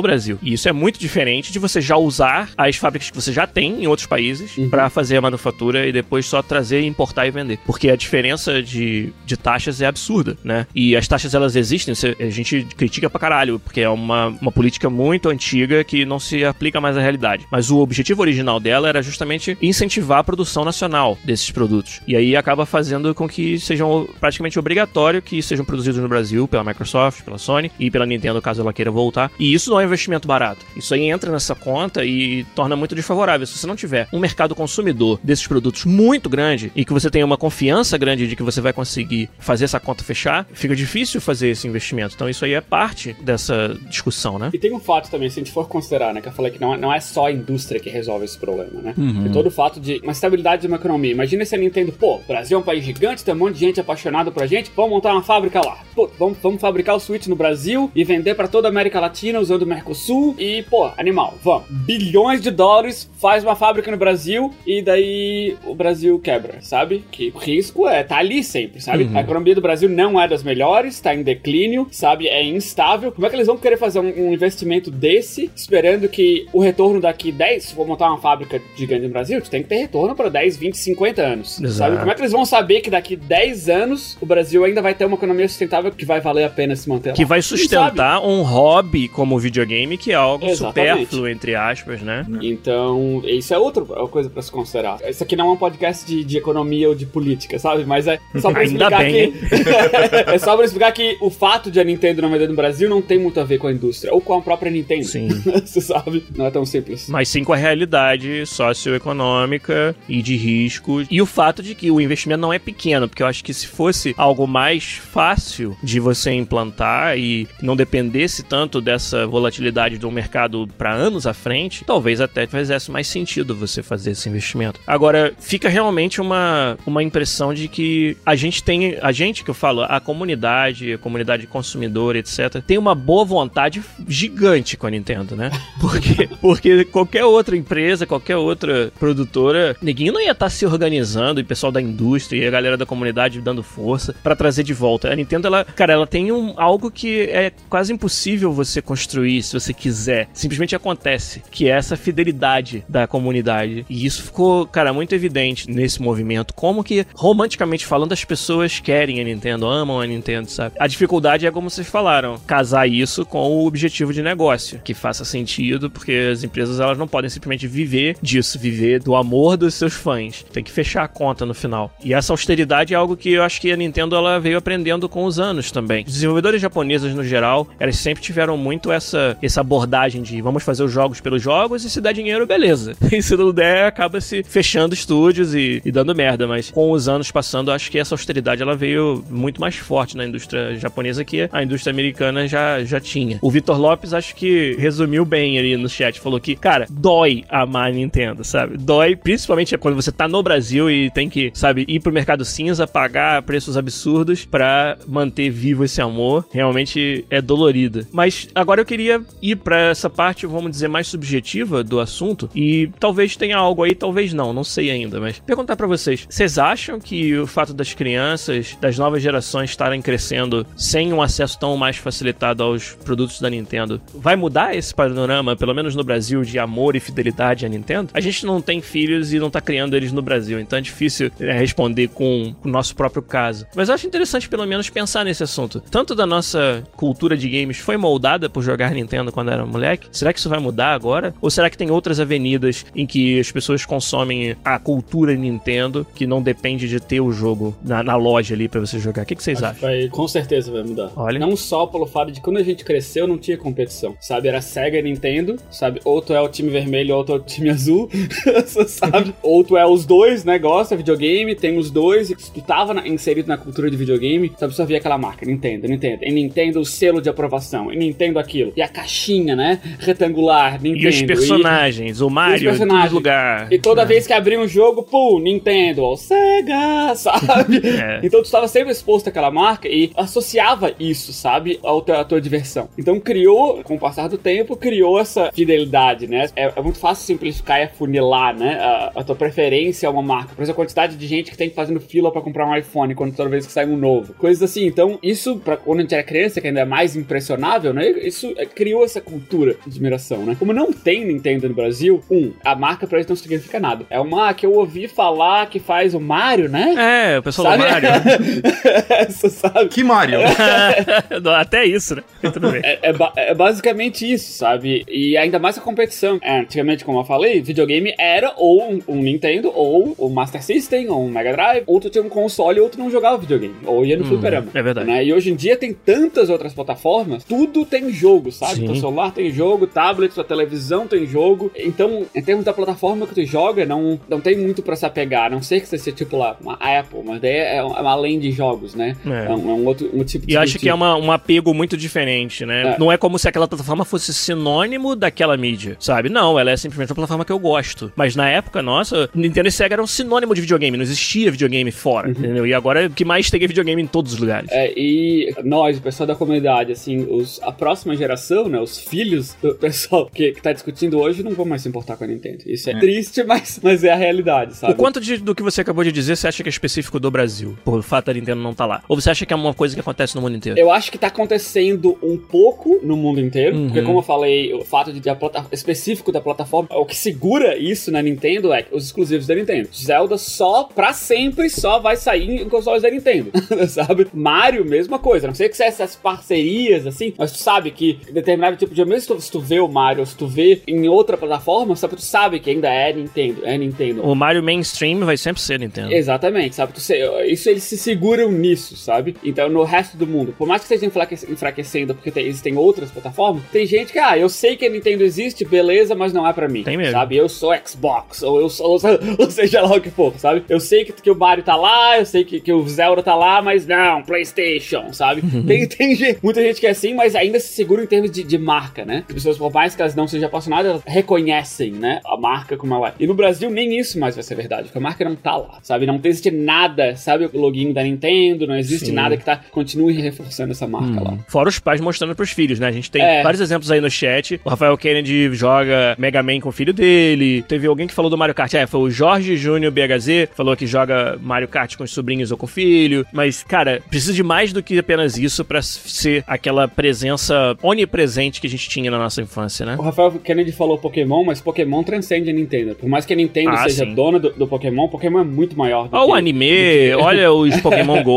Brasil. 0.02 0.38
E 0.42 0.52
isso 0.52 0.68
é 0.68 0.72
muito 0.72 0.98
diferente 0.98 1.52
de 1.52 1.58
você 1.58 1.80
já 1.80 1.96
usar 1.96 2.50
as 2.56 2.76
fábricas 2.76 3.10
que 3.10 3.16
você 3.16 3.32
já 3.32 3.46
tem 3.46 3.84
em 3.84 3.86
outros 3.86 4.06
países 4.06 4.56
uhum. 4.56 4.70
para 4.70 4.88
fazer 4.88 5.16
a 5.16 5.20
manufatura 5.20 5.86
e 5.86 5.92
depois 5.92 6.26
só 6.26 6.42
trazer, 6.42 6.82
importar 6.82 7.26
e 7.26 7.30
vender. 7.30 7.58
Porque 7.66 7.90
a 7.90 7.96
diferença 7.96 8.62
de, 8.62 9.12
de 9.24 9.36
taxas 9.36 9.80
é 9.80 9.86
absurda 9.86 10.11
absurda, 10.12 10.36
né? 10.44 10.66
E 10.74 10.96
as 10.96 11.08
taxas 11.08 11.34
elas 11.34 11.56
existem, 11.56 11.94
a 12.20 12.30
gente 12.30 12.66
critica 12.76 13.08
pra 13.08 13.18
caralho, 13.18 13.58
porque 13.58 13.80
é 13.80 13.88
uma, 13.88 14.28
uma 14.40 14.52
política 14.52 14.90
muito 14.90 15.28
antiga 15.28 15.82
que 15.82 16.04
não 16.04 16.18
se 16.18 16.44
aplica 16.44 16.80
mais 16.80 16.96
à 16.96 17.00
realidade. 17.00 17.46
Mas 17.50 17.70
o 17.70 17.78
objetivo 17.78 18.20
original 18.20 18.60
dela 18.60 18.88
era 18.88 19.02
justamente 19.02 19.56
incentivar 19.62 20.18
a 20.18 20.24
produção 20.24 20.64
nacional 20.64 21.18
desses 21.24 21.50
produtos. 21.50 22.00
E 22.06 22.14
aí 22.14 22.36
acaba 22.36 22.66
fazendo 22.66 23.14
com 23.14 23.26
que 23.26 23.58
sejam 23.58 24.08
praticamente 24.20 24.58
obrigatório 24.58 25.22
que 25.22 25.42
sejam 25.42 25.64
produzidos 25.64 26.00
no 26.00 26.08
Brasil 26.08 26.46
pela 26.46 26.64
Microsoft, 26.64 27.22
pela 27.22 27.38
Sony 27.38 27.70
e 27.78 27.90
pela 27.90 28.06
Nintendo, 28.06 28.42
caso 28.42 28.60
ela 28.60 28.72
queira 28.72 28.90
voltar. 28.90 29.30
E 29.38 29.54
isso 29.54 29.70
não 29.70 29.80
é 29.80 29.84
um 29.84 29.86
investimento 29.86 30.28
barato. 30.28 30.64
Isso 30.76 30.92
aí 30.92 31.08
entra 31.08 31.30
nessa 31.32 31.54
conta 31.54 32.04
e 32.04 32.44
torna 32.54 32.76
muito 32.76 32.94
desfavorável. 32.94 33.46
Se 33.46 33.56
você 33.56 33.66
não 33.66 33.76
tiver 33.76 34.08
um 34.12 34.18
mercado 34.18 34.54
consumidor 34.54 35.18
desses 35.22 35.46
produtos 35.46 35.84
muito 35.84 36.28
grande 36.28 36.70
e 36.74 36.84
que 36.84 36.92
você 36.92 37.10
tenha 37.10 37.24
uma 37.24 37.36
confiança 37.36 37.96
grande 37.96 38.26
de 38.26 38.36
que 38.36 38.42
você 38.42 38.60
vai 38.60 38.72
conseguir 38.72 39.30
fazer 39.38 39.64
essa 39.64 39.80
conta 39.80 40.01
fechar, 40.02 40.46
fica 40.52 40.74
difícil 40.74 41.20
fazer 41.20 41.48
esse 41.48 41.66
investimento. 41.66 42.14
Então 42.14 42.28
isso 42.28 42.44
aí 42.44 42.54
é 42.54 42.60
parte 42.60 43.14
dessa 43.20 43.76
discussão, 43.88 44.38
né? 44.38 44.50
E 44.52 44.58
tem 44.58 44.72
um 44.72 44.80
fato 44.80 45.10
também, 45.10 45.28
se 45.30 45.40
a 45.40 45.42
gente 45.42 45.52
for 45.52 45.68
considerar, 45.68 46.12
né, 46.12 46.20
que 46.20 46.28
eu 46.28 46.32
falei 46.32 46.50
que 46.50 46.60
não, 46.60 46.74
é, 46.74 46.76
não 46.76 46.92
é 46.92 47.00
só 47.00 47.26
a 47.26 47.32
indústria 47.32 47.80
que 47.80 47.90
resolve 47.90 48.24
esse 48.24 48.38
problema, 48.38 48.80
né? 48.80 48.94
Uhum. 48.96 49.26
E 49.26 49.30
todo 49.30 49.46
o 49.46 49.50
fato 49.50 49.80
de 49.80 50.00
uma 50.02 50.12
estabilidade 50.12 50.62
de 50.62 50.68
uma 50.68 50.76
economia. 50.76 51.12
Imagina 51.12 51.44
se 51.44 51.54
a 51.54 51.58
Nintendo, 51.58 51.92
pô, 51.92 52.16
o 52.16 52.22
Brasil 52.26 52.56
é 52.56 52.60
um 52.60 52.64
país 52.64 52.84
gigante, 52.84 53.24
tem 53.24 53.34
um 53.34 53.38
monte 53.38 53.54
de 53.54 53.60
gente 53.60 53.80
apaixonada 53.80 54.30
por 54.30 54.42
a 54.42 54.46
gente, 54.46 54.70
vamos 54.74 54.90
montar 54.90 55.12
uma 55.12 55.22
fábrica 55.22 55.60
lá. 55.64 55.78
Pô, 55.94 56.10
vamos, 56.18 56.38
vamos 56.42 56.60
fabricar 56.60 56.96
o 56.96 57.00
Switch 57.00 57.26
no 57.26 57.36
Brasil 57.36 57.90
e 57.94 58.04
vender 58.04 58.34
para 58.34 58.48
toda 58.48 58.68
a 58.68 58.70
América 58.70 59.00
Latina 59.00 59.38
usando 59.40 59.62
o 59.62 59.66
Mercosul 59.66 60.34
e, 60.38 60.62
pô, 60.64 60.90
animal, 60.96 61.34
vamos. 61.42 61.64
Bilhões 61.70 62.40
de 62.40 62.50
dólares, 62.50 63.10
faz 63.20 63.44
uma 63.44 63.54
fábrica 63.54 63.90
no 63.90 63.96
Brasil 63.96 64.52
e 64.66 64.82
daí 64.82 65.56
o 65.64 65.74
Brasil 65.74 66.18
quebra, 66.18 66.60
sabe? 66.60 67.04
Que 67.10 67.32
o 67.34 67.38
risco 67.38 67.86
é 67.86 68.02
tá 68.02 68.16
ali 68.16 68.42
sempre, 68.42 68.80
sabe? 68.80 69.04
Uhum. 69.04 69.16
A 69.16 69.20
economia 69.20 69.54
do 69.54 69.60
Brasil 69.60 69.88
não 69.92 70.20
é 70.20 70.26
das 70.26 70.42
melhores, 70.42 71.00
tá 71.00 71.14
em 71.14 71.22
declínio, 71.22 71.86
sabe? 71.90 72.26
É 72.28 72.42
instável. 72.42 73.12
Como 73.12 73.26
é 73.26 73.30
que 73.30 73.36
eles 73.36 73.46
vão 73.46 73.56
querer 73.56 73.76
fazer 73.76 74.00
um, 74.00 74.28
um 74.28 74.32
investimento 74.32 74.90
desse 74.90 75.50
esperando 75.54 76.08
que 76.08 76.46
o 76.52 76.60
retorno 76.60 77.00
daqui 77.00 77.30
10, 77.30 77.62
se 77.64 77.74
for 77.74 77.86
montar 77.86 78.08
uma 78.08 78.18
fábrica 78.18 78.60
gigante 78.76 79.02
no 79.02 79.10
Brasil, 79.10 79.40
tu 79.40 79.50
tem 79.50 79.62
que 79.62 79.68
ter 79.68 79.76
retorno 79.76 80.14
para 80.14 80.28
10, 80.28 80.56
20, 80.56 80.74
50 80.76 81.22
anos, 81.22 81.60
Exato. 81.60 81.72
sabe? 81.74 81.98
Como 81.98 82.10
é 82.10 82.14
que 82.14 82.20
eles 82.20 82.32
vão 82.32 82.44
saber 82.44 82.80
que 82.80 82.90
daqui 82.90 83.16
10 83.16 83.68
anos 83.68 84.18
o 84.20 84.26
Brasil 84.26 84.64
ainda 84.64 84.80
vai 84.82 84.94
ter 84.94 85.04
uma 85.04 85.16
economia 85.16 85.48
sustentável 85.48 85.90
que 85.92 86.04
vai 86.04 86.20
valer 86.20 86.44
a 86.44 86.50
pena 86.50 86.74
se 86.74 86.88
manter 86.88 87.12
Que 87.12 87.22
lá? 87.22 87.28
vai 87.28 87.42
sustentar 87.42 88.20
um 88.24 88.42
hobby 88.42 89.08
como 89.08 89.38
videogame 89.38 89.96
que 89.98 90.12
é 90.12 90.14
algo 90.14 90.46
Exatamente. 90.46 90.90
supérfluo, 91.02 91.28
entre 91.28 91.54
aspas, 91.54 92.00
né? 92.02 92.24
Então, 92.42 93.22
isso 93.24 93.52
é 93.52 93.58
outra 93.58 93.84
coisa 93.84 94.28
para 94.30 94.42
se 94.42 94.50
considerar. 94.50 94.98
Isso 95.08 95.22
aqui 95.22 95.36
não 95.36 95.48
é 95.48 95.52
um 95.52 95.56
podcast 95.56 96.06
de, 96.06 96.24
de 96.24 96.38
economia 96.38 96.88
ou 96.88 96.94
de 96.94 97.06
política, 97.06 97.58
sabe? 97.58 97.84
Mas 97.84 98.06
é 98.06 98.18
só 98.38 98.50
pra 98.50 98.64
explicar 98.64 98.98
bem, 98.98 99.32
que. 99.32 99.38
é 100.26 100.38
só 100.38 100.56
pra 100.56 100.64
explicar 100.64 100.92
que 100.92 101.16
o 101.20 101.30
fato 101.30 101.70
de 101.70 101.80
a 101.80 101.84
Nintendo 101.84 102.22
não 102.22 102.30
vender 102.30 102.48
no 102.48 102.54
Brasil 102.54 102.88
não 102.88 103.02
tem 103.02 103.18
muito 103.18 103.40
a 103.40 103.44
ver 103.44 103.58
com 103.58 103.66
a 103.66 103.72
indústria, 103.72 104.12
ou 104.12 104.20
com 104.20 104.34
a 104.34 104.40
própria 104.40 104.70
Nintendo. 104.70 105.04
Sim. 105.04 105.28
Você 105.64 105.80
sabe? 105.80 106.24
Não 106.36 106.46
é 106.46 106.50
tão 106.50 106.64
simples. 106.64 107.08
Mas 107.08 107.28
sim 107.28 107.44
com 107.44 107.52
a 107.52 107.56
realidade 107.56 108.46
socioeconômica 108.46 109.94
e 110.08 110.22
de 110.22 110.36
risco. 110.36 111.02
E 111.10 111.20
o 111.20 111.26
fato 111.26 111.62
de 111.62 111.74
que 111.74 111.90
o 111.90 112.00
investimento 112.00 112.40
não 112.40 112.52
é 112.52 112.58
pequeno, 112.58 113.08
porque 113.08 113.22
eu 113.22 113.26
acho 113.26 113.44
que 113.44 113.54
se 113.54 113.66
fosse 113.66 114.14
algo 114.16 114.46
mais 114.46 114.94
fácil 114.94 115.76
de 115.82 116.00
você 116.00 116.30
implantar 116.32 117.18
e 117.18 117.48
não 117.60 117.76
dependesse 117.76 118.42
tanto 118.42 118.80
dessa 118.80 119.26
volatilidade 119.26 119.98
do 119.98 120.10
mercado 120.10 120.68
para 120.78 120.92
anos 120.92 121.26
à 121.26 121.34
frente, 121.34 121.84
talvez 121.84 122.20
até 122.20 122.46
fizesse 122.46 122.90
mais 122.90 123.06
sentido 123.06 123.54
você 123.54 123.82
fazer 123.82 124.12
esse 124.12 124.28
investimento. 124.28 124.80
Agora, 124.86 125.32
fica 125.38 125.68
realmente 125.68 126.20
uma, 126.20 126.76
uma 126.86 127.02
impressão 127.02 127.52
de 127.52 127.68
que 127.68 128.16
a 128.24 128.34
gente 128.34 128.62
tem, 128.62 128.96
a 129.00 129.12
gente 129.12 129.44
que 129.44 129.50
eu 129.50 129.54
falo, 129.62 129.82
a 129.82 130.00
comunidade, 130.00 130.94
a 130.94 130.98
comunidade 130.98 131.46
consumidora, 131.46 132.18
etc., 132.18 132.60
tem 132.66 132.76
uma 132.76 132.96
boa 132.96 133.24
vontade 133.24 133.80
gigante 134.08 134.76
com 134.76 134.88
a 134.88 134.90
Nintendo, 134.90 135.36
né? 135.36 135.50
Porque, 135.80 136.28
porque 136.40 136.84
qualquer 136.84 137.24
outra 137.24 137.56
empresa, 137.56 138.06
qualquer 138.06 138.36
outra 138.36 138.92
produtora, 138.98 139.76
ninguém 139.82 140.10
não 140.10 140.20
ia 140.20 140.30
estar 140.30 140.46
tá 140.46 140.50
se 140.50 140.64
organizando 140.64 141.40
e 141.40 141.42
o 141.42 141.46
pessoal 141.46 141.72
da 141.72 141.80
indústria 141.80 142.44
e 142.44 142.46
a 142.46 142.50
galera 142.50 142.76
da 142.76 142.86
comunidade 142.86 143.40
dando 143.40 143.62
força 143.62 144.14
para 144.22 144.36
trazer 144.36 144.62
de 144.62 144.72
volta. 144.72 145.10
A 145.12 145.16
Nintendo, 145.16 145.48
ela, 145.48 145.64
cara, 145.64 145.92
ela 145.92 146.06
tem 146.06 146.30
um, 146.30 146.54
algo 146.56 146.90
que 146.90 147.22
é 147.22 147.52
quase 147.68 147.92
impossível 147.92 148.52
você 148.52 148.80
construir 148.80 149.42
se 149.42 149.54
você 149.54 149.74
quiser. 149.74 150.28
Simplesmente 150.32 150.76
acontece, 150.76 151.42
que 151.50 151.68
é 151.68 151.72
essa 151.72 151.96
fidelidade 151.96 152.84
da 152.88 153.06
comunidade. 153.06 153.84
E 153.88 154.06
isso 154.06 154.22
ficou, 154.22 154.66
cara, 154.66 154.92
muito 154.92 155.14
evidente 155.14 155.70
nesse 155.70 156.00
movimento. 156.00 156.54
Como 156.54 156.84
que, 156.84 157.04
romanticamente 157.14 157.86
falando, 157.86 158.12
as 158.12 158.24
pessoas 158.24 158.78
querem 158.78 159.20
a 159.20 159.24
Nintendo, 159.24 159.51
amam 159.60 160.00
a 160.00 160.06
Nintendo, 160.06 160.50
sabe? 160.50 160.74
A 160.78 160.86
dificuldade 160.86 161.46
é 161.46 161.50
como 161.50 161.70
vocês 161.70 161.88
falaram, 161.88 162.38
casar 162.46 162.88
isso 162.88 163.24
com 163.24 163.38
o 163.38 163.66
objetivo 163.66 164.12
de 164.12 164.22
negócio, 164.22 164.80
que 164.82 164.94
faça 164.94 165.24
sentido, 165.24 165.90
porque 165.90 166.30
as 166.32 166.44
empresas 166.44 166.80
elas 166.80 166.98
não 166.98 167.08
podem 167.08 167.30
simplesmente 167.30 167.66
viver 167.66 168.16
disso, 168.22 168.58
viver 168.58 169.00
do 169.00 169.14
amor 169.14 169.56
dos 169.56 169.74
seus 169.74 169.94
fãs. 169.94 170.44
Tem 170.52 170.62
que 170.62 170.70
fechar 170.70 171.04
a 171.04 171.08
conta 171.08 171.44
no 171.44 171.54
final. 171.54 171.94
E 172.02 172.14
essa 172.14 172.32
austeridade 172.32 172.94
é 172.94 172.96
algo 172.96 173.16
que 173.16 173.32
eu 173.32 173.42
acho 173.42 173.60
que 173.60 173.72
a 173.72 173.76
Nintendo 173.76 174.16
ela 174.16 174.38
veio 174.38 174.58
aprendendo 174.58 175.08
com 175.08 175.24
os 175.24 175.38
anos 175.38 175.70
também. 175.70 176.04
Desenvolvedores 176.04 176.60
japoneses 176.60 177.14
no 177.14 177.24
geral, 177.24 177.66
elas 177.78 177.96
sempre 177.96 178.22
tiveram 178.22 178.56
muito 178.56 178.90
essa, 178.92 179.36
essa 179.42 179.60
abordagem 179.60 180.22
de 180.22 180.40
vamos 180.40 180.62
fazer 180.62 180.82
os 180.82 180.92
jogos 180.92 181.20
pelos 181.20 181.42
jogos 181.42 181.84
e 181.84 181.90
se 181.90 182.00
der 182.00 182.12
dinheiro, 182.12 182.46
beleza. 182.46 182.94
E 183.12 183.22
se 183.22 183.36
não 183.36 183.52
der, 183.52 183.84
acaba 183.84 184.22
se 184.22 184.42
fechando 184.42 184.94
estúdios 184.94 185.54
e, 185.54 185.82
e 185.84 185.92
dando 185.92 186.14
merda. 186.14 186.46
Mas 186.46 186.70
com 186.70 186.90
os 186.90 187.08
anos 187.08 187.30
passando, 187.30 187.70
acho 187.70 187.90
que 187.90 187.98
essa 187.98 188.14
austeridade 188.14 188.62
ela 188.62 188.74
veio 188.74 189.22
muito 189.42 189.60
mais 189.60 189.76
forte 189.76 190.16
na 190.16 190.24
indústria 190.24 190.76
japonesa 190.76 191.24
que 191.24 191.48
a 191.52 191.62
indústria 191.62 191.92
americana 191.92 192.46
já, 192.46 192.82
já 192.84 193.00
tinha. 193.00 193.38
O 193.42 193.50
Vitor 193.50 193.78
Lopes 193.78 194.14
acho 194.14 194.34
que 194.34 194.76
resumiu 194.78 195.24
bem 195.24 195.58
ali 195.58 195.76
no 195.76 195.88
chat, 195.88 196.20
falou 196.20 196.40
que, 196.40 196.54
cara, 196.54 196.86
dói 196.88 197.44
amar 197.48 197.90
a 197.90 197.92
Nintendo, 197.92 198.44
sabe? 198.44 198.78
Dói, 198.78 199.16
principalmente 199.16 199.76
quando 199.76 199.96
você 199.96 200.12
tá 200.12 200.28
no 200.28 200.42
Brasil 200.42 200.90
e 200.90 201.10
tem 201.10 201.28
que, 201.28 201.50
sabe, 201.54 201.84
ir 201.88 202.00
pro 202.00 202.12
mercado 202.12 202.44
cinza, 202.44 202.86
pagar 202.86 203.42
preços 203.42 203.76
absurdos 203.76 204.44
para 204.44 204.96
manter 205.06 205.50
vivo 205.50 205.84
esse 205.84 206.00
amor. 206.00 206.46
Realmente 206.52 207.24
é 207.28 207.42
dolorida. 207.42 208.06
Mas 208.12 208.48
agora 208.54 208.80
eu 208.80 208.86
queria 208.86 209.20
ir 209.40 209.56
para 209.56 209.90
essa 209.90 210.08
parte, 210.08 210.46
vamos 210.46 210.70
dizer, 210.70 210.88
mais 210.88 211.08
subjetiva 211.08 211.82
do 211.82 211.98
assunto 211.98 212.48
e 212.54 212.90
talvez 213.00 213.36
tenha 213.36 213.56
algo 213.56 213.82
aí, 213.82 213.94
talvez 213.94 214.32
não, 214.32 214.52
não 214.52 214.64
sei 214.64 214.90
ainda, 214.90 215.20
mas 215.20 215.38
perguntar 215.40 215.76
para 215.76 215.86
vocês, 215.86 216.26
vocês 216.28 216.58
acham 216.58 217.00
que 217.00 217.36
o 217.36 217.46
fato 217.46 217.74
das 217.74 217.92
crianças, 217.92 218.76
das 218.80 218.98
novas 218.98 219.22
gerações 219.22 219.31
estarem 219.38 220.02
crescendo 220.02 220.66
sem 220.76 221.12
um 221.12 221.22
acesso 221.22 221.58
tão 221.58 221.76
mais 221.76 221.96
facilitado 221.96 222.62
aos 222.62 222.92
produtos 223.04 223.40
da 223.40 223.48
Nintendo, 223.48 224.00
vai 224.14 224.36
mudar 224.36 224.74
esse 224.74 224.94
panorama, 224.94 225.56
pelo 225.56 225.74
menos 225.74 225.94
no 225.94 226.04
Brasil, 226.04 226.42
de 226.42 226.58
amor 226.58 226.96
e 226.96 227.00
fidelidade 227.00 227.64
à 227.66 227.68
Nintendo? 227.68 228.10
A 228.12 228.20
gente 228.20 228.44
não 228.44 228.60
tem 228.60 228.80
filhos 228.80 229.32
e 229.32 229.38
não 229.38 229.50
tá 229.50 229.60
criando 229.60 229.96
eles 229.96 230.12
no 230.12 230.22
Brasil, 230.22 230.60
então 230.60 230.78
é 230.78 230.82
difícil 230.82 231.30
é, 231.40 231.52
responder 231.52 232.08
com 232.08 232.54
o 232.64 232.68
nosso 232.68 232.94
próprio 232.94 233.22
caso. 233.22 233.66
Mas 233.74 233.88
eu 233.88 233.94
acho 233.94 234.06
interessante 234.06 234.48
pelo 234.48 234.66
menos 234.66 234.90
pensar 234.90 235.24
nesse 235.24 235.42
assunto. 235.42 235.80
Tanto 235.90 236.14
da 236.14 236.26
nossa 236.26 236.82
cultura 236.96 237.36
de 237.36 237.48
games 237.48 237.78
foi 237.78 237.96
moldada 237.96 238.48
por 238.48 238.62
jogar 238.62 238.92
Nintendo 238.92 239.32
quando 239.32 239.50
era 239.50 239.64
moleque, 239.64 240.08
será 240.12 240.32
que 240.32 240.38
isso 240.38 240.48
vai 240.48 240.58
mudar 240.58 240.92
agora? 240.92 241.34
Ou 241.40 241.50
será 241.50 241.70
que 241.70 241.78
tem 241.78 241.90
outras 241.90 242.20
avenidas 242.20 242.84
em 242.94 243.06
que 243.06 243.38
as 243.40 243.50
pessoas 243.50 243.84
consomem 243.84 244.56
a 244.64 244.78
cultura 244.78 245.34
Nintendo 245.34 246.06
que 246.14 246.26
não 246.26 246.42
depende 246.42 246.88
de 246.88 247.00
ter 247.00 247.20
o 247.20 247.32
jogo 247.32 247.76
na, 247.82 248.02
na 248.02 248.16
loja 248.16 248.54
ali 248.54 248.68
para 248.68 248.80
você 248.80 248.98
jogar? 248.98 249.21
O 249.22 249.26
que, 249.26 249.36
que 249.36 249.42
vocês 249.42 249.62
acham? 249.62 249.80
Vai, 249.80 250.08
com 250.08 250.26
certeza 250.28 250.70
vai 250.72 250.82
mudar. 250.82 251.10
Olha. 251.16 251.38
Não 251.38 251.56
só 251.56 251.86
pelo 251.86 252.06
fato 252.06 252.32
de 252.32 252.40
quando 252.40 252.58
a 252.58 252.62
gente 252.62 252.84
cresceu 252.84 253.26
não 253.26 253.38
tinha 253.38 253.56
competição, 253.56 254.16
sabe? 254.20 254.48
Era 254.48 254.60
Sega 254.60 254.98
e 254.98 255.02
Nintendo, 255.02 255.56
sabe? 255.70 256.00
Ou 256.04 256.20
tu 256.20 256.32
é 256.34 256.40
o 256.40 256.48
time 256.48 256.70
vermelho 256.70 257.16
ou 257.16 257.24
tu 257.24 257.32
é 257.32 257.36
o 257.36 257.40
time 257.40 257.70
azul, 257.70 258.08
sabe? 258.86 259.34
ou 259.42 259.62
tu 259.64 259.76
é 259.76 259.86
os 259.86 260.04
dois, 260.04 260.44
né? 260.44 260.58
Gosta 260.58 260.96
de 260.96 261.02
videogame, 261.02 261.54
tem 261.54 261.78
os 261.78 261.90
dois, 261.90 262.30
e 262.30 262.36
tu 262.36 262.60
tava 262.62 262.94
na, 262.94 263.06
inserido 263.06 263.46
na 263.46 263.56
cultura 263.56 263.90
de 263.90 263.96
videogame, 263.96 264.52
sabe? 264.58 264.74
Só 264.74 264.84
via 264.84 264.98
aquela 264.98 265.18
marca, 265.18 265.46
Nintendo, 265.46 265.88
Nintendo. 265.88 266.24
E 266.24 266.32
Nintendo 266.32 266.80
o 266.80 266.84
selo 266.84 267.20
de 267.20 267.28
aprovação, 267.28 267.92
e 267.92 267.96
Nintendo 267.96 268.38
aquilo. 268.38 268.72
E 268.76 268.82
a 268.82 268.88
caixinha, 268.88 269.54
né? 269.54 269.80
Retangular, 269.98 270.80
Nintendo. 270.82 271.04
E 271.04 271.08
os 271.08 271.22
personagens, 271.22 272.18
e... 272.18 272.24
o 272.24 272.30
Mario 272.30 272.70
personagens. 272.70 273.10
em 273.10 273.14
lugar. 273.14 273.72
E 273.72 273.78
toda 273.78 274.02
é. 274.02 274.06
vez 274.06 274.26
que 274.26 274.32
abria 274.32 274.60
um 274.60 274.68
jogo, 274.68 275.02
pum, 275.02 275.38
Nintendo, 275.38 276.02
ou 276.02 276.16
Sega, 276.16 277.14
sabe? 277.16 277.80
É. 277.86 278.20
Então 278.22 278.40
tu 278.40 278.46
estava 278.46 278.68
sempre 278.68 278.92
exposto 278.92 279.11
àquela 279.28 279.50
marca 279.50 279.88
e 279.88 280.10
associava 280.16 280.92
isso, 280.98 281.32
sabe? 281.32 281.78
Ao 281.82 282.00
teu, 282.02 282.16
à 282.16 282.24
tua 282.24 282.40
diversão. 282.40 282.88
Então 282.98 283.18
criou, 283.20 283.82
com 283.82 283.94
o 283.94 283.98
passar 283.98 284.28
do 284.28 284.38
tempo, 284.38 284.76
criou 284.76 285.18
essa 285.20 285.50
fidelidade, 285.52 286.26
né? 286.26 286.48
É, 286.56 286.72
é 286.76 286.82
muito 286.82 286.98
fácil 286.98 287.24
simplificar 287.24 287.80
e 287.80 287.84
afunilar, 287.84 288.56
né? 288.56 288.78
A, 288.80 289.12
a, 289.16 289.24
tua 289.24 289.36
preferência 289.36 290.08
a 290.08 290.12
uma 290.12 290.22
marca. 290.22 290.54
Por 290.54 290.62
exemplo, 290.62 290.82
a 290.82 290.84
quantidade 290.84 291.16
de 291.16 291.26
gente 291.26 291.50
que 291.50 291.56
tem 291.56 291.70
fazendo 291.70 292.00
fila 292.00 292.30
para 292.30 292.40
comprar 292.40 292.66
um 292.66 292.76
iPhone 292.76 293.14
quando 293.14 293.34
toda 293.34 293.48
vez 293.48 293.66
que 293.66 293.72
sai 293.72 293.86
um 293.86 293.96
novo. 293.96 294.34
Coisas 294.34 294.62
assim. 294.62 294.86
Então, 294.86 295.18
isso, 295.22 295.56
pra 295.56 295.76
quando 295.76 295.98
a 295.98 296.02
gente 296.02 296.14
era 296.14 296.22
criança, 296.22 296.60
que 296.60 296.66
ainda 296.66 296.80
é 296.80 296.84
mais 296.84 297.16
impressionável, 297.16 297.92
né? 297.92 298.08
Isso 298.08 298.52
é, 298.56 298.66
criou 298.66 299.04
essa 299.04 299.20
cultura 299.20 299.74
de 299.86 299.90
admiração, 299.90 300.44
né? 300.44 300.56
Como 300.58 300.72
não 300.72 300.92
tem 300.92 301.24
Nintendo 301.24 301.68
no 301.68 301.74
Brasil, 301.74 302.22
um, 302.30 302.52
a 302.64 302.74
marca 302.74 303.06
pra 303.06 303.18
eles 303.18 303.28
não 303.28 303.36
significa 303.36 303.78
nada. 303.78 304.04
É 304.10 304.20
uma 304.20 304.52
que 304.54 304.66
eu 304.66 304.72
ouvi 304.72 305.08
falar 305.08 305.66
que 305.66 305.78
faz 305.78 306.14
o 306.14 306.20
Mario, 306.20 306.68
né? 306.68 307.32
É, 307.34 307.38
o 307.38 307.42
pessoal 307.42 307.76
Sabe? 307.76 307.84
do 307.84 307.90
Mario. 307.90 308.10
essa, 309.10 309.48
sabe? 309.48 309.88
Que 309.88 310.02
Mario? 310.04 310.38
Até 311.56 311.84
isso, 311.84 312.16
né? 312.16 312.22
Tudo 312.52 312.70
bem. 312.70 312.80
É, 312.84 312.98
é, 313.02 313.12
ba- 313.12 313.32
é 313.36 313.54
basicamente 313.54 314.30
isso, 314.30 314.52
sabe? 314.52 315.04
E 315.08 315.36
ainda 315.36 315.58
mais 315.58 315.78
a 315.78 315.80
competição. 315.80 316.38
É, 316.42 316.60
antigamente, 316.60 317.04
como 317.04 317.20
eu 317.20 317.24
falei, 317.24 317.60
videogame 317.60 318.14
era 318.18 318.52
ou 318.56 318.82
um, 318.92 319.00
um 319.08 319.22
Nintendo, 319.22 319.70
ou 319.74 320.14
um 320.18 320.28
Master 320.28 320.62
System, 320.62 321.08
ou 321.08 321.24
um 321.24 321.30
Mega 321.30 321.52
Drive, 321.52 321.84
ou 321.86 322.00
tu 322.00 322.10
tinha 322.10 322.22
um 322.22 322.28
console 322.28 322.78
e 322.78 322.80
outro 322.80 323.00
não 323.00 323.10
jogava 323.10 323.38
videogame, 323.38 323.74
ou 323.84 324.04
ia 324.04 324.16
no 324.16 324.24
fliperama. 324.24 324.68
é 324.74 324.82
verdade. 324.82 325.06
né? 325.06 325.24
E 325.24 325.32
hoje 325.32 325.50
em 325.50 325.54
dia 325.56 325.76
tem 325.76 325.92
tantas 325.92 326.50
outras 326.50 326.72
plataformas, 326.74 327.44
tudo 327.44 327.84
tem 327.84 328.10
jogo, 328.12 328.50
sabe? 328.52 328.76
Sim. 328.76 328.86
Teu 328.86 328.96
celular 328.96 329.32
tem 329.32 329.50
jogo, 329.50 329.86
tablet, 329.86 330.32
sua 330.32 330.44
televisão 330.44 331.06
tem 331.06 331.26
jogo. 331.26 331.70
Então, 331.76 332.26
em 332.34 332.42
termos 332.42 332.64
da 332.64 332.72
plataforma 332.72 333.26
que 333.26 333.34
tu 333.34 333.44
joga, 333.44 333.84
não, 333.86 334.18
não 334.28 334.40
tem 334.40 334.56
muito 334.56 334.82
pra 334.82 334.96
se 334.96 335.06
apegar. 335.06 335.46
A 335.46 335.50
não 335.50 335.62
ser 335.62 335.80
que 335.80 335.86
você 335.88 335.98
seja 335.98 336.16
tipo 336.16 336.36
lá, 336.36 336.56
uma 336.60 336.74
Apple, 336.74 337.20
mas 337.24 337.40
daí 337.40 337.52
é, 337.52 337.76
é 337.76 337.82
uma 337.82 338.10
além 338.12 338.38
de 338.38 338.50
jogos, 338.52 338.91
né? 338.94 339.16
É. 339.26 339.46
É, 339.46 339.50
um, 339.50 339.70
é 339.70 339.74
um 339.74 339.84
outro 339.86 340.10
um 340.12 340.24
tipo 340.24 340.46
de 340.46 340.52
E 340.52 340.56
eu 340.56 340.60
acho 340.60 340.78
que 340.78 340.88
é 340.88 340.94
uma, 340.94 341.16
um 341.16 341.30
apego 341.32 341.72
muito 341.74 341.96
diferente, 341.96 342.64
né? 342.64 342.94
É. 342.94 342.98
Não 342.98 343.10
é 343.10 343.16
como 343.16 343.38
se 343.38 343.48
aquela 343.48 343.68
plataforma 343.68 344.04
fosse 344.04 344.32
sinônimo 344.32 345.14
daquela 345.16 345.56
mídia, 345.56 345.96
sabe? 345.98 346.28
Não, 346.28 346.58
ela 346.58 346.70
é 346.70 346.76
simplesmente 346.76 347.10
uma 347.10 347.16
plataforma 347.16 347.44
que 347.44 347.52
eu 347.52 347.58
gosto. 347.58 348.12
Mas 348.16 348.36
na 348.36 348.48
época, 348.48 348.82
nossa, 348.82 349.28
Nintendo 349.34 349.68
e 349.68 349.72
Sega 349.72 349.94
eram 349.94 350.06
sinônimo 350.06 350.54
de 350.54 350.60
videogame, 350.60 350.96
não 350.96 351.04
existia 351.04 351.50
videogame 351.50 351.90
fora, 351.90 352.30
entendeu? 352.30 352.66
E 352.66 352.74
agora 352.74 353.06
o 353.06 353.10
que 353.10 353.24
mais 353.24 353.50
tem 353.50 353.62
é 353.62 353.66
videogame 353.66 354.02
em 354.02 354.06
todos 354.06 354.34
os 354.34 354.38
lugares. 354.38 354.70
Uhum. 354.70 354.76
É, 354.76 354.92
e 354.96 355.54
nós, 355.64 355.98
o 355.98 356.02
pessoal 356.02 356.26
da 356.26 356.34
comunidade, 356.34 356.92
assim, 356.92 357.26
os, 357.30 357.60
a 357.62 357.72
próxima 357.72 358.16
geração, 358.16 358.68
né, 358.68 358.80
os 358.80 358.98
filhos 358.98 359.54
do 359.62 359.74
pessoal 359.76 360.28
que, 360.32 360.52
que 360.52 360.62
tá 360.62 360.72
discutindo 360.72 361.18
hoje 361.18 361.42
não 361.42 361.52
vão 361.52 361.64
mais 361.64 361.82
se 361.82 361.88
importar 361.88 362.16
com 362.16 362.24
a 362.24 362.26
Nintendo. 362.26 362.62
Isso 362.66 362.90
é, 362.90 362.98
triste, 362.98 363.42
mas, 363.44 363.80
mas 363.82 364.04
é 364.04 364.10
a 364.10 364.16
realidade, 364.16 364.76
sabe? 364.76 364.92
O 364.92 364.96
quanto 364.96 365.20
de- 365.20 365.38
do 365.38 365.54
que 365.54 365.62
você 365.62 365.80
acabou 365.80 366.04
de 366.04 366.12
dizer 366.12 366.36
você 366.36 366.48
acha 366.48 366.62
que 366.62 366.68
é 366.68 366.70
específico 366.70 367.18
do 367.18 367.30
Brasil, 367.30 367.76
por 367.84 368.02
fato 368.02 368.26
da 368.26 368.34
Nintendo 368.34 368.60
não 368.60 368.70
estar 368.72 368.81
lá? 368.86 369.02
Ou 369.08 369.20
você 369.20 369.30
acha 369.30 369.46
que 369.46 369.52
é 369.52 369.56
uma 369.56 369.74
coisa 369.74 369.94
que 369.94 370.00
acontece 370.00 370.34
no 370.34 370.42
mundo 370.42 370.56
inteiro? 370.56 370.78
Eu 370.78 370.90
acho 370.90 371.10
que 371.10 371.18
tá 371.18 371.26
acontecendo 371.28 372.18
um 372.22 372.36
pouco 372.36 373.00
no 373.02 373.16
mundo 373.16 373.40
inteiro, 373.40 373.76
Uhum. 373.76 373.86
porque 373.86 374.02
como 374.02 374.18
eu 374.18 374.22
falei, 374.22 374.72
o 374.74 374.84
fato 374.84 375.12
de, 375.12 375.20
de 375.20 375.28
a 375.30 375.34
plata- 375.34 375.66
específico 375.72 376.30
da 376.32 376.40
plataforma, 376.40 376.88
o 376.92 377.04
que 377.04 377.16
segura 377.16 377.76
isso 377.76 378.10
na 378.10 378.20
Nintendo 378.22 378.72
é 378.72 378.84
os 378.92 379.04
exclusivos 379.06 379.46
da 379.46 379.54
Nintendo. 379.54 379.88
Zelda 379.94 380.36
só, 380.38 380.84
pra 380.84 381.12
sempre, 381.12 381.68
só 381.70 381.98
vai 381.98 382.16
sair 382.16 382.48
em 382.62 382.68
consoles 382.68 383.02
da 383.02 383.10
Nintendo, 383.10 383.50
sabe? 383.88 384.26
Mario, 384.32 384.84
mesma 384.84 385.18
coisa. 385.18 385.46
Não 385.46 385.54
sei 385.54 385.68
que 385.68 385.76
se 385.76 385.82
essas 385.84 386.16
parcerias, 386.16 387.06
assim, 387.06 387.32
mas 387.38 387.52
tu 387.52 387.58
sabe 387.58 387.90
que 387.90 388.18
determinado 388.32 388.76
tipo 388.76 388.94
de 388.94 389.04
mesmo 389.04 389.40
se 389.40 389.50
tu, 389.50 389.60
vê 389.60 389.80
o 389.80 389.88
Mario, 389.88 390.24
se 390.26 390.36
tu 390.36 390.46
vê 390.46 390.80
em 390.86 391.08
outra 391.08 391.36
plataforma, 391.36 391.94
sabe, 391.96 392.16
tu 392.16 392.22
sabe 392.22 392.60
que 392.60 392.70
ainda 392.70 392.88
é 392.88 393.12
Nintendo, 393.12 393.64
é 393.64 393.76
Nintendo. 393.78 394.22
O 394.22 394.34
Mario 394.34 394.62
mainstream 394.62 395.20
vai 395.20 395.36
sempre 395.36 395.60
ser 395.62 395.78
Nintendo. 395.78 396.12
Exatamente, 396.12 396.74
sabe? 396.74 396.92
Tu 396.92 397.00
se- 397.00 397.18
Isso 397.46 397.68
eles 397.68 397.82
se 397.82 397.96
seguram 397.96 398.50
nisso, 398.62 398.96
sabe? 398.96 399.36
Então, 399.44 399.68
no 399.68 399.82
resto 399.84 400.16
do 400.16 400.26
mundo, 400.26 400.54
por 400.56 400.66
mais 400.66 400.80
que 400.82 400.86
esteja 400.86 401.06
enfraque- 401.06 401.34
enfraquecendo 401.50 402.14
porque 402.14 402.30
tem- 402.30 402.46
existem 402.46 402.76
outras 402.76 403.10
plataformas, 403.10 403.62
tem 403.72 403.84
gente 403.86 404.12
que, 404.12 404.18
ah, 404.18 404.38
eu 404.38 404.48
sei 404.48 404.76
que 404.76 404.86
a 404.86 404.90
Nintendo 404.90 405.22
existe, 405.22 405.64
beleza, 405.64 406.14
mas 406.14 406.32
não 406.32 406.46
é 406.46 406.52
pra 406.52 406.68
mim. 406.68 406.82
Tem 406.82 406.96
mesmo. 406.96 407.12
Sabe? 407.12 407.36
Eu 407.36 407.48
sou 407.48 407.72
Xbox, 407.84 408.42
ou 408.42 408.60
eu 408.60 408.68
sou, 408.68 408.98
ou 409.38 409.50
seja 409.50 409.82
lá 409.82 409.96
o 409.96 410.00
que 410.00 410.10
for, 410.10 410.32
sabe? 410.38 410.64
Eu 410.68 410.80
sei 410.80 411.04
que, 411.04 411.12
que 411.12 411.30
o 411.30 411.36
Mario 411.36 411.64
tá 411.64 411.76
lá, 411.76 412.18
eu 412.18 412.24
sei 412.26 412.44
que, 412.44 412.60
que 412.60 412.72
o 412.72 412.86
Zelda 412.88 413.22
tá 413.22 413.34
lá, 413.34 413.60
mas 413.60 413.86
não, 413.86 414.22
PlayStation, 414.22 415.12
sabe? 415.12 415.42
tem, 415.66 415.86
tem 415.88 416.14
gente- 416.16 416.38
muita 416.42 416.62
gente 416.62 416.80
que 416.80 416.86
é 416.86 416.90
assim, 416.90 417.14
mas 417.14 417.34
ainda 417.34 417.58
se 417.58 417.68
segura 417.74 418.02
em 418.02 418.06
termos 418.06 418.30
de, 418.30 418.42
de 418.42 418.58
marca, 418.58 419.04
né? 419.04 419.24
As 419.28 419.34
pessoas, 419.34 419.58
por 419.58 419.72
mais 419.72 419.94
que 419.94 420.02
elas 420.02 420.14
não 420.14 420.26
sejam 420.28 420.48
apaixonadas, 420.48 420.90
elas 420.90 421.02
reconhecem, 421.06 421.90
né? 421.92 422.20
A 422.24 422.36
marca 422.36 422.76
como 422.76 422.94
ela 422.94 423.08
é. 423.08 423.14
E 423.18 423.26
no 423.26 423.34
Brasil, 423.34 423.70
nem 423.70 423.98
isso 423.98 424.18
mais 424.18 424.34
vai 424.34 424.42
ser 424.44 424.54
verdade, 424.54 424.84
porque 424.84 424.98
a 424.98 425.00
marca 425.00 425.24
não 425.24 425.34
tá 425.34 425.56
lá, 425.56 425.78
sabe? 425.82 426.06
Não 426.06 426.20
existe 426.22 426.50
nada, 426.50 427.16
sabe? 427.16 427.48
O 427.52 427.58
login 427.58 427.92
da 427.92 428.02
Nintendo, 428.02 428.51
não 428.66 428.76
existe 428.76 429.06
Sim. 429.06 429.12
nada 429.12 429.36
que 429.36 429.44
tá, 429.44 429.60
continue 429.70 430.12
reforçando 430.20 430.72
essa 430.72 430.86
marca 430.86 431.20
lá. 431.22 431.38
Fora 431.48 431.68
os 431.68 431.78
pais 431.78 432.00
mostrando 432.00 432.34
pros 432.34 432.50
filhos, 432.50 432.78
né? 432.78 432.86
A 432.88 432.92
gente 432.92 433.10
tem 433.10 433.22
É. 433.22 433.42
vários 433.42 433.60
exemplos 433.60 433.90
aí 433.90 434.00
no 434.00 434.10
chat. 434.10 434.60
O 434.64 434.68
Rafael 434.70 434.96
Kennedy 434.96 435.50
joga 435.54 436.14
Mega 436.18 436.42
Man 436.42 436.60
com 436.60 436.68
o 436.68 436.72
filho 436.72 436.92
dele. 436.92 437.62
Teve 437.62 437.86
alguém 437.86 438.06
que 438.06 438.14
falou 438.14 438.30
do 438.30 438.36
Mario 438.38 438.54
Kart. 438.54 438.72
É, 438.74 438.86
foi 438.86 439.00
o 439.00 439.10
Jorge 439.10 439.56
Júnior 439.56 439.92
BHZ, 439.92 440.48
falou 440.54 440.76
que 440.76 440.86
joga 440.86 441.38
Mario 441.40 441.68
Kart 441.68 441.96
com 441.96 442.04
os 442.04 442.10
sobrinhos 442.12 442.50
ou 442.50 442.56
com 442.56 442.66
o 442.66 442.68
filho. 442.68 443.26
Mas, 443.32 443.62
cara, 443.62 444.02
precisa 444.10 444.32
de 444.32 444.42
mais 444.42 444.72
do 444.72 444.82
que 444.82 444.98
apenas 444.98 445.36
isso 445.38 445.64
pra 445.64 445.80
ser 445.82 446.44
aquela 446.46 446.86
presença 446.88 447.76
onipresente 447.82 448.60
que 448.60 448.66
a 448.66 448.70
gente 448.70 448.88
tinha 448.88 449.10
na 449.10 449.18
nossa 449.18 449.40
infância, 449.42 449.84
né? 449.86 449.96
O 449.98 450.02
Rafael 450.02 450.30
Kennedy 450.32 450.72
falou 450.72 450.98
Pokémon, 450.98 451.44
mas 451.44 451.60
Pokémon 451.60 452.02
transcende 452.02 452.50
a 452.50 452.52
Nintendo. 452.52 452.94
Por 452.94 453.08
mais 453.08 453.24
que 453.26 453.32
a 453.32 453.36
Nintendo 453.36 453.70
Ah, 453.70 453.88
seja 453.88 454.04
sim. 454.04 454.14
dona 454.14 454.38
do, 454.38 454.50
do 454.52 454.66
Pokémon, 454.66 455.08
Pokémon 455.08 455.40
é 455.40 455.44
muito 455.44 455.76
maior 455.76 456.08
do 456.08 456.16
Olha 456.16 456.24
que 456.26 456.30
o 456.30 456.34
anime, 456.34 457.14
olha 457.14 457.52
os 457.52 457.78
Pokémon 457.82 458.22
GO, 458.22 458.32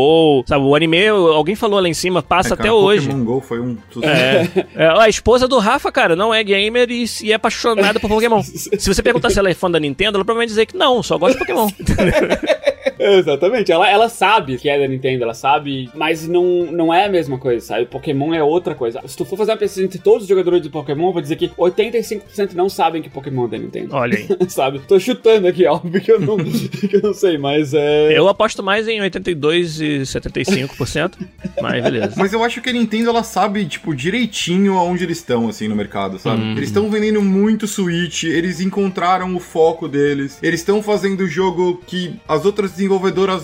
sabe? 0.46 0.64
O 0.64 0.74
anime, 0.74 1.06
alguém 1.08 1.54
falou 1.54 1.80
lá 1.80 1.88
em 1.88 1.94
cima, 1.94 2.22
passa 2.22 2.54
É, 2.54 2.56
cara, 2.56 2.68
até 2.68 2.72
hoje. 2.72 3.08
Pokémon 3.08 3.24
GO 3.24 3.40
foi 3.40 3.60
um. 3.60 3.76
É, 4.02 4.66
é, 4.84 4.86
a 4.88 5.08
esposa 5.08 5.46
do 5.46 5.58
Rafa, 5.58 5.90
cara, 5.92 6.16
não 6.16 6.34
é 6.34 6.42
gamer 6.42 6.90
e, 6.90 7.04
e 7.22 7.32
é 7.32 7.34
apaixonada 7.34 8.00
por 8.00 8.08
Pokémon. 8.08 8.42
Se 8.42 8.92
você 8.92 9.02
perguntar 9.02 9.30
se 9.30 9.38
ela 9.38 9.50
é 9.50 9.54
fã 9.54 9.70
da 9.70 9.78
Nintendo, 9.78 10.16
ela 10.16 10.24
provavelmente 10.24 10.50
vai 10.50 10.64
dizer 10.64 10.66
que 10.66 10.76
não, 10.76 11.02
só 11.02 11.18
gosta 11.18 11.38
de 11.38 11.40
Pokémon. 11.40 11.68
Exatamente, 13.06 13.70
ela, 13.70 13.88
ela 13.88 14.08
sabe 14.08 14.58
que 14.58 14.68
é 14.68 14.78
da 14.78 14.88
Nintendo, 14.88 15.24
ela 15.24 15.34
sabe, 15.34 15.88
mas 15.94 16.26
não, 16.26 16.66
não 16.70 16.92
é 16.92 17.06
a 17.06 17.08
mesma 17.08 17.38
coisa, 17.38 17.64
sabe? 17.64 17.86
Pokémon 17.86 18.34
é 18.34 18.42
outra 18.42 18.74
coisa. 18.74 19.00
Se 19.06 19.16
tu 19.16 19.24
for 19.24 19.36
fazer 19.36 19.52
uma 19.52 19.56
pesquisa 19.56 19.84
entre 19.84 19.98
todos 19.98 20.22
os 20.22 20.28
jogadores 20.28 20.60
de 20.60 20.68
Pokémon, 20.68 21.08
eu 21.08 21.12
vou 21.12 21.22
dizer 21.22 21.36
que 21.36 21.48
85% 21.48 22.54
não 22.54 22.68
sabem 22.68 23.02
que 23.02 23.08
Pokémon 23.08 23.46
é 23.46 23.48
da 23.48 23.58
Nintendo. 23.58 23.94
Olha 23.94 24.18
aí. 24.18 24.26
sabe? 24.48 24.80
Tô 24.80 24.98
chutando 24.98 25.46
aqui, 25.46 25.64
óbvio 25.66 26.00
que 26.00 26.10
eu 26.10 26.20
não, 26.20 26.36
que 26.36 26.96
eu 26.96 27.02
não 27.02 27.14
sei, 27.14 27.38
mas 27.38 27.74
é. 27.74 28.16
Eu 28.16 28.28
aposto 28.28 28.62
mais 28.62 28.88
em 28.88 29.00
82 29.00 29.80
e 29.80 29.98
75%, 30.00 31.14
mas 31.60 31.82
beleza. 31.82 32.14
Mas 32.16 32.32
eu 32.32 32.42
acho 32.42 32.60
que 32.60 32.70
a 32.70 32.72
Nintendo, 32.72 33.10
ela 33.10 33.22
sabe, 33.22 33.64
tipo, 33.66 33.94
direitinho 33.94 34.74
aonde 34.74 35.04
eles 35.04 35.18
estão, 35.18 35.48
assim, 35.48 35.68
no 35.68 35.76
mercado, 35.76 36.18
sabe? 36.18 36.42
Uhum. 36.42 36.52
Eles 36.52 36.68
estão 36.68 36.90
vendendo 36.90 37.22
muito 37.22 37.66
Switch, 37.66 38.24
eles 38.24 38.60
encontraram 38.60 39.34
o 39.34 39.40
foco 39.40 39.88
deles, 39.88 40.38
eles 40.42 40.60
estão 40.60 40.82
fazendo 40.82 41.26
jogo 41.26 41.82
que 41.86 42.14
as 42.28 42.44
outras 42.44 42.72
desenvolvedoras 42.72 42.95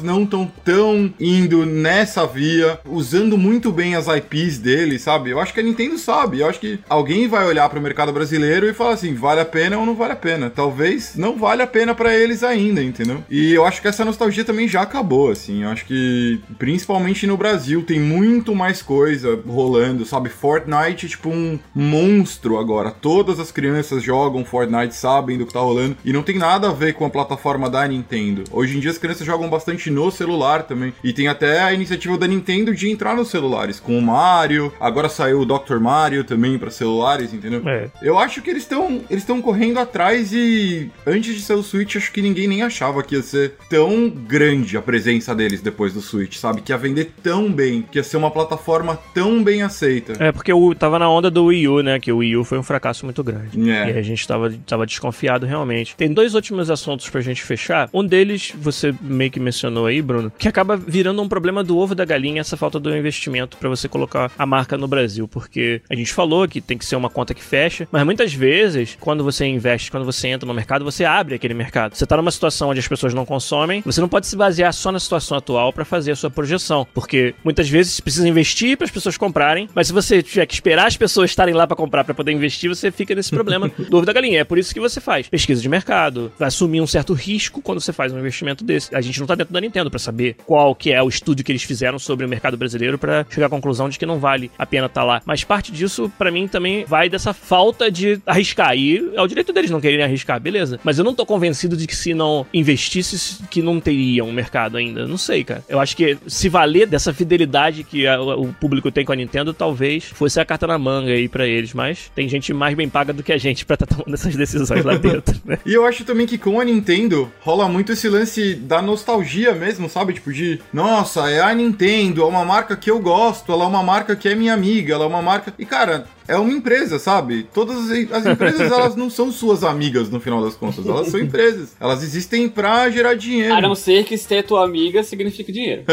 não 0.03 0.23
estão 0.25 0.51
tão 0.65 1.13
indo 1.19 1.65
nessa 1.67 2.27
via, 2.27 2.79
usando 2.87 3.39
muito 3.39 3.71
bem 3.71 3.95
as 3.95 4.07
IPs 4.07 4.59
deles, 4.59 5.03
sabe? 5.03 5.31
Eu 5.31 5.41
acho 5.41 5.53
que 5.53 5.61
a 5.61 5.63
Nintendo 5.63 5.99
sabe, 5.99 6.41
eu 6.41 6.49
acho 6.49 6.61
que 6.61 6.79
alguém 6.89 7.29
vai 7.29 7.47
olhar 7.47 7.69
pro 7.69 7.81
mercado 7.81 8.13
brasileiro 8.13 8.69
e 8.69 8.75
falar 8.75 8.95
assim, 8.95 9.15
vale 9.15 9.41
a 9.41 9.45
pena 9.45 9.79
ou 9.79 9.87
não 9.87 9.95
vale 9.95 10.13
a 10.13 10.17
pena? 10.17 10.51
Talvez 10.51 11.17
não 11.17 11.37
vale 11.37 11.63
a 11.63 11.67
pena 11.67 11.95
pra 11.95 12.15
eles 12.15 12.43
ainda, 12.43 12.83
entendeu? 12.83 13.23
E 13.31 13.53
eu 13.53 13.65
acho 13.65 13.81
que 13.81 13.89
essa 13.89 14.05
nostalgia 14.05 14.45
também 14.45 14.69
já 14.69 14.83
acabou, 14.83 15.31
assim, 15.31 15.63
eu 15.63 15.71
acho 15.71 15.85
que 15.85 16.41
principalmente 16.59 17.27
no 17.27 17.37
Brasil 17.37 17.83
tem 17.83 18.01
muito 18.01 18.55
mais 18.55 18.83
coisa 18.83 19.39
rolando, 19.47 20.05
sabe? 20.05 20.29
Fortnite 20.29 21.09
tipo 21.09 21.31
um 21.31 21.59
monstro 21.75 22.59
agora. 22.59 22.91
Todas 22.91 23.39
as 23.39 23.51
crianças 23.51 24.03
jogam 24.03 24.45
Fortnite, 24.45 24.95
sabem 24.95 25.39
do 25.39 25.47
que 25.47 25.53
tá 25.53 25.61
rolando 25.61 25.97
e 26.05 26.13
não 26.13 26.23
tem 26.23 26.39
nada 26.39 26.69
a 26.69 26.73
ver 26.73 26.95
com 26.95 27.05
a 27.05 27.11
plataforma 27.11 27.69
da 27.69 27.87
Nintendo. 27.87 28.45
Hoje 28.51 28.77
em 28.77 28.81
dia 28.81 28.91
as 28.91 28.99
crianças 28.99 29.27
jogam 29.27 29.42
bastante 29.49 29.91
no 29.91 30.11
celular 30.11 30.63
também 30.65 30.93
e 31.03 31.13
tem 31.13 31.29
até 31.29 31.61
a 31.61 31.73
iniciativa 31.73 32.17
da 32.19 32.27
Nintendo 32.27 32.75
de 32.75 32.91
entrar 32.91 33.15
nos 33.15 33.29
celulares 33.29 33.81
com 33.81 33.99
o 33.99 34.03
Mario. 34.03 34.73
Agora 34.81 35.09
saiu 35.09 35.41
o 35.41 35.47
Dr. 35.47 35.79
Mario 35.79 36.25
também 36.25 36.59
para 36.59 36.71
celulares, 36.71 37.33
entendeu? 37.33 37.63
É. 37.69 37.89
Eu 38.03 38.19
acho 38.19 38.43
que 38.43 38.51
eles 38.51 38.63
estão 38.63 39.03
eles 39.09 39.23
estão 39.23 39.41
correndo 39.43 39.79
atrás 39.79 40.33
e 40.33 40.91
antes 41.07 41.35
de 41.35 41.41
ser 41.41 41.55
o 41.55 41.63
Switch, 41.63 41.97
acho 41.97 42.13
que 42.13 42.23
ninguém 42.23 42.47
nem 42.47 42.63
achava 42.63 43.03
que 43.03 43.15
ia 43.15 43.23
ser 43.23 43.55
tão 43.69 44.09
grande 44.09 44.77
a 44.77 44.83
presença 44.83 45.35
deles 45.35 45.61
depois 45.61 45.93
do 45.93 46.01
Switch, 46.01 46.37
sabe? 46.37 46.61
Que 46.61 46.73
ia 46.73 46.79
vender 46.79 47.13
tão 47.23 47.51
bem, 47.51 47.83
que 47.91 47.99
ia 47.99 48.05
ser 48.05 48.17
uma 48.17 48.31
plataforma 48.31 48.99
tão 49.15 49.43
bem 49.43 49.63
aceita. 49.63 50.13
É 50.19 50.33
porque 50.33 50.53
o, 50.53 50.75
tava 50.75 50.99
na 50.99 51.09
onda 51.09 51.31
do 51.31 51.47
Wii 51.47 51.69
U, 51.69 51.83
né? 51.83 51.99
Que 51.99 52.13
o 52.13 52.19
Wii 52.19 52.37
U 52.37 52.45
foi 52.45 52.59
um 52.59 52.63
fracasso 52.63 53.05
muito 53.05 53.23
grande. 53.23 53.59
É. 53.71 53.93
E 53.93 53.99
a 53.99 54.03
gente 54.03 54.27
tava, 54.27 54.53
tava 54.67 54.87
desconfiado 54.87 55.47
realmente. 55.47 55.97
Tem 55.97 56.13
dois 56.13 56.35
últimos 56.35 56.71
assuntos 56.71 57.09
pra 57.09 57.21
gente 57.21 57.43
fechar. 57.43 57.89
Um 57.93 58.05
deles, 58.05 58.53
você 58.57 58.95
meio 59.23 59.31
que 59.31 59.39
mencionou 59.39 59.87
aí, 59.87 60.03
Bruno, 60.03 60.33
que 60.37 60.49
acaba 60.49 60.77
virando 60.77 61.23
um 61.23 61.29
problema 61.29 61.63
do 61.63 61.79
ovo 61.79 61.95
da 61.95 62.05
galinha, 62.05 62.41
essa 62.41 62.57
falta 62.57 62.81
do 62.81 62.95
investimento 62.97 63.57
pra 63.57 63.69
você 63.69 63.89
colocar 63.89 64.33
a 64.37 64.45
marca 64.45 64.77
no 64.77 64.89
Brasil. 64.89 65.29
Porque 65.29 65.81
a 65.89 65.95
gente 65.95 66.13
falou 66.13 66.49
que 66.49 66.61
tem 66.61 66.77
que 66.77 66.85
ser 66.85 66.97
uma 66.97 67.09
conta 67.09 67.33
que 67.33 67.43
fecha, 67.43 67.87
mas 67.93 68.05
muitas 68.05 68.35
vezes, 68.35 68.97
quando 68.99 69.23
você 69.23 69.47
investe, 69.47 69.91
quando 69.91 70.05
você 70.05 70.29
entra 70.29 70.47
no 70.47 70.53
mercado, 70.53 70.85
você 70.85 71.05
abre 71.05 71.37
aquele 71.37 71.55
mercado. 71.55 71.95
Você 71.95 72.05
tá 72.05 72.17
numa 72.17 72.31
situação 72.31 72.71
onde 72.71 72.81
as 72.81 72.89
pessoas 72.89 73.15
não 73.15 73.25
consomem, 73.25 73.83
você 73.85 74.01
não 74.01 74.09
pode 74.09 74.27
se 74.27 74.35
basear 74.35 74.73
só 74.73 74.91
na 74.91 74.99
situação 74.99 75.39
atual 75.39 75.73
pra 75.73 75.85
fazer 75.85 76.13
a 76.13 76.17
sua 76.17 76.31
projeção. 76.31 76.87
Porque 76.93 77.35
muitas 77.45 77.69
vezes 77.69 77.95
você 77.95 78.03
precisa 78.03 78.29
investir 78.29 78.77
para 78.77 78.87
as 78.87 78.91
pessoas 78.91 79.17
comprarem, 79.17 79.69
mas 79.75 79.87
se 79.87 79.93
você 79.93 80.23
tiver 80.23 80.47
que 80.47 80.55
esperar 80.55 80.87
as 80.87 80.97
pessoas 80.97 81.31
estarem 81.31 81.55
lá 81.55 81.67
pra 81.67 81.77
comprar 81.77 82.03
pra 82.03 82.15
poder 82.15 82.33
investir, 82.33 82.69
você 82.69 82.91
fica 82.91 83.15
nesse 83.15 83.31
problema 83.31 83.71
do 83.89 83.97
ovo 83.97 84.07
da 84.07 84.13
galinha. 84.13 84.41
É 84.41 84.45
por 84.45 84.59
isso 84.59 84.75
que 84.75 84.81
você 84.81 85.01
faz 85.01 85.29
pesquisa 85.29 85.63
de 85.63 85.69
mercado, 85.69 86.33
vai 86.39 86.49
assumir 86.49 86.81
um 86.81 86.87
certo 86.87 87.13
risco 87.13 87.63
quando 87.63 87.81
você 87.81 87.93
faz 87.93 88.13
um 88.13 88.19
investimento 88.19 88.65
desse. 88.65 88.95
A 88.95 89.01
gente 89.01 89.12
gente 89.13 89.21
não 89.21 89.27
tá 89.27 89.35
dentro 89.35 89.53
da 89.53 89.61
Nintendo 89.61 89.91
para 89.91 89.99
saber 89.99 90.37
qual 90.47 90.75
que 90.75 90.93
é 90.93 91.03
o 91.03 91.09
estudo 91.09 91.45
que 91.45 91.53
eles 91.53 91.63
fizeram 91.63 91.99
sobre 91.99 92.27
o 92.27 92.29
mercado 92.29 92.57
brasileiro 92.57 92.99
para 92.99 93.27
chegar 93.31 93.47
à 93.47 93.51
conclusão 93.51 93.89
de 93.89 93.99
que 93.99 94.07
não 94.07 94.19
vale 94.19 94.51
a 94.59 94.67
pena 94.67 94.87
estar 94.87 95.03
tá 95.03 95.07
lá. 95.07 95.23
Mas 95.25 95.45
parte 95.45 95.71
disso, 95.71 96.11
para 96.19 96.31
mim, 96.31 96.49
também 96.49 96.85
vai 96.85 97.09
dessa 97.09 97.33
falta 97.33 97.91
de 97.91 98.21
arriscar. 98.27 98.77
E 98.77 99.13
é 99.15 99.23
o 99.23 99.27
direito 99.27 99.53
deles 99.53 99.71
não 99.71 99.81
quererem 99.81 100.05
arriscar, 100.05 100.41
beleza. 100.41 100.81
Mas 100.83 100.99
eu 100.99 101.05
não 101.05 101.15
tô 101.15 101.25
convencido 101.25 101.77
de 101.77 101.87
que 101.87 101.95
se 101.95 102.15
não 102.15 102.47
investisse, 102.53 103.43
que 103.51 103.63
não 103.63 103.81
teria 103.81 104.25
um 104.25 104.33
mercado 104.33 104.77
ainda. 104.77 105.07
Não 105.07 105.19
sei, 105.19 105.45
cara. 105.45 105.63
Eu 105.69 105.79
acho 105.79 105.97
que 105.97 106.19
se 106.27 106.49
valer 106.49 106.87
dessa 106.87 107.13
fidelidade 107.13 107.85
que 107.85 108.07
a, 108.07 108.21
o 108.21 108.53
público 108.53 108.91
tem 108.91 109.05
com 109.05 109.13
a 109.13 109.17
Nintendo, 109.17 109.53
talvez 109.53 110.05
fosse 110.05 110.41
a 110.41 110.45
carta 110.45 110.67
na 110.67 110.79
manga 110.79 111.13
aí 111.13 111.29
para 111.29 111.47
eles. 111.47 111.75
Mas 111.75 112.11
tem 112.15 112.29
gente 112.29 112.53
mais 112.53 112.75
bem 112.75 112.89
paga 112.89 113.13
do 113.13 113.23
que 113.23 113.33
a 113.33 113.39
gente 113.39 113.65
pra 113.65 113.75
estar 113.75 113.87
tá 113.87 113.97
tomando 113.97 114.15
essas 114.15 114.35
decisões 114.35 114.85
lá 114.85 114.97
dentro, 114.97 115.41
né? 115.45 115.59
E 115.67 115.75
eu 115.75 115.87
acho 115.87 116.05
também 116.05 116.27
que 116.27 116.37
com 116.37 116.61
a 116.61 116.65
Nintendo 116.65 117.31
rola 117.41 117.69
muito 117.69 117.93
esse 117.93 118.09
lance 118.09 118.55
da 118.55 118.83
nostalgia 119.03 119.53
mesmo, 119.55 119.89
sabe? 119.89 120.15
Tipo, 120.15 120.33
de 120.33 120.61
nossa, 120.73 121.29
é 121.29 121.41
a 121.41 121.53
Nintendo, 121.53 122.23
é 122.23 122.25
uma 122.25 122.45
marca 122.45 122.77
que 122.77 122.91
eu 122.91 123.01
gosto, 123.01 123.53
ela 123.53 123.65
é 123.65 123.67
uma 123.67 123.83
marca 123.83 124.15
que 124.15 124.29
é 124.29 124.35
minha 124.35 124.55
amiga, 124.55 124.95
ela 124.95 125.05
é 125.05 125.09
uma 125.09 125.21
marca. 125.21 125.53
E 125.59 125.67
cara, 125.67 126.07
é 126.27 126.37
uma 126.37 126.53
empresa, 126.53 126.99
sabe? 126.99 127.47
Todas 127.53 127.91
as 127.91 128.27
empresas, 128.27 128.61
elas 128.73 128.97
não 128.97 129.11
são 129.11 129.31
suas 129.33 129.65
amigas 129.65 130.11
no 130.11 130.21
final 130.21 130.43
das 130.43 130.55
contas. 130.55 130.87
Elas 130.87 131.09
são 131.09 131.21
empresas. 131.21 131.75
Elas 131.81 132.03
existem 132.03 132.49
pra 132.49 132.91
gerar 132.91 133.15
dinheiro. 133.15 133.55
A 133.55 133.61
não 133.61 133.75
ser 133.75 134.05
que 134.05 134.17
ser 134.17 134.43
tua 134.45 134.65
amiga 134.65 135.03
signifique 135.03 135.53
dinheiro. 135.53 135.85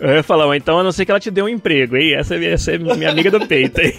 É. 0.00 0.08
Eu 0.10 0.16
ia 0.16 0.22
falar, 0.22 0.56
então 0.56 0.78
a 0.78 0.84
não 0.84 0.92
ser 0.92 1.04
que 1.04 1.10
ela 1.10 1.20
te 1.20 1.30
dê 1.30 1.42
um 1.42 1.48
emprego, 1.48 1.96
hein? 1.96 2.14
Essa, 2.14 2.36
essa 2.36 2.72
é 2.72 2.78
minha 2.78 3.10
amiga 3.10 3.30
do 3.30 3.46
peito, 3.46 3.80
hein? 3.80 3.92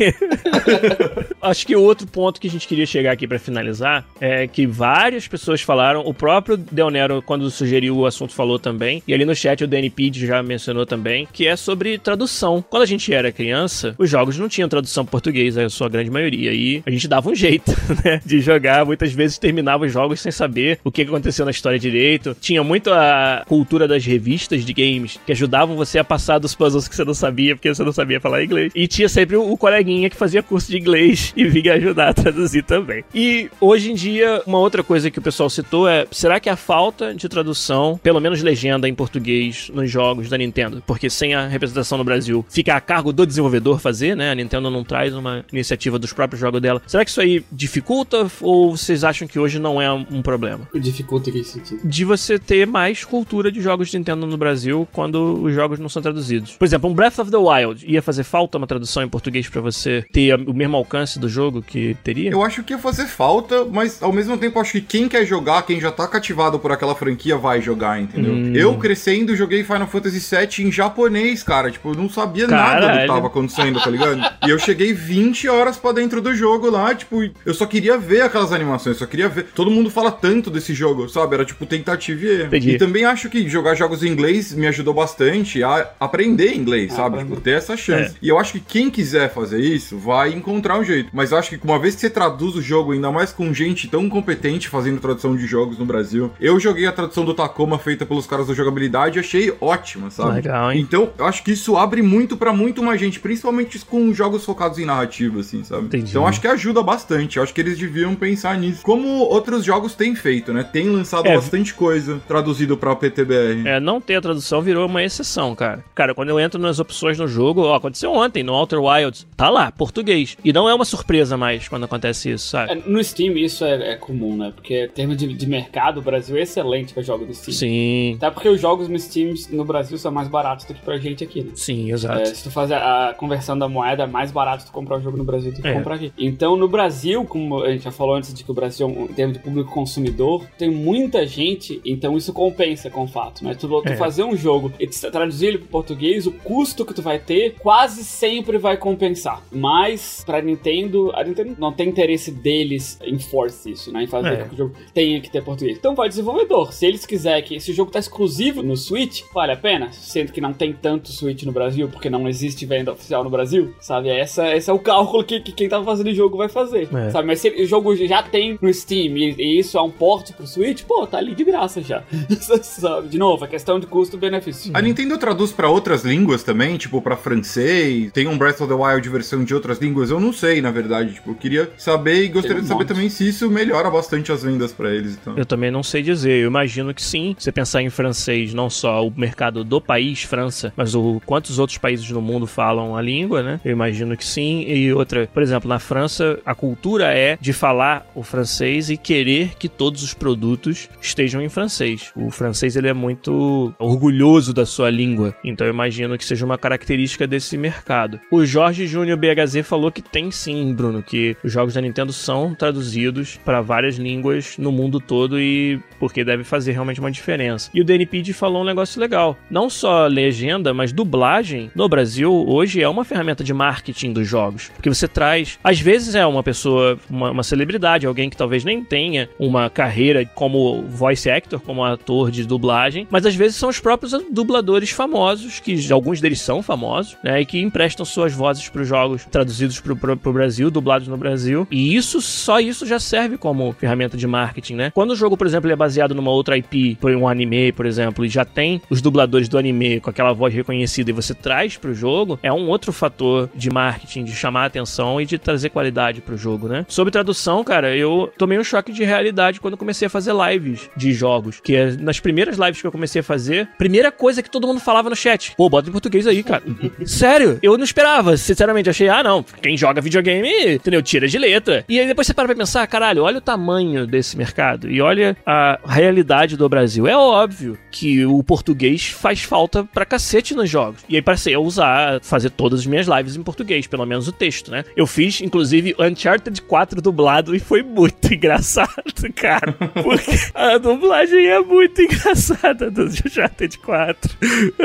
Acho 1.42 1.66
que 1.66 1.76
o 1.76 1.82
outro 1.82 2.06
ponto 2.08 2.40
que 2.40 2.48
a 2.48 2.52
gente 2.52 2.68
queria 2.68 2.86
chegar 2.86 3.12
aqui 3.12 3.28
para 3.28 3.40
finalizar 3.40 4.06
é 4.20 4.48
que 4.48 4.66
várias 4.68 5.28
pessoas 5.28 5.62
falaram, 5.62 6.02
o 6.02 6.14
próprio 6.14 6.58
Deonero, 6.58 7.22
quando 7.22 7.50
sugeriu 7.50 7.98
o 7.98 8.06
assunto, 8.06 8.34
falou 8.34 8.60
também, 8.60 9.02
e 9.08 9.14
ali 9.14 9.26
no 9.26 9.36
chat 9.36 9.64
o 9.64 9.68
DNP 9.68 10.12
já 10.14 10.42
mencionou 10.42 10.86
também, 10.86 11.28
que 11.32 11.48
é 11.48 11.56
sobre 11.56 11.98
tradução. 11.98 12.64
Quando 12.70 12.84
a 12.84 12.88
gente 12.88 13.14
era 13.14 13.32
criança, 13.32 13.96
os 13.98 14.10
jogos 14.10 14.38
não 14.38 14.50
tinham 14.52 14.70
tradução 14.70 15.06
português, 15.06 15.58
a 15.58 15.70
sua 15.70 15.90
grande 15.90 16.12
maioria. 16.12 16.54
E 16.54 16.84
a 16.86 16.92
gente 16.92 17.08
dava 17.08 17.30
um 17.30 17.36
jeito, 17.36 17.72
né? 18.04 18.22
De 18.26 18.40
jogar. 18.42 18.86
Muitas 18.86 19.12
vezes 19.14 19.38
terminava 19.38 19.86
os 19.86 19.92
jogos 19.92 20.20
sem 20.20 20.32
saber 20.32 20.80
o 20.84 20.92
que 20.92 21.02
aconteceu 21.04 21.46
na 21.46 21.52
história 21.52 21.80
direito. 21.80 22.36
Tinha 22.40 22.64
muito 22.64 22.92
a 22.92 23.44
cultura 23.48 23.88
das 23.88 24.06
revistas 24.06 24.66
de 24.66 24.74
games 24.74 25.20
que 25.26 25.32
ajudavam 25.32 25.76
você 25.76 25.98
a 25.98 26.04
passar 26.04 26.38
dos 26.38 26.54
puzzles 26.54 26.88
que 26.88 26.96
você 26.96 27.06
não 27.06 27.14
sabia, 27.14 27.56
porque 27.56 27.74
você 27.74 27.84
não 27.84 27.94
sabia 27.94 28.20
falar 28.20 28.44
inglês. 28.44 28.72
E 28.76 28.88
tinha 28.88 29.08
sempre 29.08 29.36
o, 29.38 29.58
coleguinha 29.58 30.10
que 30.10 30.16
fazia 30.16 30.44
curso 30.44 30.70
de 30.70 30.78
inglês 30.78 31.32
e 31.38 31.46
vinha 31.46 31.74
ajudar 31.76 32.10
a 32.10 32.14
traduzir 32.14 32.64
também. 32.64 33.04
E 33.14 33.50
hoje 33.60 33.92
em 33.92 33.96
dia, 33.96 34.42
uma 34.46 34.60
outra 34.60 34.84
coisa 34.84 35.10
que 35.10 35.20
o 35.20 35.22
pessoal 35.22 35.50
citou 35.50 35.88
é: 35.88 36.06
será 36.12 36.40
que 36.40 36.50
a 36.50 36.56
falta 36.56 37.14
de 37.14 37.30
tradução, 37.30 38.00
pelo 38.04 38.20
menos 38.20 38.42
legenda 38.42 38.88
em 38.90 38.94
português, 38.94 39.72
nos 39.74 39.90
jogos 39.90 40.30
da 40.30 40.38
Nintendo? 40.38 40.84
Porque 40.86 41.10
sem 41.10 41.34
a 41.34 41.48
representação 41.48 41.98
no 41.98 42.04
Brasil, 42.04 42.46
fica 42.50 42.76
a 42.76 42.82
cargo 42.82 43.14
do 43.14 43.26
desenvolvedor 43.26 43.80
fazer, 43.80 44.16
né? 44.16 44.32
Nintendo 44.44 44.70
não 44.70 44.84
traz 44.84 45.14
uma 45.14 45.44
iniciativa 45.52 46.00
dos 46.00 46.14
próprios 46.14 46.40
jogos 46.40 46.62
dela. 46.62 46.82
Será 46.88 47.04
que 47.04 47.12
isso 47.12 47.22
aí 47.22 47.44
dificulta 47.52 48.30
ou 48.40 48.78
vocês 48.78 49.04
acham 49.04 49.28
que 49.28 49.38
hoje 49.38 49.60
não 49.60 49.82
é 49.82 49.92
um 49.92 50.22
problema? 50.22 50.68
Dificulta 50.74 51.30
em 51.30 51.34
que 51.34 51.44
sentido? 51.44 51.82
De 51.84 52.06
você 52.06 52.40
ter 52.40 52.66
mais 52.66 53.04
cultura 53.04 53.52
de 53.52 53.62
jogos 53.62 53.90
de 53.90 53.98
Nintendo 53.98 54.26
no 54.26 54.38
Brasil 54.38 54.88
quando 54.92 55.42
os 55.44 55.54
jogos 55.54 55.80
não 55.80 55.90
são 55.90 56.02
traduzidos. 56.02 56.54
Por 56.54 56.66
exemplo, 56.66 56.90
um 56.90 56.94
Breath 56.94 57.20
of 57.20 57.32
the 57.32 57.38
Wild 57.38 57.86
ia 57.88 58.02
fazer 58.02 58.24
falta 58.24 58.58
uma 58.58 58.68
tradução 58.68 59.04
em 59.04 59.10
português 59.10 59.48
para 59.50 59.62
você 59.62 60.06
ter 60.12 60.36
o 60.48 60.54
mesmo 60.54 60.78
alcance 60.78 61.20
do 61.20 61.28
jogo 61.28 61.62
que 61.62 61.96
teria? 62.04 62.32
Eu 62.32 62.44
acho 62.44 62.64
que 62.64 62.74
ia 62.74 62.80
fazer 62.80 63.06
falta, 63.08 63.66
mas 63.66 64.02
ao 64.02 64.14
mesmo 64.14 64.38
tempo 64.38 64.60
acho 64.60 64.74
que 64.74 64.82
quem 64.82 65.08
quer 65.08 65.26
jogar, 65.26 65.64
quem 65.64 65.80
já 65.80 65.92
tá 65.92 66.08
cativado 66.08 66.60
por 66.60 66.72
aquela 66.72 66.96
franquia 66.96 67.38
vai 67.38 67.62
jogar, 67.62 68.00
entendeu? 68.00 68.34
Hum. 68.34 68.54
Eu 68.56 68.78
crescendo 68.78 69.36
joguei 69.42 69.64
Final 69.64 69.88
Fantasy 69.88 70.20
VII 70.20 70.68
em 70.68 70.72
japonês, 70.72 71.42
cara. 71.44 71.72
Tipo, 71.72 71.90
eu 71.90 71.96
não 71.96 72.10
sabia 72.10 72.48
Caralho. 72.48 72.82
nada 72.82 72.94
do 72.94 73.02
que 73.02 73.08
tava 73.08 73.28
acontecendo, 73.28 73.82
tá 73.82 73.90
ligado? 73.90 74.22
E 74.46 74.50
eu 74.50 74.60
cheguei 74.60 74.94
20 74.94 75.48
horas 75.48 75.78
para 75.78 75.94
dentro 75.94 76.22
do 76.22 76.34
jogo 76.34 76.70
lá, 76.70 76.94
tipo, 76.94 77.22
eu 77.46 77.54
só 77.54 77.66
queria 77.66 77.98
ver 77.98 78.22
aquelas 78.22 78.52
animações, 78.52 78.98
só 78.98 79.06
queria 79.06 79.30
ver. 79.30 79.48
Todo 79.56 79.72
mundo 79.72 79.90
fala 79.90 80.12
tanto 80.12 80.50
desse 80.50 80.74
jogo, 80.74 81.08
sabe? 81.10 81.36
Era 81.36 81.46
tipo 81.46 81.66
tentativa 81.66 82.26
e 82.26 82.30
erro. 82.30 82.48
Entendi. 82.48 82.72
E 82.72 82.78
também 82.78 83.06
acho 83.06 83.30
que 83.30 83.48
jogar 83.48 83.76
jogos 83.76 84.04
em 84.04 84.08
inglês 84.08 84.54
me 84.54 84.68
ajudou 84.68 84.94
bastante 84.94 85.64
a 85.64 85.92
aprender 86.00 86.54
inglês, 86.54 86.92
ah, 86.94 86.98
sabe? 86.98 87.20
Tipo, 87.20 87.40
ter 87.40 87.52
essa 87.52 87.76
chance. 87.78 88.16
É. 88.16 88.18
E 88.22 88.30
eu 88.30 88.40
acho 88.40 88.54
que 88.54 88.60
quem 88.60 88.90
quiser 88.90 89.34
fazer 89.34 89.60
isso 89.60 89.98
vai 89.98 90.34
encontrar 90.34 90.80
um 90.80 90.84
jeito. 90.84 91.10
Mas 91.14 91.32
eu 91.32 91.38
acho 91.38 91.50
que 91.58 91.60
uma 91.64 91.80
vez 91.80 91.96
que 91.96 92.02
você 92.02 92.10
traduz 92.10 92.56
o 92.56 92.62
jogo, 92.62 92.92
ainda 92.92 93.12
mais 93.12 93.32
com 93.32 93.54
gente 93.54 93.88
tão 93.88 94.10
competente 94.10 94.70
fazendo 94.70 95.00
tradução 95.00 95.36
de 95.36 95.46
jogos 95.46 95.78
no 95.78 95.86
Brasil, 95.86 96.32
eu 96.40 96.60
joguei 96.60 96.86
a 96.86 96.92
tradução 96.92 97.26
do 97.26 97.34
Tacoma 97.34 97.78
feita 97.78 98.06
pelos 98.06 98.26
caras 98.26 98.48
da 98.48 98.54
jogabilidade 98.54 99.18
e 99.18 99.20
achei 99.20 99.54
ótima, 99.60 100.10
sabe? 100.10 100.36
Legal, 100.36 100.72
hein? 100.72 100.80
Então, 100.80 101.12
eu 101.18 101.26
acho 101.26 101.44
que 101.44 101.52
isso 101.52 101.78
abre 101.78 102.02
muito 102.02 102.38
para 102.38 102.54
muito 102.54 102.82
mais 102.84 103.00
gente, 103.00 103.20
principalmente 103.20 103.80
com 103.80 104.14
jogos 104.14 104.21
focados 104.46 104.80
em 104.80 104.86
narrativa, 104.86 105.40
assim, 105.40 105.64
sabe? 105.64 105.86
Entendi. 105.86 106.10
Então 106.10 106.28
acho 106.28 106.42
que 106.42 106.48
ajuda 106.48 106.82
bastante. 106.82 107.40
Acho 107.40 107.54
que 107.54 107.62
eles 107.62 107.78
deviam 107.78 108.16
pensar 108.16 108.58
nisso. 108.58 108.82
Como 108.84 109.08
outros 109.20 109.64
jogos 109.64 109.96
têm 109.96 110.16
feito, 110.16 110.54
né? 110.54 110.64
Tem 110.64 110.90
lançado 110.90 111.28
é, 111.28 111.36
bastante 111.36 111.74
coisa 111.74 112.22
traduzido 112.28 112.78
pra 112.78 112.96
PTBR. 112.96 113.68
É, 113.68 113.80
não 113.80 114.02
ter 114.02 114.16
a 114.16 114.22
tradução 114.22 114.62
virou 114.62 114.86
uma 114.86 115.04
exceção, 115.04 115.56
cara. 115.56 115.84
Cara, 115.96 116.14
quando 116.14 116.30
eu 116.30 116.40
entro 116.40 116.60
nas 116.60 116.80
opções 116.80 117.18
no 117.18 117.28
jogo, 117.28 117.62
ó, 117.62 117.76
aconteceu 117.76 118.12
ontem 118.12 118.44
no 118.44 118.54
Outer 118.54 118.82
Wilds, 118.82 119.28
tá 119.36 119.50
lá, 119.50 119.72
português. 119.72 120.38
E 120.44 120.54
não 120.54 120.70
é 120.70 120.74
uma 120.74 120.86
surpresa 120.86 121.38
mais 121.38 121.68
quando 121.68 121.86
acontece 121.86 122.32
isso, 122.32 122.48
sabe? 122.48 122.72
É, 122.72 122.76
no 122.76 123.04
Steam 123.04 123.38
isso 123.38 123.66
é, 123.66 123.94
é, 123.94 123.96
comum, 123.96 124.38
né? 124.38 124.52
Porque 124.56 124.86
em 124.86 124.90
termos 124.90 125.18
de, 125.18 125.34
de 125.34 125.48
mercado, 125.48 126.00
o 126.00 126.02
Brasil 126.02 126.38
é 126.38 126.42
excelente 126.42 126.94
pra 126.94 127.04
jogos 127.04 127.28
no 127.28 127.34
Steam. 127.34 127.54
Sim. 127.54 128.16
Até 128.18 128.30
porque 128.30 128.50
os 128.50 128.60
jogos 128.60 128.88
no 128.88 128.98
Steam 128.98 129.34
no 129.50 129.66
Brasil 129.66 129.98
são 129.98 130.12
mais 130.12 130.28
baratos 130.28 130.66
do 130.66 130.74
que 130.74 130.82
pra 130.82 130.98
gente 130.98 131.24
aqui, 131.24 131.44
né? 131.44 131.52
Sim, 131.56 131.92
exato. 131.92 132.22
É, 132.22 132.26
se 132.26 132.44
tu 132.44 132.52
fazer 132.52 132.76
a 132.76 133.14
conversão 133.18 133.58
da 133.58 133.68
moeda, 133.68 134.08
mais 134.12 134.32
barato 134.32 134.66
tu 134.66 134.72
comprar 134.72 134.98
o 134.98 135.02
jogo 135.02 135.18
no 135.18 135.24
Brasil 135.24 135.52
do 135.52 135.62
que 135.62 135.68
é. 135.68 135.74
comprar 135.74 135.96
aqui. 135.96 136.14
Então, 136.18 136.56
no 136.56 136.68
Brasil, 136.68 137.26
como 137.26 137.64
a 137.64 137.72
gente 137.72 137.84
já 137.84 137.92
falou 137.92 138.16
antes 138.16 138.34
de 138.34 138.44
que 138.44 138.52
o 138.52 138.54
Brasil, 138.54 138.88
em 138.88 139.14
termos 139.14 139.38
de 139.38 139.44
público 139.44 139.72
consumidor, 139.72 140.46
tem 140.58 140.70
muita 140.70 141.26
gente, 141.26 141.82
então 141.86 142.18
isso 142.18 142.34
compensa 142.34 142.90
com 142.90 143.04
o 143.04 143.08
fato, 143.08 143.44
né? 143.44 143.56
Tu, 143.56 143.68
tu 143.68 143.90
é. 143.90 143.96
fazer 143.96 144.24
um 144.24 144.36
jogo 144.36 144.72
e 144.80 144.88
traduzir 144.88 145.48
ele 145.48 145.58
pro 145.58 145.68
português, 145.68 146.28
o 146.28 146.32
custo 146.32 146.86
que 146.86 146.94
tu 146.94 147.02
vai 147.02 147.20
ter 147.20 147.56
quase 147.60 148.04
sempre 148.04 148.58
vai 148.58 148.78
compensar. 148.78 149.42
Mas, 149.52 150.24
pra 150.26 150.42
Nintendo, 150.42 151.12
a 151.16 151.24
Nintendo 151.24 151.56
não 151.58 151.72
tem 151.72 151.90
interesse 151.90 152.32
deles 152.32 153.00
em 153.04 153.20
force 153.20 153.72
isso, 153.72 153.92
né? 153.92 154.04
Em 154.04 154.08
fazer 154.08 154.34
é. 154.34 154.44
que 154.44 154.54
o 154.54 154.58
jogo 154.58 154.76
tenha 154.94 155.20
que 155.22 155.30
ter 155.30 155.44
português. 155.44 155.78
Então, 155.78 155.96
vai 155.96 156.10
desenvolvedor. 156.10 156.74
Se 156.74 156.86
eles 156.86 157.06
quiserem 157.06 157.44
que 157.44 157.56
esse 157.56 157.74
jogo 157.74 157.92
tá 157.92 158.00
exclusivo 158.00 158.62
no 158.62 158.76
Switch, 158.76 159.24
vale 159.34 159.54
a 159.54 159.58
pena? 159.58 159.92
Sendo 159.92 160.32
que 160.32 160.42
não 160.42 160.54
tem 160.54 160.74
tanto 160.74 161.12
Switch 161.12 161.44
no 161.44 161.52
Brasil, 161.52 161.88
porque 161.88 162.10
não 162.10 162.28
existe 162.28 162.66
venda 162.66 162.92
oficial 162.92 163.24
no 163.24 163.30
Brasil, 163.30 163.74
sabe? 163.80 164.01
Essa, 164.10 164.56
esse 164.56 164.70
é 164.70 164.74
o 164.74 164.80
cálculo 164.80 165.24
que, 165.24 165.40
que 165.40 165.52
quem 165.52 165.70
tava 165.70 165.84
fazendo 165.84 166.08
o 166.08 166.14
jogo 166.14 166.38
vai 166.38 166.50
fazer, 166.50 166.88
é. 166.94 167.10
sabe? 167.10 167.28
Mas 167.28 167.40
se 167.40 167.50
o 167.50 167.66
jogo 167.66 167.96
já 167.96 168.24
tem 168.24 168.58
no 168.62 168.74
Steam 168.74 169.18
e, 169.18 169.36
e, 169.38 169.60
isso 169.60 169.78
é 169.78 169.82
um 169.82 169.92
porte 169.92 170.34
pro 170.34 170.48
Switch, 170.48 170.84
pô, 170.84 171.06
tá 171.06 171.18
ali 171.18 171.36
de 171.36 171.44
graça 171.44 171.82
já. 171.82 172.04
sabe? 172.62 173.10
De 173.10 173.18
novo, 173.18 173.46
a 173.46 173.48
questão 173.48 173.80
de 173.80 173.88
custo-benefício. 173.88 174.72
A 174.74 174.82
Nintendo 174.82 175.18
traduz 175.18 175.52
para 175.52 175.70
outras 175.70 176.04
línguas 176.04 176.44
também, 176.44 176.78
tipo 176.78 177.02
para 177.02 177.16
francês, 177.16 178.12
tem 178.12 178.28
um 178.28 178.38
Breath 178.38 178.62
of 178.62 178.68
the 178.68 178.74
Wild 178.74 179.10
versão 179.10 179.44
de 179.44 179.54
outras 179.54 179.80
línguas, 179.80 180.10
eu 180.10 180.20
não 180.20 180.34
sei, 180.34 180.62
na 180.62 180.72
verdade, 180.72 181.14
tipo, 181.14 181.32
eu 181.32 181.36
queria 181.36 181.70
saber 181.78 182.24
e 182.24 182.28
gostaria 182.28 182.58
um 182.58 182.62
de 182.62 182.68
saber 182.68 182.80
monte. 182.84 182.88
também 182.88 183.10
se 183.10 183.28
isso 183.28 183.50
melhora 183.50 183.90
bastante 183.90 184.32
as 184.32 184.44
vendas 184.44 184.72
para 184.72 184.94
eles, 184.94 185.18
então. 185.20 185.38
Eu 185.38 185.46
também 185.46 185.72
não 185.72 185.84
sei 185.84 186.02
dizer, 186.02 186.42
eu 186.42 186.48
imagino 186.48 186.94
que 186.94 187.02
sim. 187.02 187.36
Se 187.38 187.46
você 187.46 187.52
pensar 187.52 187.82
em 187.82 187.90
francês, 187.90 188.54
não 188.54 188.70
só 188.70 189.06
o 189.06 189.14
mercado 189.16 189.64
do 189.64 189.82
país, 189.82 190.24
França, 190.24 190.74
mas 190.76 190.96
o 190.96 191.22
quantos 191.26 191.60
outros 191.60 191.78
países 191.78 192.10
no 192.10 192.22
mundo 192.22 192.48
falam 192.48 192.96
a 192.96 193.02
língua, 193.02 193.44
né? 193.44 193.60
Eu 193.64 193.72
imagino 193.72 193.91
que 194.18 194.26
sim. 194.26 194.64
E 194.68 194.94
outra, 194.94 195.28
por 195.34 195.44
exemplo, 195.44 195.70
na 195.70 195.80
França, 195.80 196.40
a 196.46 196.56
cultura 196.56 197.14
é 197.14 197.38
de 197.40 197.54
falar 197.54 198.06
o 198.16 198.24
francês 198.24 198.90
e 198.90 198.98
querer 198.98 199.56
que 199.58 199.70
todos 199.70 200.04
os 200.04 200.14
produtos 200.14 200.90
estejam 201.02 201.42
em 201.42 201.50
francês. 201.50 202.12
O 202.16 202.30
francês 202.30 202.76
ele 202.76 202.88
é 202.88 202.94
muito 202.94 203.74
orgulhoso 203.80 204.54
da 204.54 204.66
sua 204.66 204.90
língua, 204.90 205.36
então 205.44 205.66
eu 205.66 205.74
imagino 205.74 206.18
que 206.18 206.26
seja 206.26 206.46
uma 206.46 206.58
característica 206.58 207.28
desse 207.28 207.58
mercado. 207.58 208.20
O 208.32 208.46
Jorge 208.46 208.88
Júnior 208.88 209.18
BHZ 209.18 209.66
falou 209.66 209.92
que 209.92 210.02
tem 210.02 210.32
sim, 210.32 210.74
Bruno, 210.74 211.04
que 211.04 211.36
os 211.44 211.52
jogos 211.52 211.74
da 211.74 211.82
Nintendo 211.82 212.14
são 212.14 212.54
traduzidos 212.54 213.40
para 213.44 213.62
várias 213.62 213.96
línguas 213.96 214.58
no 214.58 214.72
mundo 214.72 215.00
todo 215.00 215.40
e 215.40 215.80
porque 216.00 216.24
deve 216.24 216.44
fazer 216.44 216.72
realmente 216.72 217.00
uma 217.00 217.12
diferença. 217.12 217.70
E 217.74 217.82
o 217.82 217.86
DNPD 217.86 218.34
falou 218.34 218.62
um 218.62 218.66
negócio 218.66 219.00
legal. 219.00 219.38
Não 219.50 219.70
só 219.70 220.08
legenda, 220.08 220.74
mas 220.74 220.92
dublagem 220.92 221.72
no 221.76 221.88
Brasil 221.88 222.32
hoje 222.48 222.82
é 222.82 222.88
uma 222.88 223.06
ferramenta 223.06 223.44
de 223.44 223.54
marketing 223.54 223.81
marketing 223.82 224.14
dos 224.14 224.28
jogos. 224.28 224.70
Porque 224.76 224.90
você 224.90 225.08
traz, 225.08 225.58
às 225.64 225.80
vezes 225.80 226.14
é 226.14 226.26
uma 226.26 226.44
pessoa, 226.44 226.98
uma, 227.10 227.32
uma 227.32 227.44
celebridade, 227.44 228.06
alguém 228.06 228.30
que 228.30 228.38
talvez 228.38 228.64
nem 228.64 228.84
tenha 228.84 229.28
uma 229.40 229.70
carreira 229.70 230.24
como 230.36 230.84
voice 230.84 231.30
actor, 231.30 231.60
como 231.60 231.84
ator 231.84 232.30
de 232.30 232.46
dublagem, 232.46 233.08
mas 233.10 233.26
às 233.26 233.36
vezes 233.36 233.58
são 233.58 233.70
os 233.70 233.80
próprios 233.80 234.14
dubladores 234.32 234.92
famosos, 234.92 235.60
que 235.60 235.92
alguns 235.92 236.22
deles 236.22 236.40
são 236.40 236.62
famosos, 236.62 237.18
né, 237.24 237.42
e 237.42 237.46
que 237.46 237.60
emprestam 237.60 238.06
suas 238.06 238.34
vozes 238.34 238.70
para 238.70 238.82
os 238.82 238.88
jogos 238.88 239.26
traduzidos 239.26 239.80
para 239.80 240.14
o 240.14 240.34
Brasil, 240.34 240.70
dublados 240.70 241.08
no 241.08 241.18
Brasil. 241.18 241.68
E 241.72 241.96
isso, 241.96 242.22
só 242.22 242.60
isso 242.60 242.86
já 242.86 243.00
serve 243.00 243.38
como 243.38 243.74
ferramenta 243.74 244.16
de 244.16 244.28
marketing, 244.28 244.76
né? 244.76 244.92
Quando 244.94 245.12
o 245.12 245.16
jogo, 245.16 245.36
por 245.36 245.48
exemplo, 245.48 245.72
é 245.72 245.76
baseado 245.76 246.14
numa 246.14 246.32
outra 246.32 246.58
IP, 246.58 246.96
por 246.96 247.12
um 247.12 247.28
anime, 247.28 247.72
por 247.72 247.86
exemplo, 247.86 248.26
e 248.26 248.30
já 248.30 248.46
tem 248.46 248.82
os 248.90 249.02
dubladores 249.02 249.50
do 249.50 249.58
anime 249.58 250.00
com 250.00 250.10
aquela 250.10 250.34
voz 250.34 250.54
reconhecida 250.54 251.10
e 251.10 251.14
você 251.14 251.34
traz 251.34 251.78
para 251.78 251.92
o 251.92 251.94
jogo, 251.94 252.40
é 252.44 252.52
um 252.52 252.68
outro 252.68 252.92
fator 252.92 253.50
de 253.62 253.70
marketing, 253.70 254.24
de 254.24 254.34
chamar 254.34 254.64
a 254.64 254.66
atenção 254.66 255.22
e 255.22 255.26
de 255.26 255.38
trazer 255.38 255.70
qualidade 255.70 256.22
para 256.22 256.34
o 256.34 256.38
jogo, 256.38 256.68
né? 256.68 256.86
Sobre 256.88 257.12
tradução, 257.12 257.64
cara, 257.64 257.96
eu 257.96 258.32
tomei 258.38 258.58
um 258.58 258.64
choque 258.64 258.92
de 258.92 259.04
realidade 259.04 259.60
quando 259.60 259.78
comecei 259.78 260.08
a 260.08 260.10
fazer 260.10 260.34
lives 260.34 260.90
de 260.96 261.14
jogos, 261.14 261.60
que 261.62 261.76
é 261.76 261.92
nas 261.92 262.20
primeiras 262.20 262.58
lives 262.58 262.82
que 262.82 262.88
eu 262.88 262.92
comecei 262.92 263.22
a 263.22 263.24
fazer, 263.24 263.70
primeira 263.78 264.12
coisa 264.12 264.42
que 264.42 264.50
todo 264.50 264.68
mundo 264.68 264.80
falava 264.80 265.10
no 265.10 265.16
chat, 265.16 265.54
pô, 265.56 265.70
bota 265.70 265.90
em 265.90 265.92
português 265.92 266.26
aí, 266.28 266.44
cara. 266.44 266.64
Sério, 267.06 267.60
eu 267.62 267.78
não 267.78 267.84
esperava, 267.84 268.36
sinceramente, 268.38 268.90
achei, 268.90 269.08
ah, 269.08 269.24
não, 269.24 269.44
quem 269.44 269.78
joga 269.78 270.02
videogame, 270.02 270.76
entendeu, 270.76 271.02
tira 271.02 271.28
de 271.28 271.38
letra. 271.38 271.86
E 271.88 272.00
aí 272.00 272.08
depois 272.08 272.28
você 272.28 272.34
para 272.34 272.46
pra 272.48 272.56
pensar, 272.56 272.86
caralho, 272.88 273.24
olha 273.24 273.38
o 273.38 273.42
tamanho 273.42 274.08
desse 274.08 274.38
mercado 274.38 274.90
e 274.90 275.02
olha 275.02 275.38
a 275.46 275.80
realidade 275.86 276.58
do 276.58 276.68
Brasil. 276.68 277.08
É 277.08 277.16
óbvio 277.16 277.78
que 277.92 278.26
o 278.26 278.44
português 278.44 279.08
faz 279.10 279.44
falta 279.44 279.84
pra 279.84 280.06
cacete 280.06 280.56
nos 280.56 280.70
jogos. 280.70 281.02
E 281.08 281.16
aí 281.16 281.22
passei 281.22 281.54
a 281.54 281.60
usar, 281.60 282.20
fazer 282.22 282.50
todas 282.50 282.82
as 282.82 282.86
minhas 282.86 283.08
lives 283.08 283.36
em 283.36 283.44
português, 283.44 283.51
pelo 283.90 284.06
menos 284.06 284.28
o 284.28 284.32
texto, 284.32 284.72
né? 284.72 284.84
Eu 284.96 285.06
fiz, 285.06 285.42
inclusive, 285.42 285.96
Uncharted 286.00 286.62
4 286.62 287.02
dublado 287.02 287.56
e 287.56 287.60
foi 287.60 287.82
muito 287.84 288.28
engraçado, 288.34 289.32
cara. 289.36 289.72
Porque 289.72 290.32
a 290.54 290.78
dublagem 290.78 291.48
é 291.48 291.60
muito 291.60 292.02
engraçada 292.04 292.90
do 292.90 293.04
Uncharted 293.04 293.78
4. 293.80 294.38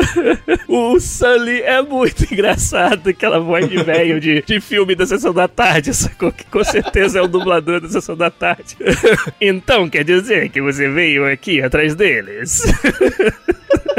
o 0.69 0.99
Sully 1.01 1.63
é 1.63 1.83
muito 1.83 2.33
engraçado, 2.33 3.09
aquela 3.09 3.39
voz 3.39 3.69
de 3.69 3.83
velho 3.83 4.21
de, 4.21 4.43
de 4.43 4.61
filme 4.61 4.95
da 4.95 5.07
Sessão 5.07 5.33
da 5.33 5.49
Tarde, 5.49 5.95
sacou? 5.95 6.33
Que 6.33 6.45
com 6.47 6.65
certeza 6.65 7.19
é 7.19 7.23
o 7.23 7.29
dublador 7.29 7.81
da 7.81 7.89
Sessão 7.89 8.17
da 8.17 8.31
Tarde. 8.31 8.77
então, 9.41 9.89
quer 9.89 10.05
dizer 10.05 10.51
que 10.51 10.61
você 10.61 10.89
veio 10.89 11.31
aqui 11.31 11.63
atrás 11.63 11.95
deles? 11.95 12.63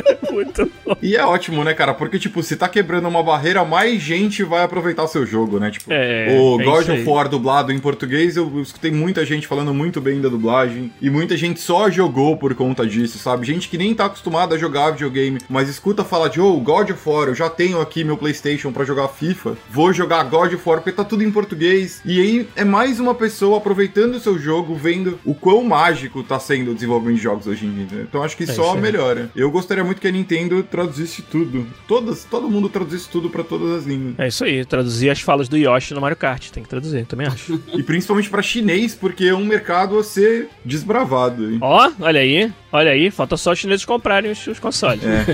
Muito 0.32 0.72
bom. 0.86 0.96
E 1.02 1.16
é 1.16 1.26
ótimo, 1.26 1.64
né, 1.64 1.74
cara? 1.74 1.94
Porque, 1.94 2.20
tipo, 2.20 2.42
se 2.44 2.56
tá 2.56 2.68
quebrando 2.68 3.08
uma 3.08 3.24
barreira, 3.24 3.64
mais 3.66 4.02
gente 4.02 4.44
vai 4.44 4.64
aproveitar 4.64 5.04
o 5.04 5.08
seu 5.08 5.26
jogo, 5.26 5.60
né? 5.60 5.72
Tipo, 5.72 5.92
é, 5.92 6.38
o 6.40 6.60
é 6.60 6.64
God 6.64 6.90
of 6.90 7.04
War 7.04 7.28
dublado 7.28 7.72
em 7.72 7.80
português, 7.80 8.38
eu 8.38 8.62
escutei 8.62 8.92
muita 8.92 9.26
gente 9.26 9.48
falando 9.48 9.74
muito 9.74 10.00
bem 10.02 10.22
da 10.22 10.30
dublagem. 10.30 10.92
E 11.02 11.10
muita 11.10 11.36
gente 11.38 11.60
só 11.60 11.90
jogou 11.90 12.38
por 12.38 12.54
conta 12.56 12.86
disso, 12.86 13.18
sabe? 13.18 13.46
Gente 13.46 13.70
que 13.70 13.78
nem 13.78 13.94
tá 13.94 14.06
acostumada 14.06 14.56
a 14.56 14.58
jogar 14.58 14.92
videogame, 14.92 15.40
mas 15.50 15.70
escuta 15.70 16.04
falar 16.04 16.30
de, 16.30 16.40
oh, 16.40 16.60
God 16.60 16.90
of 16.92 17.10
War, 17.10 17.28
eu 17.28 17.36
já 17.36 17.50
tenho 17.50 17.82
aqui 17.82 18.04
meu 18.04 18.18
PlayStation 18.18 18.72
para 18.72 18.86
jogar 18.86 19.08
FIFA, 19.08 19.58
vou 19.70 19.94
jogar 19.94 20.24
God 20.24 20.54
of 20.54 20.62
War 20.68 20.80
porque 20.80 20.92
tá 20.92 21.04
tudo 21.04 21.24
em 21.24 21.32
português. 21.32 22.02
E 22.06 22.20
aí 22.20 22.48
é 22.56 22.64
mais 22.64 23.00
uma 23.00 23.16
pessoa 23.16 23.58
aproveitando 23.58 24.16
o 24.16 24.20
seu 24.20 24.38
jogo, 24.38 24.76
vendo 24.76 25.20
o 25.26 25.34
quão 25.34 25.64
mágico 25.64 26.24
tá 26.24 26.40
sendo 26.40 26.72
o 26.72 26.74
desenvolvimento 26.74 27.18
de 27.18 27.24
jogos 27.24 27.48
hoje 27.48 27.66
em 27.66 27.86
dia. 27.86 28.02
Então 28.02 28.24
acho 28.24 28.38
que 28.38 28.44
é 28.44 28.48
só 28.48 28.76
melhora. 28.76 29.30
Eu 29.36 29.50
gostaria 29.52 29.84
muito 29.84 29.97
que 30.00 30.08
a 30.08 30.12
Nintendo 30.12 30.62
traduzisse 30.64 31.22
tudo. 31.22 31.68
Todas, 31.88 32.24
todo 32.24 32.50
mundo 32.50 32.70
traduzisse 32.70 33.10
tudo 33.10 33.30
para 33.30 33.44
todas 33.44 33.72
as 33.72 33.86
línguas. 33.86 34.16
É 34.18 34.28
isso 34.28 34.44
aí, 34.44 34.66
traduzir 34.66 35.10
as 35.10 35.22
falas 35.22 35.48
do 35.48 35.58
Yoshi 35.58 35.94
no 35.94 36.02
Mario 36.02 36.18
Kart, 36.18 36.50
tem 36.50 36.64
que 36.64 36.70
traduzir, 36.70 37.06
também 37.06 37.28
acho. 37.28 37.62
e 37.74 37.84
principalmente 37.84 38.30
para 38.30 38.42
chinês, 38.42 38.96
porque 38.96 39.26
é 39.26 39.36
um 39.36 39.46
mercado 39.46 39.98
a 39.98 40.04
ser 40.04 40.50
desbravado. 40.64 41.58
Ó, 41.62 41.88
oh, 41.88 42.04
olha 42.04 42.22
aí, 42.22 42.52
olha 42.72 42.92
aí, 42.92 43.12
falta 43.12 43.38
só 43.38 43.52
os 43.52 43.60
chineses 43.60 43.86
comprarem 43.86 44.32
os, 44.32 44.48
os 44.48 44.60
consoles. 44.60 45.04
É. 45.04 45.26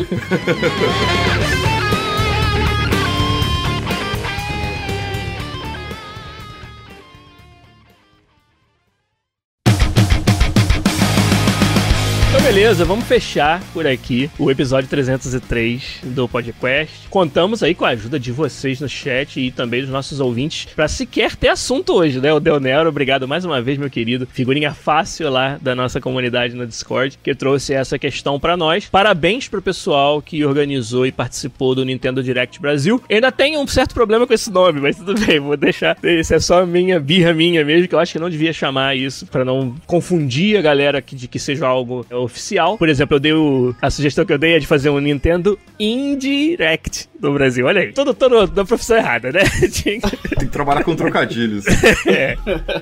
beleza, 12.44 12.84
vamos 12.84 13.06
fechar 13.06 13.64
por 13.72 13.88
aqui 13.88 14.30
o 14.38 14.52
episódio 14.52 14.90
303 14.90 16.00
do 16.04 16.28
podcast. 16.28 17.08
Contamos 17.10 17.64
aí 17.64 17.74
com 17.74 17.86
a 17.86 17.90
ajuda 17.90 18.20
de 18.20 18.34
vocês 18.34 18.82
no 18.82 18.90
chat 18.90 19.40
e 19.40 19.50
também 19.50 19.80
dos 19.80 19.90
nossos 19.90 20.20
ouvintes 20.20 20.68
para 20.76 20.90
sequer 20.90 21.38
ter 21.38 21.48
assunto 21.48 21.94
hoje, 21.94 22.20
né? 22.20 22.34
O 22.34 22.42
Del 22.42 22.60
Nero, 22.60 22.90
obrigado 22.90 23.26
mais 23.30 23.46
uma 23.46 23.62
vez, 23.62 23.78
meu 23.78 23.90
querido. 23.90 24.28
Figurinha 24.30 24.74
fácil 24.74 25.30
lá 25.30 25.58
da 25.62 25.74
nossa 25.74 26.02
comunidade 26.02 26.54
no 26.54 26.68
Discord, 26.68 27.18
que 27.24 27.34
trouxe 27.34 27.74
essa 27.74 27.98
questão 27.98 28.38
para 28.38 28.58
nós. 28.58 28.90
Parabéns 28.92 29.48
pro 29.48 29.62
pessoal 29.62 30.22
que 30.22 30.44
organizou 30.44 31.08
e 31.08 31.14
participou 31.14 31.74
do 31.74 31.86
Nintendo 31.86 32.22
Direct 32.22 32.60
Brasil. 32.60 33.02
Eu 33.08 33.16
ainda 33.16 33.32
tem 33.32 33.58
um 33.58 33.66
certo 33.66 33.94
problema 33.94 34.28
com 34.28 34.34
esse 34.34 34.52
nome, 34.52 34.82
mas 34.82 34.98
tudo 34.98 35.16
bem, 35.26 35.40
vou 35.40 35.56
deixar. 35.56 35.98
Isso 36.04 36.34
é 36.34 36.40
só 36.42 36.66
minha 36.66 37.00
birra 37.00 37.34
minha 37.34 37.64
mesmo, 37.64 37.88
que 37.88 37.96
eu 37.96 38.00
acho 38.00 38.12
que 38.12 38.20
não 38.20 38.30
devia 38.30 38.52
chamar 38.52 38.98
isso 38.98 39.26
para 39.28 39.46
não 39.46 39.74
confundir 39.88 40.58
a 40.58 40.62
galera 40.62 41.02
de 41.02 41.28
que 41.30 41.40
seja 41.40 41.66
algo 41.66 42.06
oficial 42.12 42.34
oficial. 42.44 42.78
Por 42.78 42.90
exemplo, 42.90 43.16
eu 43.16 43.20
dei 43.20 43.34
o, 43.34 43.74
a 43.82 43.90
sugestão 43.90 44.26
que 44.26 44.34
eu 44.34 44.38
dei 44.38 44.56
é 44.56 44.60
de 44.60 44.68
fazer 44.68 44.90
um 44.90 45.00
Nintendo 45.00 45.58
Indirect 45.80 47.10
no 47.24 47.34
Brasil. 47.34 47.66
Olha 47.66 47.82
aí, 47.82 47.94
todo, 47.94 48.14
todo 48.14 48.46
da 48.48 48.66
profissão 48.66 48.98
errada, 48.98 49.32
né? 49.32 49.42
Tem 49.84 50.00
que 50.00 50.46
trabalhar 50.48 50.84
com 50.84 50.96
trocadilhos. 50.96 51.66
é. 52.06 52.38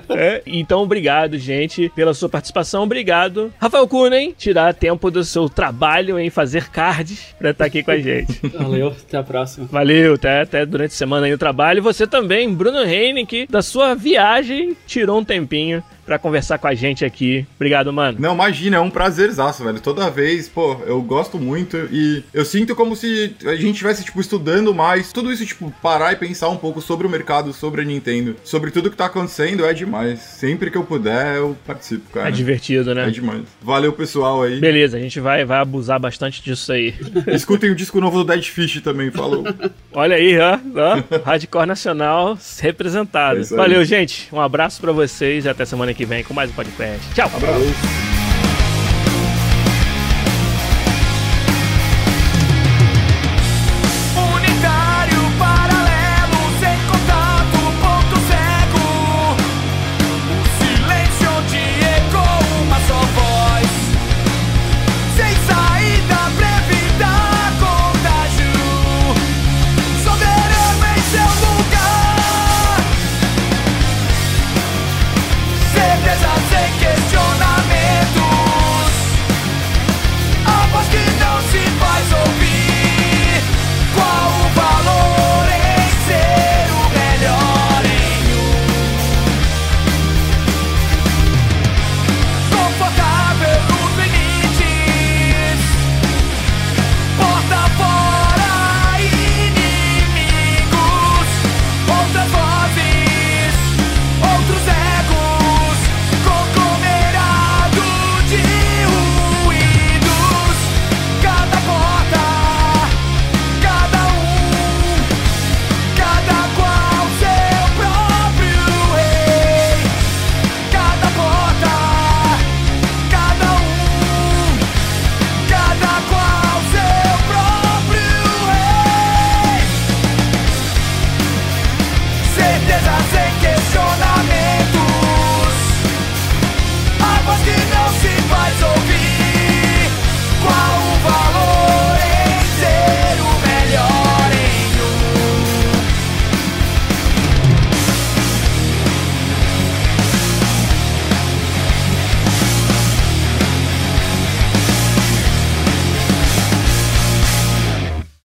é. 0.09 0.41
Então, 0.45 0.81
obrigado, 0.81 1.37
gente, 1.37 1.89
pela 1.95 2.13
sua 2.13 2.27
participação. 2.27 2.83
Obrigado, 2.83 3.53
Rafael 3.59 3.87
Kunen, 3.87 4.33
tirar 4.37 4.73
tempo 4.73 5.11
do 5.11 5.23
seu 5.23 5.47
trabalho 5.47 6.19
em 6.19 6.29
fazer 6.29 6.69
cards 6.69 7.35
pra 7.37 7.51
estar 7.51 7.65
aqui 7.65 7.83
com 7.83 7.91
a 7.91 7.99
gente. 7.99 8.39
Valeu, 8.57 8.87
até 8.87 9.17
a 9.17 9.23
próxima. 9.23 9.67
Valeu, 9.71 10.15
até, 10.15 10.41
até 10.41 10.65
durante 10.65 10.91
a 10.91 10.95
semana 10.95 11.27
aí 11.27 11.31
no 11.31 11.37
trabalho. 11.37 11.83
Você 11.83 12.07
também, 12.07 12.53
Bruno 12.53 12.81
que 13.27 13.45
da 13.47 13.61
sua 13.61 13.93
viagem, 13.93 14.75
tirou 14.87 15.19
um 15.19 15.23
tempinho 15.23 15.83
para 16.05 16.19
conversar 16.19 16.57
com 16.57 16.67
a 16.67 16.73
gente 16.73 17.05
aqui. 17.05 17.45
Obrigado, 17.55 17.93
mano. 17.93 18.17
Não, 18.19 18.33
imagina, 18.33 18.77
é 18.77 18.79
um 18.79 18.89
prazerzaço, 18.89 19.63
velho. 19.63 19.79
Toda 19.79 20.09
vez, 20.09 20.49
pô, 20.49 20.77
eu 20.85 21.01
gosto 21.01 21.39
muito 21.39 21.77
e 21.91 22.23
eu 22.33 22.43
sinto 22.43 22.75
como 22.75 22.95
se 22.95 23.35
a 23.45 23.55
gente 23.55 23.71
estivesse, 23.71 24.03
tipo, 24.03 24.19
estudando 24.31 24.73
mais. 24.73 25.11
Tudo 25.11 25.31
isso, 25.31 25.45
tipo, 25.45 25.71
parar 25.81 26.13
e 26.13 26.15
pensar 26.15 26.49
um 26.49 26.57
pouco 26.57 26.79
sobre 26.81 27.05
o 27.05 27.09
mercado, 27.09 27.51
sobre 27.51 27.81
a 27.81 27.83
Nintendo, 27.83 28.35
sobre 28.43 28.71
tudo 28.71 28.89
que 28.89 28.95
tá 28.95 29.05
acontecendo 29.05 29.65
é 29.65 29.73
demais. 29.73 30.19
Sempre 30.19 30.71
que 30.71 30.77
eu 30.77 30.83
puder, 30.83 31.37
eu 31.37 31.57
participo, 31.65 32.09
cara. 32.11 32.29
É 32.29 32.31
divertido, 32.31 32.95
né? 32.95 33.07
É 33.07 33.11
demais. 33.11 33.43
Valeu, 33.61 33.91
pessoal 33.91 34.43
aí. 34.43 34.59
Beleza, 34.59 34.97
a 34.97 34.99
gente 34.99 35.19
vai, 35.19 35.43
vai 35.43 35.59
abusar 35.59 35.99
bastante 35.99 36.41
disso 36.41 36.71
aí. 36.71 36.95
Escutem 37.27 37.71
o 37.71 37.75
disco 37.75 37.99
novo 37.99 38.19
do 38.19 38.23
Dead 38.23 38.43
Fish 38.43 38.81
também, 38.81 39.11
falou. 39.11 39.43
Olha 39.91 40.15
aí, 40.15 40.37
ó, 40.39 40.57
ó 40.75 41.17
Hardcore 41.25 41.65
Nacional 41.65 42.37
representado. 42.59 43.41
É 43.41 43.43
Valeu, 43.43 43.83
gente. 43.83 44.29
Um 44.31 44.39
abraço 44.39 44.79
para 44.79 44.91
vocês 44.91 45.45
e 45.45 45.49
até 45.49 45.65
semana 45.65 45.93
que 45.93 46.05
vem 46.05 46.23
com 46.23 46.33
mais 46.33 46.49
um 46.49 46.53
podcast. 46.53 47.13
Tchau. 47.13 47.29
Abraço. 47.35 48.10